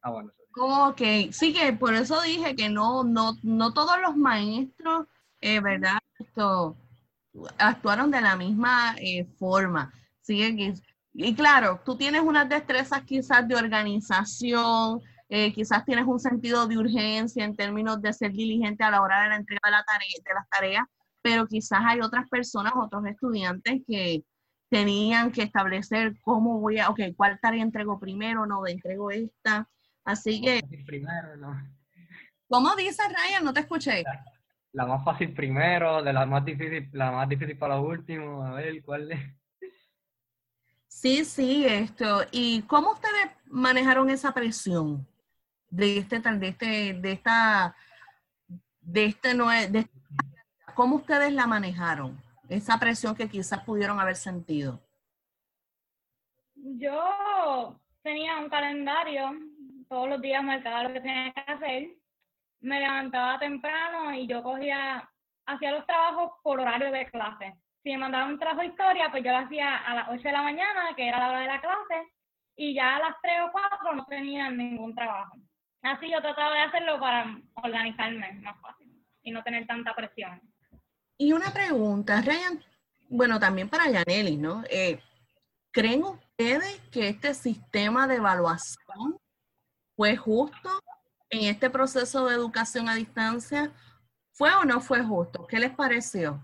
Ah, 0.01 0.09
bueno. 0.09 0.31
Ok, 0.57 1.01
sí 1.31 1.53
que 1.53 1.73
por 1.73 1.93
eso 1.93 2.21
dije 2.21 2.55
que 2.55 2.69
no, 2.69 3.03
no, 3.03 3.37
no 3.41 3.73
todos 3.73 3.99
los 4.01 4.17
maestros, 4.17 5.07
eh, 5.39 5.59
¿verdad? 5.61 5.99
Esto, 6.19 6.75
actuaron 7.57 8.11
de 8.11 8.21
la 8.21 8.35
misma 8.35 8.95
eh, 8.97 9.25
forma. 9.39 9.93
Que 10.25 10.73
y 11.13 11.35
claro, 11.35 11.81
tú 11.83 11.97
tienes 11.97 12.21
unas 12.21 12.47
destrezas 12.47 13.03
quizás 13.03 13.47
de 13.47 13.55
organización, 13.55 15.01
eh, 15.27 15.51
quizás 15.53 15.83
tienes 15.85 16.05
un 16.05 16.19
sentido 16.19 16.67
de 16.67 16.77
urgencia 16.77 17.43
en 17.43 17.55
términos 17.55 18.01
de 18.01 18.13
ser 18.13 18.31
diligente 18.31 18.83
a 18.83 18.91
la 18.91 19.01
hora 19.01 19.23
de 19.23 19.29
la 19.29 19.35
entrega 19.35 19.61
de, 19.65 19.71
la 19.71 19.83
tarea, 19.83 20.07
de 20.23 20.33
las 20.33 20.49
tareas, 20.49 20.85
pero 21.21 21.47
quizás 21.47 21.79
hay 21.85 21.99
otras 22.01 22.29
personas, 22.29 22.73
otros 22.75 23.05
estudiantes 23.05 23.81
que 23.87 24.23
tenían 24.69 25.31
que 25.31 25.43
establecer 25.43 26.15
cómo 26.21 26.59
voy 26.59 26.79
a, 26.79 26.89
ok, 26.89 26.99
cuál 27.17 27.39
tarea 27.41 27.61
entrego 27.61 27.99
primero, 27.99 28.45
no, 28.45 28.65
entrego 28.65 29.11
esta. 29.11 29.67
Así 30.03 30.41
que... 30.41 30.61
Primero, 30.85 31.37
no. 31.37 31.55
¿Cómo 32.47 32.75
dices, 32.75 33.05
Ryan? 33.07 33.45
No 33.45 33.53
te 33.53 33.61
escuché. 33.61 34.03
La, 34.73 34.85
más 34.85 35.03
fácil 35.03 35.33
primero, 35.33 36.01
de 36.03 36.11
la 36.11 36.25
más 36.25 36.43
difícil, 36.43 36.89
la 36.91 37.11
más 37.11 37.29
difícil 37.29 37.57
para 37.57 37.75
lo 37.75 37.83
último, 37.83 38.45
a 38.45 38.53
ver 38.53 38.83
cuál 38.83 39.11
es. 39.11 39.19
Sí, 40.87 41.23
sí, 41.23 41.65
esto. 41.65 42.25
¿Y 42.31 42.61
cómo 42.63 42.91
ustedes 42.91 43.31
manejaron 43.45 44.09
esa 44.09 44.33
presión 44.33 45.07
de 45.69 45.99
este, 45.99 46.19
de 46.19 46.47
este, 46.49 46.93
de 46.93 47.11
esta, 47.13 47.75
de 48.81 49.05
este, 49.05 49.33
de 49.33 49.89
cómo 50.75 50.97
ustedes 50.97 51.31
la 51.33 51.47
manejaron? 51.47 52.21
Esa 52.49 52.77
presión 52.77 53.15
que 53.15 53.29
quizás 53.29 53.63
pudieron 53.63 53.99
haber 53.99 54.17
sentido. 54.17 54.81
Yo 56.55 57.79
tenía 58.03 58.37
un 58.39 58.49
calendario, 58.49 59.31
todos 59.91 60.09
los 60.09 60.21
días 60.21 60.43
marcaba 60.43 60.83
lo 60.83 60.93
que 60.93 61.01
tenía 61.01 61.33
que 61.33 61.51
hacer. 61.51 61.89
Me 62.61 62.79
levantaba 62.79 63.37
temprano 63.37 64.13
y 64.15 64.25
yo 64.25 64.41
cogía, 64.41 65.07
hacía 65.45 65.71
los 65.71 65.85
trabajos 65.85 66.31
por 66.41 66.59
horario 66.59 66.91
de 66.91 67.05
clase 67.11 67.53
si 67.83 67.89
me 67.91 67.97
mandaban 67.97 68.33
un 68.33 68.39
trabajo 68.39 68.61
de 68.61 68.67
historia, 68.67 69.09
pues 69.09 69.23
yo 69.23 69.31
lo 69.31 69.39
hacía 69.39 69.77
a 69.77 69.95
las 69.95 70.09
8 70.09 70.21
de 70.21 70.31
la 70.31 70.43
mañana, 70.43 70.95
que 70.95 71.07
era 71.07 71.19
la 71.19 71.29
hora 71.29 71.39
de 71.39 71.47
la 71.47 71.61
clase, 71.61 72.11
y 72.55 72.75
ya 72.75 72.95
a 72.95 72.99
las 72.99 73.15
3 73.21 73.33
o 73.47 73.51
4 73.51 73.95
no 73.95 74.05
tenía 74.05 74.49
ningún 74.51 74.93
trabajo. 74.93 75.37
Así 75.81 76.11
yo 76.11 76.21
trataba 76.21 76.53
de 76.53 76.61
hacerlo 76.61 76.99
para 76.99 77.39
organizarme 77.55 78.33
más 78.33 78.59
fácil 78.61 79.03
y 79.23 79.31
no 79.31 79.41
tener 79.41 79.65
tanta 79.65 79.95
presión. 79.95 80.39
Y 81.17 81.33
una 81.33 81.51
pregunta, 81.51 82.21
Ryan, 82.21 82.63
bueno, 83.09 83.39
también 83.39 83.67
para 83.67 83.89
Yaneli, 83.89 84.37
¿no? 84.37 84.63
Eh, 84.69 84.99
¿Creen 85.71 86.03
ustedes 86.03 86.79
que 86.91 87.09
este 87.09 87.33
sistema 87.33 88.07
de 88.07 88.15
evaluación 88.15 89.17
fue 90.01 90.17
justo 90.17 90.69
en 91.29 91.43
este 91.43 91.69
proceso 91.69 92.25
de 92.25 92.33
educación 92.33 92.89
a 92.89 92.95
distancia? 92.95 93.71
¿Fue 94.31 94.51
o 94.55 94.65
no 94.65 94.81
fue 94.81 95.03
justo? 95.03 95.45
¿Qué 95.45 95.59
les 95.59 95.69
pareció? 95.69 96.41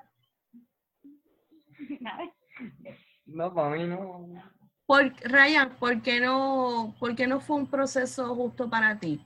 No, 3.25 3.53
para 3.53 3.75
mí 3.75 3.83
no. 3.83 4.25
Por, 4.85 5.13
Ryan, 5.21 5.75
¿por 5.77 6.01
qué, 6.01 6.21
no, 6.21 6.95
¿por 6.97 7.13
qué 7.13 7.27
no 7.27 7.41
fue 7.41 7.57
un 7.57 7.69
proceso 7.69 8.33
justo 8.35 8.69
para 8.69 8.97
ti? 8.97 9.21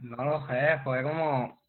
No 0.00 0.22
lo 0.22 0.46
sé, 0.46 0.78
fue 0.84 1.02
como, 1.02 1.62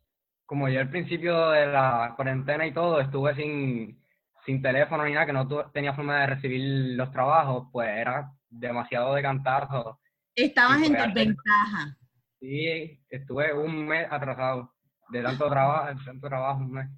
como 0.45 0.67
yo 0.67 0.81
al 0.81 0.89
principio 0.89 1.51
de 1.51 1.67
la 1.67 2.13
cuarentena 2.17 2.67
y 2.67 2.73
todo, 2.73 2.99
estuve 2.99 3.33
sin, 3.35 4.03
sin 4.45 4.61
teléfono 4.61 5.05
ni 5.05 5.13
nada, 5.13 5.25
que 5.25 5.31
no 5.31 5.47
tenía 5.71 5.93
forma 5.93 6.19
de 6.19 6.27
recibir 6.27 6.97
los 6.97 7.11
trabajos, 7.13 7.69
pues 7.71 7.87
era 7.87 8.29
demasiado 8.49 9.13
de 9.13 9.21
cantazo. 9.21 9.99
Estabas 10.35 10.81
en 10.83 10.93
desventaja. 10.93 11.97
Sí, 12.39 13.03
estuve 13.09 13.53
un 13.53 13.87
mes 13.87 14.07
atrasado 14.09 14.73
de 15.09 15.21
tanto 15.21 15.49
trabajo, 15.49 15.87
de 15.87 16.05
tanto 16.05 16.27
trabajo, 16.27 16.59
un 16.61 16.71
mes. 16.71 16.89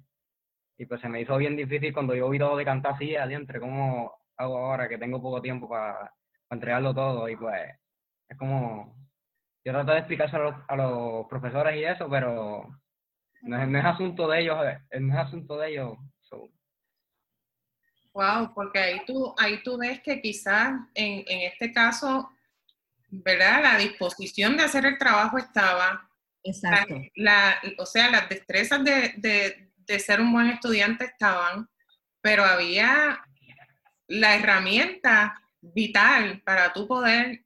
Y 0.78 0.86
pues 0.86 1.00
se 1.00 1.08
me 1.08 1.20
hizo 1.20 1.36
bien 1.36 1.56
difícil 1.56 1.92
cuando 1.92 2.14
yo 2.14 2.28
vi 2.28 2.38
todo 2.38 2.56
de 2.56 2.64
cantar 2.64 2.94
así, 2.94 3.16
adiante, 3.16 3.58
¿cómo 3.58 4.12
hago 4.36 4.58
ahora 4.58 4.88
que 4.88 4.98
tengo 4.98 5.20
poco 5.20 5.40
tiempo 5.42 5.68
para, 5.68 6.12
entregarlo 6.50 6.94
todo? 6.94 7.28
Y 7.28 7.36
pues 7.36 7.60
es 8.28 8.36
como, 8.36 8.96
yo 9.64 9.72
trato 9.72 9.92
de 9.92 9.98
explicarse 9.98 10.36
a 10.36 10.76
los, 10.76 11.26
profesores 11.28 11.76
y 11.76 11.84
eso, 11.84 12.08
pero 12.08 12.68
no 13.42 13.78
es, 13.78 13.84
asunto 13.84 14.28
de 14.28 14.40
ellos, 14.40 14.58
eh, 14.90 15.00
no 15.00 15.14
es 15.14 15.26
asunto 15.26 15.58
de 15.58 15.70
ellos. 15.70 15.98
Wow, 18.14 18.52
porque 18.54 18.78
ahí 18.78 19.02
tú, 19.06 19.34
ahí 19.38 19.62
tú 19.62 19.78
ves 19.78 20.00
que 20.02 20.20
quizás 20.20 20.74
en, 20.94 21.24
este 21.26 21.72
caso, 21.72 22.28
¿verdad? 23.12 23.62
La 23.62 23.78
disposición 23.78 24.56
de 24.56 24.64
hacer 24.64 24.84
el 24.86 24.98
trabajo 24.98 25.38
estaba. 25.38 26.08
Exacto. 26.42 27.00
La, 27.14 27.60
o 27.78 27.86
sea, 27.86 28.10
las 28.10 28.28
destrezas 28.28 28.82
de, 28.82 29.70
de 29.76 29.98
ser 30.00 30.20
un 30.20 30.32
buen 30.32 30.48
estudiante 30.48 31.04
estaban, 31.04 31.68
pero 32.20 32.44
había 32.44 33.24
la 34.08 34.34
herramienta 34.34 35.40
vital 35.60 36.42
para 36.44 36.72
tú 36.72 36.88
poder 36.88 37.44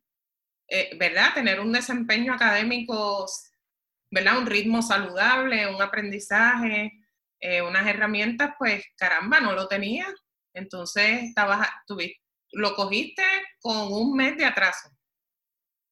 eh, 0.69 0.97
¿verdad? 0.99 1.35
Tener 1.35 1.61
un 1.61 1.73
desempeño 1.73 2.35
académico, 2.35 3.27
¿verdad? 4.11 4.39
Un 4.39 4.47
ritmo 4.47 4.83
saludable, 4.83 5.67
un 5.69 5.81
aprendizaje, 5.81 6.93
eh, 7.41 7.63
unas 7.63 7.87
herramientas, 7.87 8.55
pues 8.59 8.85
caramba, 8.97 9.41
no 9.41 9.53
lo 9.53 9.69
tenía. 9.69 10.07
Entonces 10.53 11.25
estabas, 11.25 11.69
tuviste, 11.87 12.21
lo 12.53 12.75
cogiste 12.75 13.23
con 13.61 13.93
un 13.93 14.17
mes 14.17 14.37
de 14.37 14.45
atraso. 14.45 14.91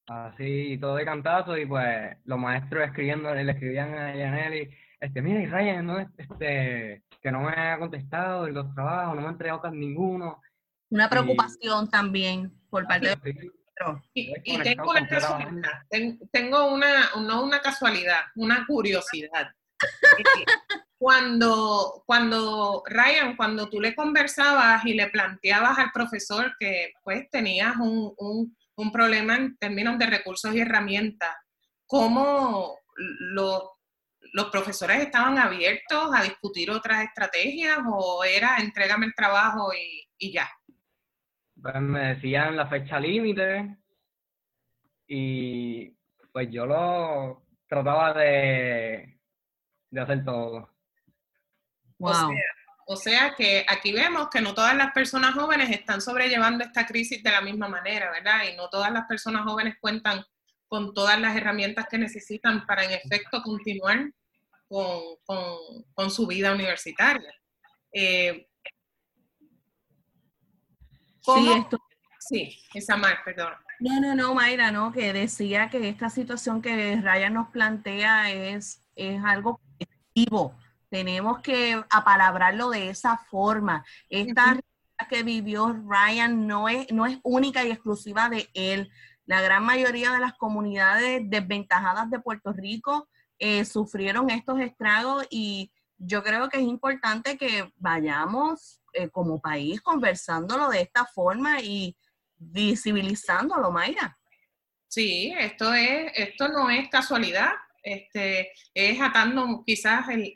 Así, 0.07 0.77
todo 0.79 0.97
de 0.97 1.05
cantazo, 1.05 1.57
y 1.57 1.65
pues 1.67 2.17
los 2.25 2.39
maestros 2.39 2.85
escribiendo, 2.85 3.35
le 3.35 3.51
escribían 3.51 3.95
a 3.95 4.15
Yaneli, 4.15 4.69
este, 5.01 5.23
mira, 5.23 5.41
y 5.41 5.47
Ryan, 5.47 5.87
¿no? 5.87 5.99
este, 5.99 7.03
que 7.23 7.33
no 7.33 7.41
me 7.41 7.53
ha 7.53 7.79
contestado 7.79 8.47
en 8.47 8.55
los 8.55 8.75
trabajos, 8.75 9.15
no 9.15 9.23
me 9.23 9.29
ha 9.29 9.31
entregado 9.31 9.63
casi 9.63 9.77
ninguno. 9.77 10.43
Una 10.91 11.09
preocupación 11.09 11.89
también 11.89 12.53
por 12.69 12.87
parte 12.87 13.09
de 13.09 13.51
y, 14.15 14.33
y 14.45 14.59
tengo 14.59 14.91
una 14.91 15.07
casualidad, 15.07 15.73
tengo 16.31 16.73
una, 16.73 17.11
no 17.21 17.43
una 17.43 17.61
casualidad, 17.61 18.21
una 18.37 18.65
curiosidad. 18.67 19.53
cuando, 20.99 22.03
cuando, 22.07 22.83
Ryan, 22.87 23.37
cuando 23.37 23.69
tú 23.69 23.81
le 23.81 23.95
conversabas 23.95 24.85
y 24.87 24.95
le 24.95 25.09
planteabas 25.09 25.79
al 25.79 25.91
profesor 25.93 26.55
que 26.59 26.93
pues 27.03 27.29
tenías 27.31 27.77
un, 27.77 28.15
un, 28.17 28.57
un 28.77 28.93
problema 28.93 29.37
en 29.37 29.57
términos 29.57 29.99
de 29.99 30.07
recursos 30.07 30.55
y 30.55 30.61
herramientas, 30.61 31.35
¿cómo 31.87 32.79
los, 32.97 33.63
los 34.33 34.47
profesores 34.47 34.99
estaban 34.99 35.39
abiertos 35.39 36.11
a 36.15 36.23
discutir 36.23 36.71
otras 36.71 37.05
estrategias 37.05 37.79
o 37.87 38.25
era 38.25 38.57
entrégame 38.59 39.07
el 39.07 39.15
trabajo 39.15 39.73
y, 39.73 40.09
y 40.19 40.33
ya? 40.33 40.49
Pues 41.61 41.81
me 41.81 42.15
decían 42.15 42.57
la 42.57 42.67
fecha 42.67 42.99
límite 42.99 43.79
y 45.07 45.91
pues 46.33 46.49
yo 46.51 46.67
lo 46.67 47.47
trataba 47.69 48.13
de, 48.15 49.21
de 49.91 50.01
hacer 50.01 50.25
todo. 50.25 50.75
O, 51.99 52.13
sea, 52.13 52.29
que 53.37 53.65
aquí 53.69 53.93
vemos 53.93 54.29
que 54.31 54.41
no 54.41 54.55
todas 54.55 54.77
las 54.77 54.93
personas 54.93 55.35
jóvenes 55.35 55.71
están 55.71 56.01
sobrellevando 56.01 56.65
esta 56.65 56.87
crisis 56.87 57.23
de 57.23 57.31
la 57.31 57.41
misma 57.41 57.69
manera, 57.69 58.11
¿verdad? 58.11 58.45
Y 58.53 58.57
no 58.57 58.69
todas 58.69 58.93
las 58.93 59.07
personas 59.07 59.45
jóvenes 59.45 59.77
cuentan 59.81 60.25
con 60.69 60.95
todas 60.95 61.21
las 61.21 61.37
herramientas 61.37 61.87
que 61.91 61.99
necesitan 61.99 62.67
para 62.67 62.85
en 62.85 62.93
efecto 62.93 63.43
continuar 63.43 64.11
con, 64.69 66.11
su 66.11 66.27
vida 66.27 66.53
universitaria. 66.53 67.33
Eh, 67.93 68.49
Sí, 71.25 71.53
esto. 71.57 71.79
Sí, 72.19 72.59
esa 72.75 72.97
más, 72.97 73.15
perdón. 73.25 73.53
No, 73.81 74.01
no, 74.01 74.15
no, 74.15 74.35
Mayra, 74.35 74.71
no, 74.71 74.93
que 74.93 75.13
decía 75.13 75.69
que 75.71 75.89
esta 75.89 76.11
situación 76.11 76.63
que 76.63 77.01
Ryan 77.01 77.35
nos 77.35 77.49
plantea 77.49 78.31
es, 78.31 78.87
es 78.95 79.23
algo 79.25 79.61
colectivo. 79.79 80.55
Tenemos 80.95 81.41
que 81.41 81.83
apalabrarlo 81.91 82.71
de 82.71 82.89
esa 82.89 83.19
forma. 83.19 83.85
Esta 84.09 84.45
realidad 84.45 85.09
que 85.11 85.25
vivió 85.25 85.73
Ryan 85.89 86.47
no 86.47 86.69
es, 86.69 86.93
no 86.93 87.05
es 87.05 87.19
única 87.25 87.65
y 87.65 87.73
exclusiva 87.73 88.29
de 88.29 88.49
él. 88.55 88.93
La 89.27 89.43
gran 89.43 89.65
mayoría 89.65 90.13
de 90.13 90.21
las 90.21 90.35
comunidades 90.35 91.23
desventajadas 91.25 92.11
de 92.11 92.21
Puerto 92.21 92.53
Rico 92.53 93.09
eh, 93.41 93.65
sufrieron 93.65 94.31
estos 94.31 94.61
estragos 94.61 95.27
y 95.31 95.73
yo 95.99 96.23
creo 96.23 96.49
que 96.49 96.59
es 96.59 96.65
importante 96.65 97.37
que 97.37 97.73
vayamos 97.75 98.81
eh, 98.93 99.09
como 99.09 99.41
país 99.41 99.81
conversándolo 99.81 100.69
de 100.69 100.83
esta 100.83 101.07
forma 101.07 101.61
y 101.61 101.97
visibilizándolo, 102.37 103.73
Mayra. 103.73 104.17
Sí, 104.87 105.35
esto 105.37 105.75
es, 105.75 106.13
esto 106.15 106.47
no 106.51 106.71
es 106.71 106.89
casualidad, 106.89 107.51
este, 107.85 108.51
es 108.73 109.01
atando 109.01 109.63
quizás 109.65 110.09
el, 110.09 110.33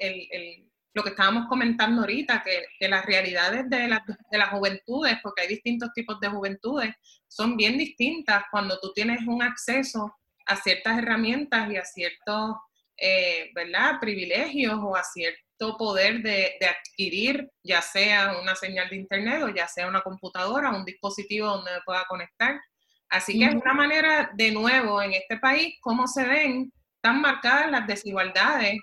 lo 0.95 1.03
que 1.03 1.11
estábamos 1.11 1.49
comentando 1.49 2.03
ahorita, 2.03 2.45
que, 2.45 2.89
las 2.89 3.05
realidades 3.07 3.69
de, 3.69 3.79
de, 3.79 4.39
las 4.39 4.51
juventudes, 4.51 5.19
porque 5.23 5.43
hay 5.43 5.49
distintos 5.49 5.93
tipos 5.95 6.21
de 6.21 6.29
juventudes, 6.29 6.95
son 7.27 7.57
bien 7.57 7.79
distintas 7.79 8.45
cuando 8.51 8.79
tú 8.81 8.93
tienes 8.93 9.27
un 9.27 9.43
acceso 9.43 10.15
a 10.47 10.57
ciertas 10.57 10.99
herramientas 10.99 11.71
y 11.71 11.77
a 11.77 11.85
ciertos, 11.85 12.57
eh, 12.97 13.51
¿verdad?, 13.55 14.01
privilegios 14.01 14.79
o 14.83 14.97
a 14.97 15.03
ciertos 15.03 15.49
poder 15.79 16.23
de, 16.23 16.57
adquirir, 16.61 17.51
ya 17.63 17.83
sea 17.83 18.39
una 18.41 18.55
señal 18.55 18.89
de 18.89 18.97
internet 18.97 19.43
o 19.43 19.49
ya 19.49 19.67
sea 19.67 19.89
una 19.89 20.03
computadora, 20.03 20.71
un 20.71 20.85
dispositivo 20.85 21.49
donde 21.49 21.73
me 21.73 21.81
pueda 21.85 22.05
conectar. 22.09 22.61
Así 23.09 23.39
que 23.39 23.47
es 23.47 23.55
una 23.55 23.73
manera, 23.73 24.31
de 24.35 24.53
nuevo, 24.53 25.01
en 25.03 25.13
este 25.15 25.39
país, 25.39 25.77
cómo 25.81 26.07
se 26.07 26.27
ven 26.27 26.73
tan 27.01 27.21
marcadas 27.21 27.71
las 27.71 27.87
desigualdades 27.87 28.79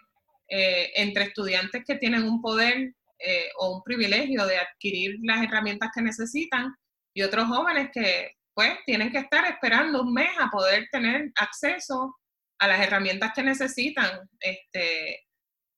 eh, 0.48 0.92
entre 0.96 1.26
estudiantes 1.26 1.84
que 1.86 1.96
tienen 1.96 2.24
un 2.24 2.42
poder 2.42 2.94
eh, 3.20 3.50
o 3.58 3.78
un 3.78 3.84
privilegio 3.84 4.46
de 4.46 4.58
adquirir 4.58 5.16
las 5.24 5.44
herramientas 5.44 5.90
que 5.94 6.02
necesitan 6.02 6.76
y 7.14 7.24
otros 7.24 7.48
jóvenes 7.48 7.90
que 7.94 8.32
pues 8.54 8.78
tienen 8.86 9.12
que 9.12 9.20
estar 9.20 9.46
esperando 9.46 10.02
un 10.02 10.14
mes 10.14 10.30
a 10.40 10.50
poder 10.50 10.88
tener 10.92 11.32
acceso 11.36 12.16
a 12.60 12.68
las 12.68 12.80
herramientas 12.80 13.32
que 13.36 13.44
necesitan. 13.44 14.30
Este, 14.40 15.26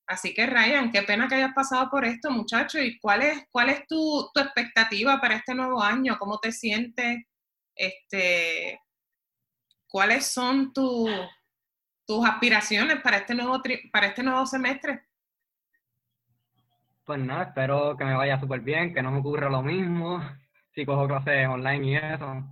Así 0.07 0.33
que 0.33 0.45
Ryan, 0.45 0.89
qué 0.89 1.03
pena 1.03 1.27
que 1.27 1.35
hayas 1.35 1.53
pasado 1.53 1.89
por 1.89 2.05
esto, 2.05 2.31
muchacho. 2.31 2.79
¿Y 2.79 2.97
cuál 2.97 3.23
es, 3.23 3.43
cuál 3.51 3.69
es 3.69 3.85
tu, 3.87 4.31
expectativa 4.35 5.19
para 5.19 5.35
este 5.35 5.53
nuevo 5.53 5.83
año? 5.83 6.17
¿Cómo 6.17 6.39
te 6.39 6.53
sientes? 6.53 7.23
Este, 7.75 8.79
¿Cuáles 9.89 10.27
son 10.27 10.71
tus 10.71 11.09
aspiraciones 12.25 13.01
para 13.01 13.17
este, 13.17 13.35
nuevo 13.35 13.61
para 13.91 14.07
este 14.07 14.23
nuevo 14.23 14.45
semestre? 14.45 15.03
Pues 17.05 17.19
nada, 17.19 17.43
espero 17.43 17.95
que 17.95 18.05
me 18.05 18.15
vaya 18.15 18.39
súper 18.39 18.61
bien, 18.61 18.93
que 18.93 19.01
no 19.01 19.11
me 19.11 19.19
ocurra 19.19 19.49
lo 19.49 19.61
mismo 19.61 20.21
si 20.75 20.85
cojo 20.85 21.07
clases 21.07 21.47
online 21.47 21.87
y 21.87 21.95
eso. 21.95 22.43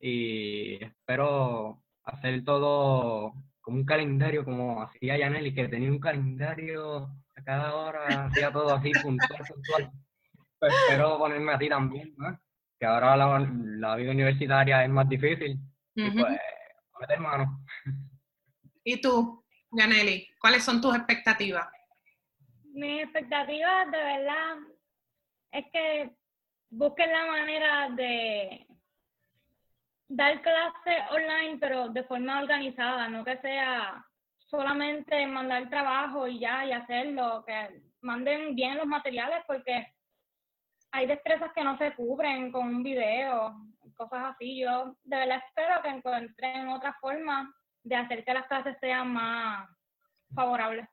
Y 0.00 0.84
espero 0.84 1.82
hacer 2.04 2.44
todo 2.44 3.34
como 3.60 3.78
un 3.78 3.84
calendario, 3.84 4.44
como 4.44 4.82
hacía 4.82 5.18
Yaneli, 5.18 5.54
que 5.54 5.68
tenía 5.68 5.90
un 5.90 6.00
calendario 6.00 7.10
a 7.36 7.42
cada 7.44 7.74
hora, 7.74 8.26
hacía 8.26 8.50
todo 8.50 8.74
así, 8.74 8.90
puntual, 9.02 9.42
puntual. 9.46 9.90
Pues 10.58 10.72
espero 10.84 11.18
ponerme 11.18 11.52
así 11.52 11.68
también, 11.68 12.14
¿no? 12.16 12.38
Que 12.78 12.86
ahora 12.86 13.16
la, 13.16 13.96
vida 13.96 14.10
universitaria 14.10 14.84
es 14.84 14.90
más 14.90 15.08
difícil. 15.08 15.58
Y 15.94 16.10
pues, 16.10 16.38
meter 17.00 17.20
mano. 17.20 17.64
¿Y 18.84 19.00
tú, 19.00 19.44
Yaneli, 19.70 20.28
cuáles 20.40 20.64
son 20.64 20.80
tus 20.80 20.94
expectativas? 20.94 21.68
Mis 22.72 23.02
expectativas, 23.02 23.90
de 23.90 23.98
verdad, 23.98 24.56
es 25.52 25.64
que 25.72 26.10
busquen 26.70 27.12
la 27.12 27.26
manera 27.26 27.88
de 27.90 28.66
dar 30.08 30.42
clases 30.42 31.10
online, 31.10 31.58
pero 31.60 31.88
de 31.88 32.04
forma 32.04 32.40
organizada, 32.40 33.08
no 33.08 33.24
que 33.24 33.36
sea 33.38 34.04
solamente 34.38 35.26
mandar 35.26 35.70
trabajo 35.70 36.26
y 36.26 36.40
ya, 36.40 36.64
y 36.66 36.72
hacerlo, 36.72 37.44
que 37.46 37.82
manden 38.02 38.54
bien 38.54 38.76
los 38.76 38.86
materiales 38.86 39.42
porque 39.46 39.86
hay 40.90 41.06
destrezas 41.06 41.52
que 41.54 41.64
no 41.64 41.78
se 41.78 41.94
cubren 41.94 42.52
con 42.52 42.68
un 42.68 42.82
video, 42.82 43.54
cosas 43.96 44.34
así. 44.34 44.60
Yo 44.60 44.96
de 45.04 45.16
verdad 45.16 45.42
espero 45.46 45.82
que 45.82 45.88
encuentren 45.88 46.68
otra 46.68 46.94
forma 47.00 47.54
de 47.82 47.96
hacer 47.96 48.24
que 48.24 48.34
las 48.34 48.46
clases 48.46 48.76
sean 48.80 49.12
más 49.12 49.68
favorables. 50.34 50.86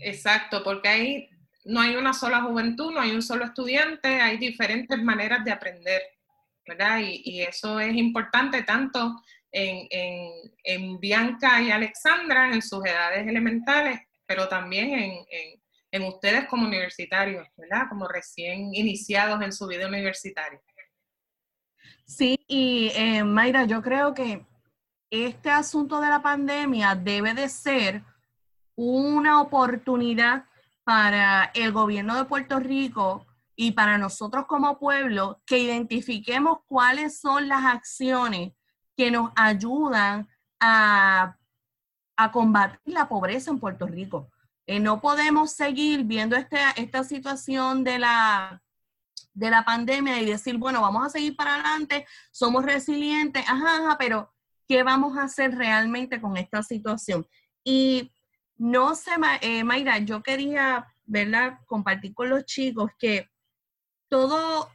Exacto, 0.00 0.62
porque 0.62 0.88
ahí 0.88 1.28
no 1.64 1.80
hay 1.80 1.96
una 1.96 2.12
sola 2.12 2.42
juventud, 2.42 2.92
no 2.92 3.00
hay 3.00 3.12
un 3.12 3.22
solo 3.22 3.44
estudiante, 3.44 4.20
hay 4.20 4.38
diferentes 4.38 5.02
maneras 5.02 5.44
de 5.44 5.52
aprender. 5.52 6.02
¿verdad? 6.66 7.00
Y, 7.02 7.42
eso 7.42 7.78
es 7.80 7.94
importante 7.94 8.62
tanto 8.62 9.22
en, 9.52 9.86
en, 10.64 10.98
Bianca 10.98 11.60
y 11.62 11.70
Alexandra 11.70 12.52
en 12.52 12.62
sus 12.62 12.84
edades 12.84 13.26
elementales, 13.26 14.00
pero 14.26 14.48
también 14.48 15.24
en, 15.90 16.02
ustedes 16.02 16.46
como 16.46 16.66
universitarios, 16.66 17.46
¿verdad? 17.56 17.84
Como 17.88 18.08
recién 18.08 18.74
iniciados 18.74 19.40
en 19.42 19.52
su 19.52 19.66
vida 19.68 19.86
universitaria. 19.86 20.60
Sí, 22.04 22.44
y 22.48 22.90
eh, 22.96 23.22
Mayra, 23.22 23.64
yo 23.64 23.80
creo 23.80 24.12
que 24.12 24.44
este 25.10 25.50
asunto 25.50 26.00
de 26.00 26.08
la 26.08 26.22
pandemia 26.22 26.94
debe 26.94 27.34
de 27.34 27.48
ser 27.48 28.02
una 28.76 29.40
oportunidad 29.40 30.44
para 30.84 31.50
el 31.54 31.72
gobierno 31.72 32.16
de 32.16 32.24
Puerto 32.24 32.58
Rico 32.60 33.26
y 33.56 33.72
para 33.72 33.98
nosotros 33.98 34.46
como 34.46 34.78
pueblo 34.78 35.40
que 35.46 35.58
identifiquemos 35.58 36.58
cuáles 36.66 37.20
son 37.20 37.48
las 37.48 37.64
acciones 37.64 38.52
que 38.96 39.10
nos 39.10 39.30
ayudan 39.36 40.28
a, 40.60 41.36
combatir 42.32 42.80
la 42.84 43.08
pobreza 43.08 43.50
en 43.50 43.58
Puerto 43.58 43.86
Rico. 43.86 44.30
Eh, 44.66 44.80
no 44.80 45.00
podemos 45.00 45.52
seguir 45.52 46.04
viendo 46.04 46.36
este, 46.36 46.58
esta 46.76 47.04
situación 47.04 47.84
de 47.84 47.98
la, 47.98 48.62
de 49.34 49.50
la 49.50 49.64
pandemia 49.64 50.20
y 50.20 50.26
decir, 50.26 50.56
bueno, 50.56 50.80
vamos 50.80 51.06
a 51.06 51.10
seguir 51.10 51.36
para 51.36 51.54
adelante, 51.54 52.06
somos 52.30 52.64
resilientes, 52.64 53.44
ajá, 53.48 53.76
ajá, 53.78 53.98
pero 53.98 54.33
¿qué 54.66 54.82
vamos 54.82 55.16
a 55.16 55.24
hacer 55.24 55.54
realmente 55.54 56.20
con 56.20 56.36
esta 56.36 56.62
situación? 56.62 57.26
Y 57.62 58.12
no 58.56 58.94
sé, 58.94 59.12
eh, 59.40 59.64
Mayra, 59.64 59.98
yo 59.98 60.22
quería, 60.22 60.86
¿verdad?, 61.04 61.58
compartir 61.66 62.14
con 62.14 62.30
los 62.30 62.44
chicos 62.44 62.90
que 62.98 63.28
todo, 64.08 64.70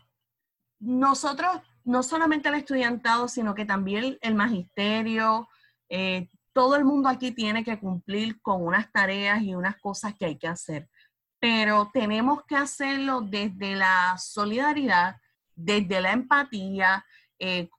nosotros, 0.80 1.62
no 1.84 2.04
solamente 2.04 2.50
el 2.50 2.56
estudiantado, 2.56 3.28
sino 3.28 3.56
que 3.56 3.66
también 3.66 4.18
el 4.22 4.36
magisterio, 4.36 5.48
eh, 5.90 6.30
todo 6.54 6.76
el 6.76 6.84
mundo 6.84 7.10
aquí 7.10 7.32
tiene 7.32 7.64
que 7.64 7.80
cumplir 7.80 8.42
con 8.42 8.66
unas 8.66 8.92
tareas 8.92 9.42
y 9.42 9.56
unas 9.56 9.80
cosas 9.80 10.14
que 10.18 10.26
hay 10.26 10.38
que 10.38 10.48
hacer, 10.48 10.90
pero 11.40 11.90
tenemos 11.94 12.44
que 12.46 12.56
hacerlo 12.56 13.22
desde 13.22 13.76
la 13.76 14.18
solidaridad, 14.18 15.16
desde 15.56 16.02
la 16.02 16.12
empatía. 16.12 17.06
Eh, 17.40 17.70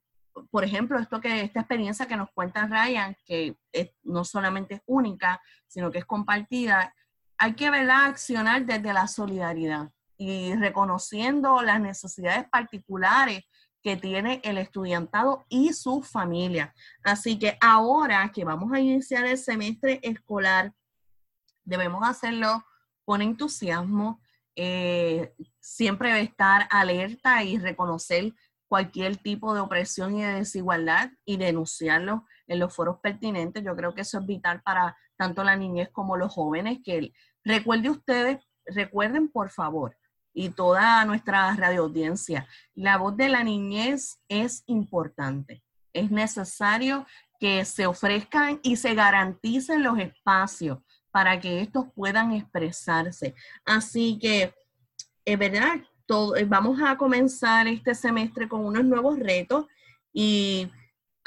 por 0.50 0.64
ejemplo, 0.64 0.98
esto 0.98 1.20
que 1.20 1.42
esta 1.42 1.60
experiencia 1.60 2.06
que 2.06 2.16
nos 2.16 2.30
cuenta 2.32 2.66
Ryan, 2.66 3.16
que 3.24 3.56
no 4.02 4.24
solamente 4.24 4.74
es 4.74 4.82
única, 4.86 5.40
sino 5.66 5.90
que 5.90 5.98
es 5.98 6.04
compartida, 6.04 6.94
hay 7.38 7.54
que 7.54 7.70
verla 7.70 8.06
accionar 8.06 8.66
desde 8.66 8.92
la 8.92 9.08
solidaridad 9.08 9.90
y 10.16 10.54
reconociendo 10.54 11.62
las 11.62 11.80
necesidades 11.80 12.46
particulares 12.50 13.44
que 13.82 13.96
tiene 13.96 14.40
el 14.44 14.58
estudiantado 14.58 15.46
y 15.48 15.72
su 15.72 16.02
familia. 16.02 16.74
Así 17.02 17.38
que 17.38 17.56
ahora 17.60 18.30
que 18.32 18.44
vamos 18.44 18.72
a 18.72 18.80
iniciar 18.80 19.24
el 19.24 19.38
semestre 19.38 20.00
escolar, 20.02 20.74
debemos 21.64 22.06
hacerlo 22.06 22.62
con 23.04 23.22
entusiasmo, 23.22 24.20
eh, 24.54 25.32
siempre 25.58 26.20
estar 26.20 26.68
alerta 26.70 27.42
y 27.42 27.58
reconocer 27.58 28.34
cualquier 28.70 29.16
tipo 29.16 29.52
de 29.52 29.58
opresión 29.58 30.16
y 30.16 30.22
de 30.22 30.34
desigualdad 30.34 31.10
y 31.24 31.38
denunciarlo 31.38 32.24
en 32.46 32.60
los 32.60 32.72
foros 32.72 33.00
pertinentes. 33.02 33.64
Yo 33.64 33.74
creo 33.74 33.96
que 33.96 34.02
eso 34.02 34.20
es 34.20 34.26
vital 34.26 34.62
para 34.62 34.96
tanto 35.16 35.42
la 35.42 35.56
niñez 35.56 35.88
como 35.90 36.16
los 36.16 36.32
jóvenes, 36.32 36.78
que 36.84 37.12
recuerde 37.44 37.90
ustedes, 37.90 38.38
recuerden 38.64 39.28
por 39.28 39.50
favor, 39.50 39.98
y 40.32 40.50
toda 40.50 41.04
nuestra 41.04 41.52
radio 41.56 41.82
audiencia. 41.82 42.46
La 42.74 42.96
voz 42.96 43.16
de 43.16 43.28
la 43.28 43.42
niñez 43.42 44.20
es 44.28 44.62
importante. 44.66 45.64
Es 45.92 46.12
necesario 46.12 47.08
que 47.40 47.64
se 47.64 47.88
ofrezcan 47.88 48.60
y 48.62 48.76
se 48.76 48.94
garanticen 48.94 49.82
los 49.82 49.98
espacios 49.98 50.78
para 51.10 51.40
que 51.40 51.60
estos 51.60 51.86
puedan 51.92 52.34
expresarse. 52.34 53.34
Así 53.64 54.16
que, 54.20 54.54
es 55.24 55.36
verdad, 55.36 55.80
eh, 56.36 56.44
vamos 56.44 56.80
a 56.82 56.96
comenzar 56.96 57.66
este 57.66 57.94
semestre 57.94 58.48
con 58.48 58.64
unos 58.64 58.84
nuevos 58.84 59.18
retos 59.18 59.66
y 60.12 60.68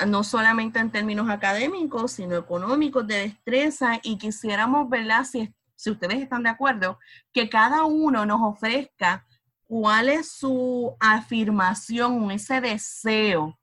no 0.08 0.24
solamente 0.24 0.80
en 0.80 0.92
términos 0.92 1.30
académicos, 1.30 2.14
sino 2.14 2.36
económicos, 2.36 3.08
de 3.08 3.16
destreza, 3.16 4.00
y 4.04 4.18
quisiéramos, 4.18 4.90
¿verdad? 4.90 5.24
Si 5.24 5.54
si 5.84 5.92
ustedes 5.92 6.22
están 6.22 6.44
de 6.44 6.50
acuerdo, 6.50 6.98
que 7.34 7.50
cada 7.50 7.84
uno 7.84 8.26
nos 8.26 8.42
ofrezca 8.42 9.26
cuál 9.66 10.08
es 10.08 10.32
su 10.32 10.96
afirmación, 10.98 12.32
ese 12.32 12.62
deseo 12.62 13.60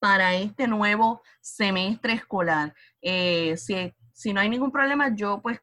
para 0.00 0.34
este 0.34 0.66
nuevo 0.66 1.22
semestre 1.40 2.14
escolar. 2.14 2.74
Eh, 3.00 3.56
si, 3.56 4.32
no 4.32 4.40
hay 4.40 4.48
ningún 4.48 4.72
problema, 4.72 5.14
yo 5.14 5.40
pues 5.40 5.60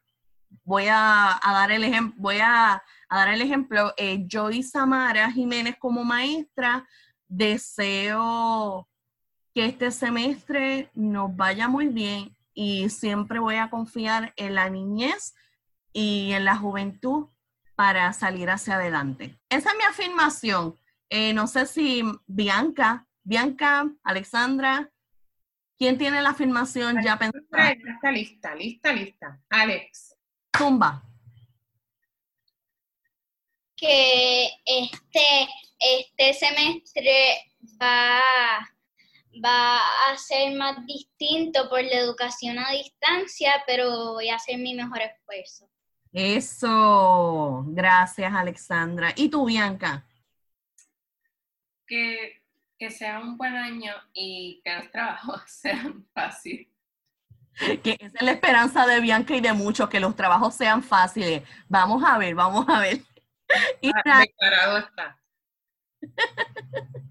voy 0.68 0.84
a, 0.90 1.40
dar 1.42 1.72
el 1.72 1.82
ejemplo, 1.82 2.14
voy 2.18 2.40
a, 2.42 2.82
dar 3.08 3.28
el 3.28 3.40
ejemplo. 3.40 3.94
Eh, 3.96 4.24
yo 4.26 4.50
y 4.50 4.62
Samara 4.62 5.32
Jiménez 5.32 5.76
como 5.78 6.04
maestra 6.04 6.86
deseo 7.26 8.86
que 9.54 9.64
este 9.64 9.90
semestre 9.90 10.90
nos 10.94 11.34
vaya 11.34 11.68
muy 11.68 11.88
bien 11.88 12.36
y 12.52 12.90
siempre 12.90 13.38
voy 13.38 13.56
a 13.56 13.70
confiar 13.70 14.34
en 14.36 14.54
la 14.54 14.68
niñez 14.68 15.34
y 15.94 16.32
en 16.32 16.44
la 16.44 16.56
juventud 16.56 17.28
para 17.74 18.12
salir 18.12 18.50
hacia 18.50 18.74
adelante. 18.74 19.38
Esa 19.48 19.70
es 19.70 19.76
mi 19.76 19.84
afirmación. 19.84 20.78
Eh, 21.08 21.32
no 21.32 21.46
sé 21.46 21.64
si 21.64 22.02
Bianca, 22.26 23.06
Bianca, 23.22 23.90
Alexandra, 24.02 24.90
¿quién 25.78 25.96
tiene 25.96 26.20
la 26.20 26.30
afirmación 26.30 27.02
ya 27.02 27.18
pensada? 27.18 27.70
Está 27.70 28.12
lista, 28.12 28.54
lista, 28.54 28.92
lista. 28.92 29.40
Alex. 29.48 30.07
Zumba. 30.58 31.02
Que 33.76 34.48
este, 34.66 35.48
este 35.78 36.34
semestre 36.34 37.52
va, 37.80 38.20
va 39.44 39.78
a 40.10 40.16
ser 40.16 40.56
más 40.56 40.84
distinto 40.84 41.68
por 41.68 41.82
la 41.84 42.00
educación 42.00 42.58
a 42.58 42.72
distancia, 42.72 43.62
pero 43.68 44.14
voy 44.14 44.30
a 44.30 44.34
hacer 44.34 44.58
mi 44.58 44.74
mejor 44.74 45.02
esfuerzo. 45.02 45.70
Eso, 46.12 47.64
gracias 47.68 48.32
Alexandra. 48.34 49.12
¿Y 49.14 49.28
tú, 49.28 49.46
Bianca? 49.46 50.04
Que, 51.86 52.42
sea 52.90 53.20
un 53.20 53.36
buen 53.36 53.54
año 53.54 53.92
y 54.12 54.60
que 54.64 54.74
los 54.74 54.90
trabajos 54.90 55.42
sean 55.46 56.04
fáciles. 56.12 56.66
Que 57.82 57.96
esa 57.98 58.18
es 58.18 58.22
la 58.22 58.32
esperanza 58.32 58.86
de 58.86 59.00
Bianca 59.00 59.34
y 59.34 59.40
de 59.40 59.52
muchos, 59.52 59.88
que 59.88 60.00
los 60.00 60.14
trabajos 60.14 60.54
sean 60.54 60.82
fáciles. 60.82 61.42
Vamos 61.68 62.02
a 62.04 62.18
ver, 62.18 62.34
vamos 62.34 62.66
a 62.68 62.80
ver. 62.80 62.98
Y 63.80 63.90
ah, 64.04 64.20
declarado 64.20 64.76
está. 64.78 65.18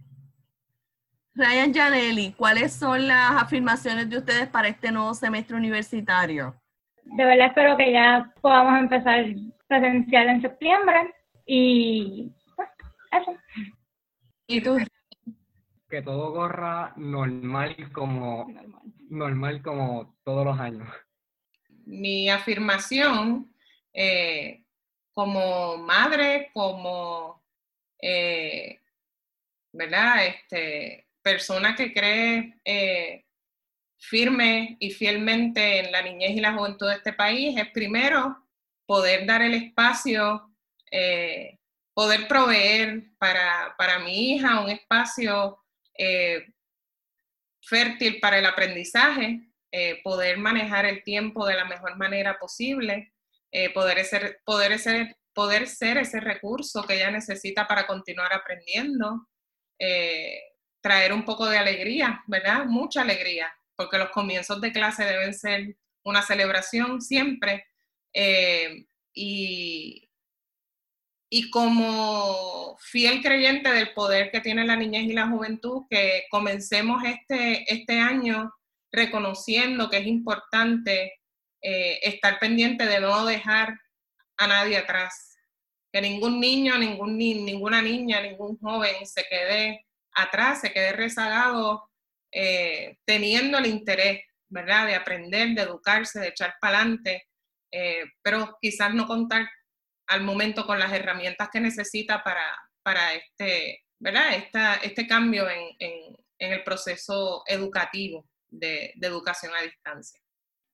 Ryan 1.34 1.74
Janelli, 1.74 2.34
¿cuáles 2.34 2.74
son 2.74 3.08
las 3.08 3.42
afirmaciones 3.42 4.08
de 4.08 4.20
ustedes 4.20 4.48
para 4.48 4.68
este 4.68 4.92
nuevo 4.92 5.16
semestre 5.16 5.58
universitario? 5.58 6.56
de 7.16 7.26
verdad 7.26 7.48
espero 7.48 7.78
que 7.78 7.92
ya 7.92 8.32
podamos 8.42 8.80
empezar 8.80 9.26
presencial 9.68 10.30
en 10.30 10.42
septiembre 10.42 11.14
y 11.46 12.32
pues 12.56 12.70
eso. 13.12 13.38
¿Y 14.48 14.62
tú? 14.62 14.78
Que 15.90 16.02
todo 16.02 16.34
corra 16.34 16.94
normal 16.98 17.76
como 17.94 18.48
normal, 19.10 19.62
como 19.62 20.18
todos 20.24 20.46
los 20.46 20.60
años. 20.60 20.88
Mi 21.86 22.30
afirmación 22.30 23.54
eh, 23.94 24.64
como 25.14 25.78
madre, 25.78 26.52
como 26.54 27.42
eh, 28.02 28.80
¿verdad? 29.72 30.26
Este, 30.26 31.08
persona 31.22 31.76
que 31.76 31.94
cree 31.94 32.56
eh, 32.66 33.26
firme 34.00 34.78
y 34.80 34.92
fielmente 34.92 35.80
en 35.80 35.92
la 35.92 36.02
niñez 36.02 36.32
y 36.32 36.40
la 36.40 36.54
juventud 36.54 36.88
de 36.88 36.96
este 36.96 37.14
país 37.14 37.58
es 37.58 37.70
primero 37.72 38.44
poder 38.86 39.26
dar 39.26 39.42
el 39.42 39.54
espacio, 39.54 40.52
eh, 40.92 41.58
poder 41.94 42.28
proveer 42.28 43.12
para, 43.18 44.00
mi 44.04 44.34
hija 44.34 44.62
un 44.62 44.70
espacio 44.70 45.60
eh, 45.98 46.46
fértil 47.62 48.20
para 48.20 48.40
el 48.40 48.46
aprendizaje, 48.46 49.42
eh, 49.72 50.02
poder 50.04 50.38
manejar 50.38 50.86
el 50.86 51.04
tiempo 51.04 51.46
de 51.46 51.56
la 51.56 51.66
mejor 51.66 51.98
manera 51.98 52.38
posible, 52.40 53.14
poder, 53.74 54.06
ser, 54.06 54.40
poder, 54.46 54.78
ser, 54.78 55.18
poder 55.34 55.68
ser 55.68 55.98
ese 55.98 56.20
recurso 56.20 56.84
que 56.84 56.96
ella 56.96 57.10
necesita 57.10 57.66
para 57.66 57.88
continuar 57.88 58.32
aprendiendo, 58.32 59.28
traer 60.82 61.12
un 61.12 61.26
poco 61.26 61.48
de 61.48 61.58
alegría, 61.58 62.22
¿verdad? 62.28 62.66
Mucha 62.66 63.02
alegría 63.02 63.52
porque 63.78 64.00
los 64.00 64.10
comienzos 64.10 64.60
de 64.60 64.74
clase 64.74 65.06
deben 65.06 65.34
ser 65.34 65.78
una 66.04 66.22
celebración 66.22 67.00
siempre. 67.02 67.66
Eh, 68.12 68.86
y, 69.14 70.07
y 71.30 71.50
como 71.50 72.78
fiel 72.80 73.22
creyente 73.22 73.72
del 73.72 73.94
poder 73.94 74.32
que 74.32 74.42
tiene 74.42 74.66
la 74.66 74.76
niñez 74.76 75.04
y 75.04 75.14
la 75.14 75.28
juventud, 75.28 75.84
que 75.90 76.24
comencemos 76.30 77.04
este, 77.04 77.72
este 77.72 78.00
año 78.00 78.54
reconociendo 78.92 79.90
que 79.90 79.98
es 79.98 80.08
importante 80.08 81.20
eh, 81.62 82.00
estar 82.02 82.40
pendiente 82.40 82.86
de 82.86 83.02
no 83.02 83.26
dejar 83.26 83.78
a 84.38 84.48
nadie 84.48 84.78
atrás, 84.78 85.38
que 85.92 86.02
ningún 86.02 86.40
niño, 86.40 86.78
ningún, 86.78 87.18
ninguna 87.18 87.82
niña, 87.82 88.22
ningún 88.22 88.58
joven 88.60 89.06
se 89.06 89.26
quede 89.30 89.86
atrás, 90.14 90.62
se 90.62 90.72
quede 90.72 90.94
rezagado 90.94 91.90
eh, 92.32 92.98
teniendo 93.06 93.58
el 93.58 93.66
interés, 93.66 94.22
¿verdad?, 94.50 94.88
de 94.88 94.96
aprender, 94.96 95.50
de 95.50 95.64
educarse, 95.64 96.20
de 96.20 96.30
echar 96.30 96.56
para 96.62 96.80
adelante, 96.80 97.28
eh, 97.72 98.06
pero 98.22 98.58
quizás 98.62 98.94
no 98.94 99.08
contar 99.08 99.50
al 100.08 100.24
momento 100.24 100.66
con 100.66 100.80
las 100.80 100.92
herramientas 100.92 101.50
que 101.52 101.60
necesita 101.60 102.24
para, 102.24 102.46
para 102.82 103.14
este, 103.14 103.84
¿verdad? 104.00 104.24
este 104.84 105.08
cambio 105.08 105.48
en, 105.50 106.16
el 106.40 106.64
proceso 106.64 107.44
educativo 107.48 108.26
de, 108.50 108.94
educación 109.02 109.52
a 109.56 109.64
distancia. 109.64 110.22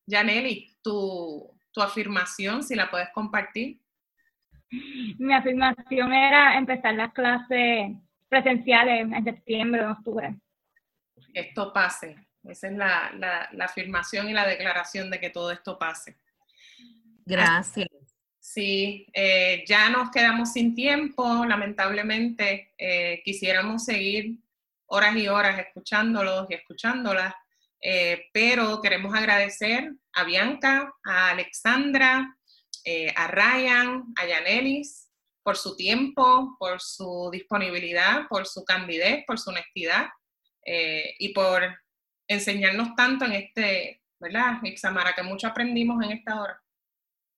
Janely, 0.07 0.75
tu, 0.81 1.49
tu 1.71 1.81
afirmación, 1.81 2.63
si 2.63 2.75
la 2.75 2.91
puedes 2.91 3.09
compartir. 3.13 3.79
mi 5.17 5.33
afirmación 5.33 6.13
era 6.13 6.57
empezar 6.57 6.93
las 6.95 7.13
clases 7.13 7.91
presenciales 8.27 9.01
en 9.01 9.23
septiembre 9.23 9.85
o 9.85 9.91
octubre. 9.91 10.35
Esto 11.33 11.71
pase. 11.71 12.17
Esa 12.43 12.67
es 12.67 12.73
la, 12.73 13.11
la, 13.15 13.49
la, 13.53 13.65
afirmación 13.65 14.29
y 14.29 14.33
la 14.33 14.45
declaración 14.45 15.09
de 15.09 15.19
que 15.19 15.29
todo 15.29 15.51
esto 15.51 15.79
pase. 15.79 16.17
Gracias. 17.25 17.87
Sí, 18.53 19.07
eh, 19.13 19.63
ya 19.67 19.89
nos 19.89 20.11
quedamos 20.11 20.53
sin 20.53 20.75
tiempo, 20.75 21.43
lamentablemente. 21.43 22.71
Eh, 22.77 23.19
quisiéramos 23.25 23.83
seguir 23.83 24.37
horas 24.85 25.15
y 25.15 25.27
horas 25.27 25.57
escuchándolos 25.57 26.45
y 26.51 26.53
escuchándolas, 26.53 27.33
eh, 27.81 28.27
pero 28.31 28.79
queremos 28.79 29.15
agradecer 29.15 29.93
a 30.13 30.23
Bianca, 30.23 30.93
a 31.03 31.31
Alexandra, 31.31 32.37
a 33.15 33.27
Ryan, 33.27 34.03
a 34.17 34.27
Yanelis 34.27 35.09
por 35.41 35.57
su 35.57 35.75
tiempo, 35.75 36.55
por 36.59 36.79
su 36.79 37.29
disponibilidad, 37.31 38.27
por 38.27 38.45
su 38.45 38.63
candidez, 38.63 39.23
por 39.25 39.39
su 39.39 39.49
honestidad 39.49 40.09
y 41.17 41.29
por 41.29 41.63
enseñarnos 42.27 42.95
tanto 42.95 43.25
en 43.25 43.31
este, 43.31 44.03
¿verdad, 44.19 44.59
Ixamara? 44.61 45.13
Que 45.13 45.23
mucho 45.23 45.47
aprendimos 45.47 46.03
en 46.03 46.11
esta 46.11 46.39
hora. 46.39 46.62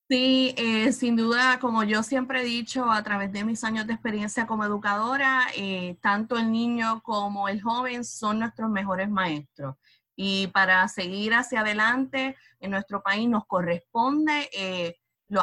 Sí, 0.08 0.54
eh, 0.56 0.92
sin 0.92 1.16
duda, 1.16 1.58
como 1.58 1.82
yo 1.82 2.04
siempre 2.04 2.42
he 2.42 2.44
dicho 2.44 2.92
a 2.92 3.02
través 3.02 3.32
de 3.32 3.44
mis 3.44 3.64
años 3.64 3.88
de 3.88 3.94
experiencia 3.94 4.46
como 4.46 4.64
educadora, 4.64 5.48
eh, 5.56 5.98
tanto 6.00 6.38
el 6.38 6.52
niño 6.52 7.02
como 7.02 7.48
el 7.48 7.60
joven 7.60 8.04
son 8.04 8.38
nuestros 8.38 8.70
mejores 8.70 9.10
maestros. 9.10 9.74
Y 10.14 10.46
para 10.48 10.86
seguir 10.86 11.34
hacia 11.34 11.60
adelante 11.62 12.36
en 12.60 12.70
nuestro 12.70 13.02
país 13.02 13.28
nos 13.28 13.46
corresponde, 13.46 14.48
eh, 14.52 14.96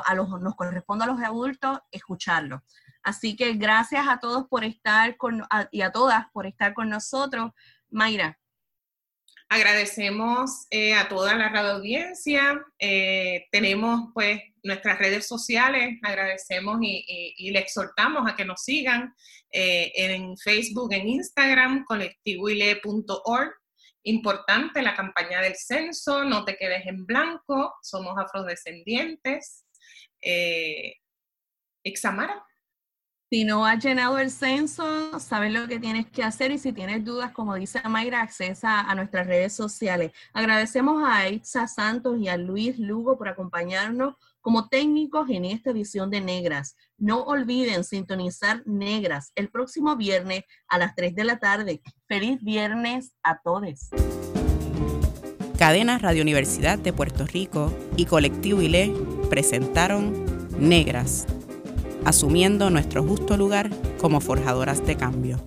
a 0.06 0.16
los, 0.16 0.30
nos 0.42 0.56
corresponde 0.56 1.04
a 1.04 1.08
los 1.08 1.20
adultos 1.20 1.80
escucharlos. 1.92 2.62
Así 3.04 3.36
que 3.36 3.54
gracias 3.56 4.08
a 4.08 4.20
todos 4.20 4.48
por 4.48 4.64
estar 4.64 5.18
con, 5.18 5.44
y 5.72 5.82
a 5.82 5.92
todas 5.92 6.28
por 6.32 6.46
estar 6.46 6.74
con 6.74 6.90
nosotros. 6.90 7.52
Mayra, 7.90 8.40
Agradecemos 9.54 10.66
eh, 10.72 10.96
a 10.96 11.08
toda 11.08 11.36
la 11.36 11.48
radio 11.48 11.74
audiencia. 11.74 12.60
Eh, 12.80 13.46
tenemos 13.52 14.10
pues 14.12 14.42
nuestras 14.64 14.98
redes 14.98 15.28
sociales. 15.28 16.00
Agradecemos 16.02 16.80
y, 16.82 17.52
le 17.52 17.60
exhortamos 17.60 18.28
a 18.28 18.36
que 18.36 18.46
nos 18.46 18.64
sigan 18.64 19.14
eh, 19.52 19.92
en 19.96 20.36
Facebook, 20.38 20.92
en 20.92 21.08
Instagram, 21.08 21.86
colectivoile.org. 21.86 23.54
Importante 24.02 24.82
la 24.82 24.96
campaña 24.96 25.40
del 25.40 25.56
censo, 25.56 26.24
no 26.24 26.46
te 26.46 26.58
quedes 26.58 26.88
en 26.88 27.06
blanco, 27.06 27.76
somos 27.84 28.18
afrodescendientes. 28.18 29.66
Examara. 31.84 32.44
Si 33.34 33.46
no 33.46 33.66
has 33.66 33.84
llenado 33.84 34.20
el 34.20 34.30
censo, 34.30 35.20
sabes 35.20 35.52
lo 35.52 35.68
que 35.68 35.80
tienes 35.80 36.06
que 36.06 36.22
hacer 36.22 36.52
y 36.52 36.60
si 36.60 36.72
tienes 36.72 37.04
dudas, 37.04 37.32
como 37.32 37.56
dice 37.56 37.82
Mayra, 37.90 38.22
accesa 38.22 38.82
a 38.82 38.94
nuestras 38.94 39.26
redes 39.26 39.54
sociales. 39.54 40.12
Agradecemos 40.34 41.02
a 41.04 41.28
Itza 41.28 41.68
Santos 41.68 42.20
y 42.20 42.28
a 42.28 42.38
Luis 42.38 42.78
Lugo 42.78 43.18
por 43.18 43.28
acompañarnos 43.28 44.14
como 44.40 44.70
técnicos 44.70 45.32
en 45.32 45.46
esta 45.46 45.72
edición 45.72 46.12
de 46.12 46.22
Negras. 46.22 46.76
No 47.00 47.24
olviden 47.24 47.84
sintonizar 47.84 48.62
Negras 48.68 49.32
el 49.34 49.50
próximo 49.50 49.96
viernes 49.96 50.44
a 50.68 50.78
las 50.78 50.94
3 50.94 51.16
de 51.16 51.24
la 51.24 51.40
tarde. 51.40 51.82
Feliz 52.08 52.40
viernes 52.44 53.16
a 53.24 53.42
todos. 53.42 53.90
Cadena 55.58 55.98
Radio 55.98 56.22
Universidad 56.22 56.78
de 56.78 56.94
Puerto 56.94 57.26
Rico 57.26 57.74
y 57.98 58.06
Colectivo 58.06 58.62
ILE 58.62 58.94
presentaron 59.32 60.24
Negras 60.60 61.26
asumiendo 62.06 62.70
nuestro 62.70 63.04
justo 63.04 63.38
lugar 63.38 63.70
como 64.00 64.20
forjadoras 64.20 64.86
de 64.86 64.96
cambio. 64.96 65.40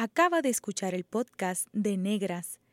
Acaba 0.00 0.42
de 0.42 0.48
escuchar 0.48 0.94
el 0.94 1.04
podcast 1.04 1.66
de 1.72 1.96
Negras 1.96 2.60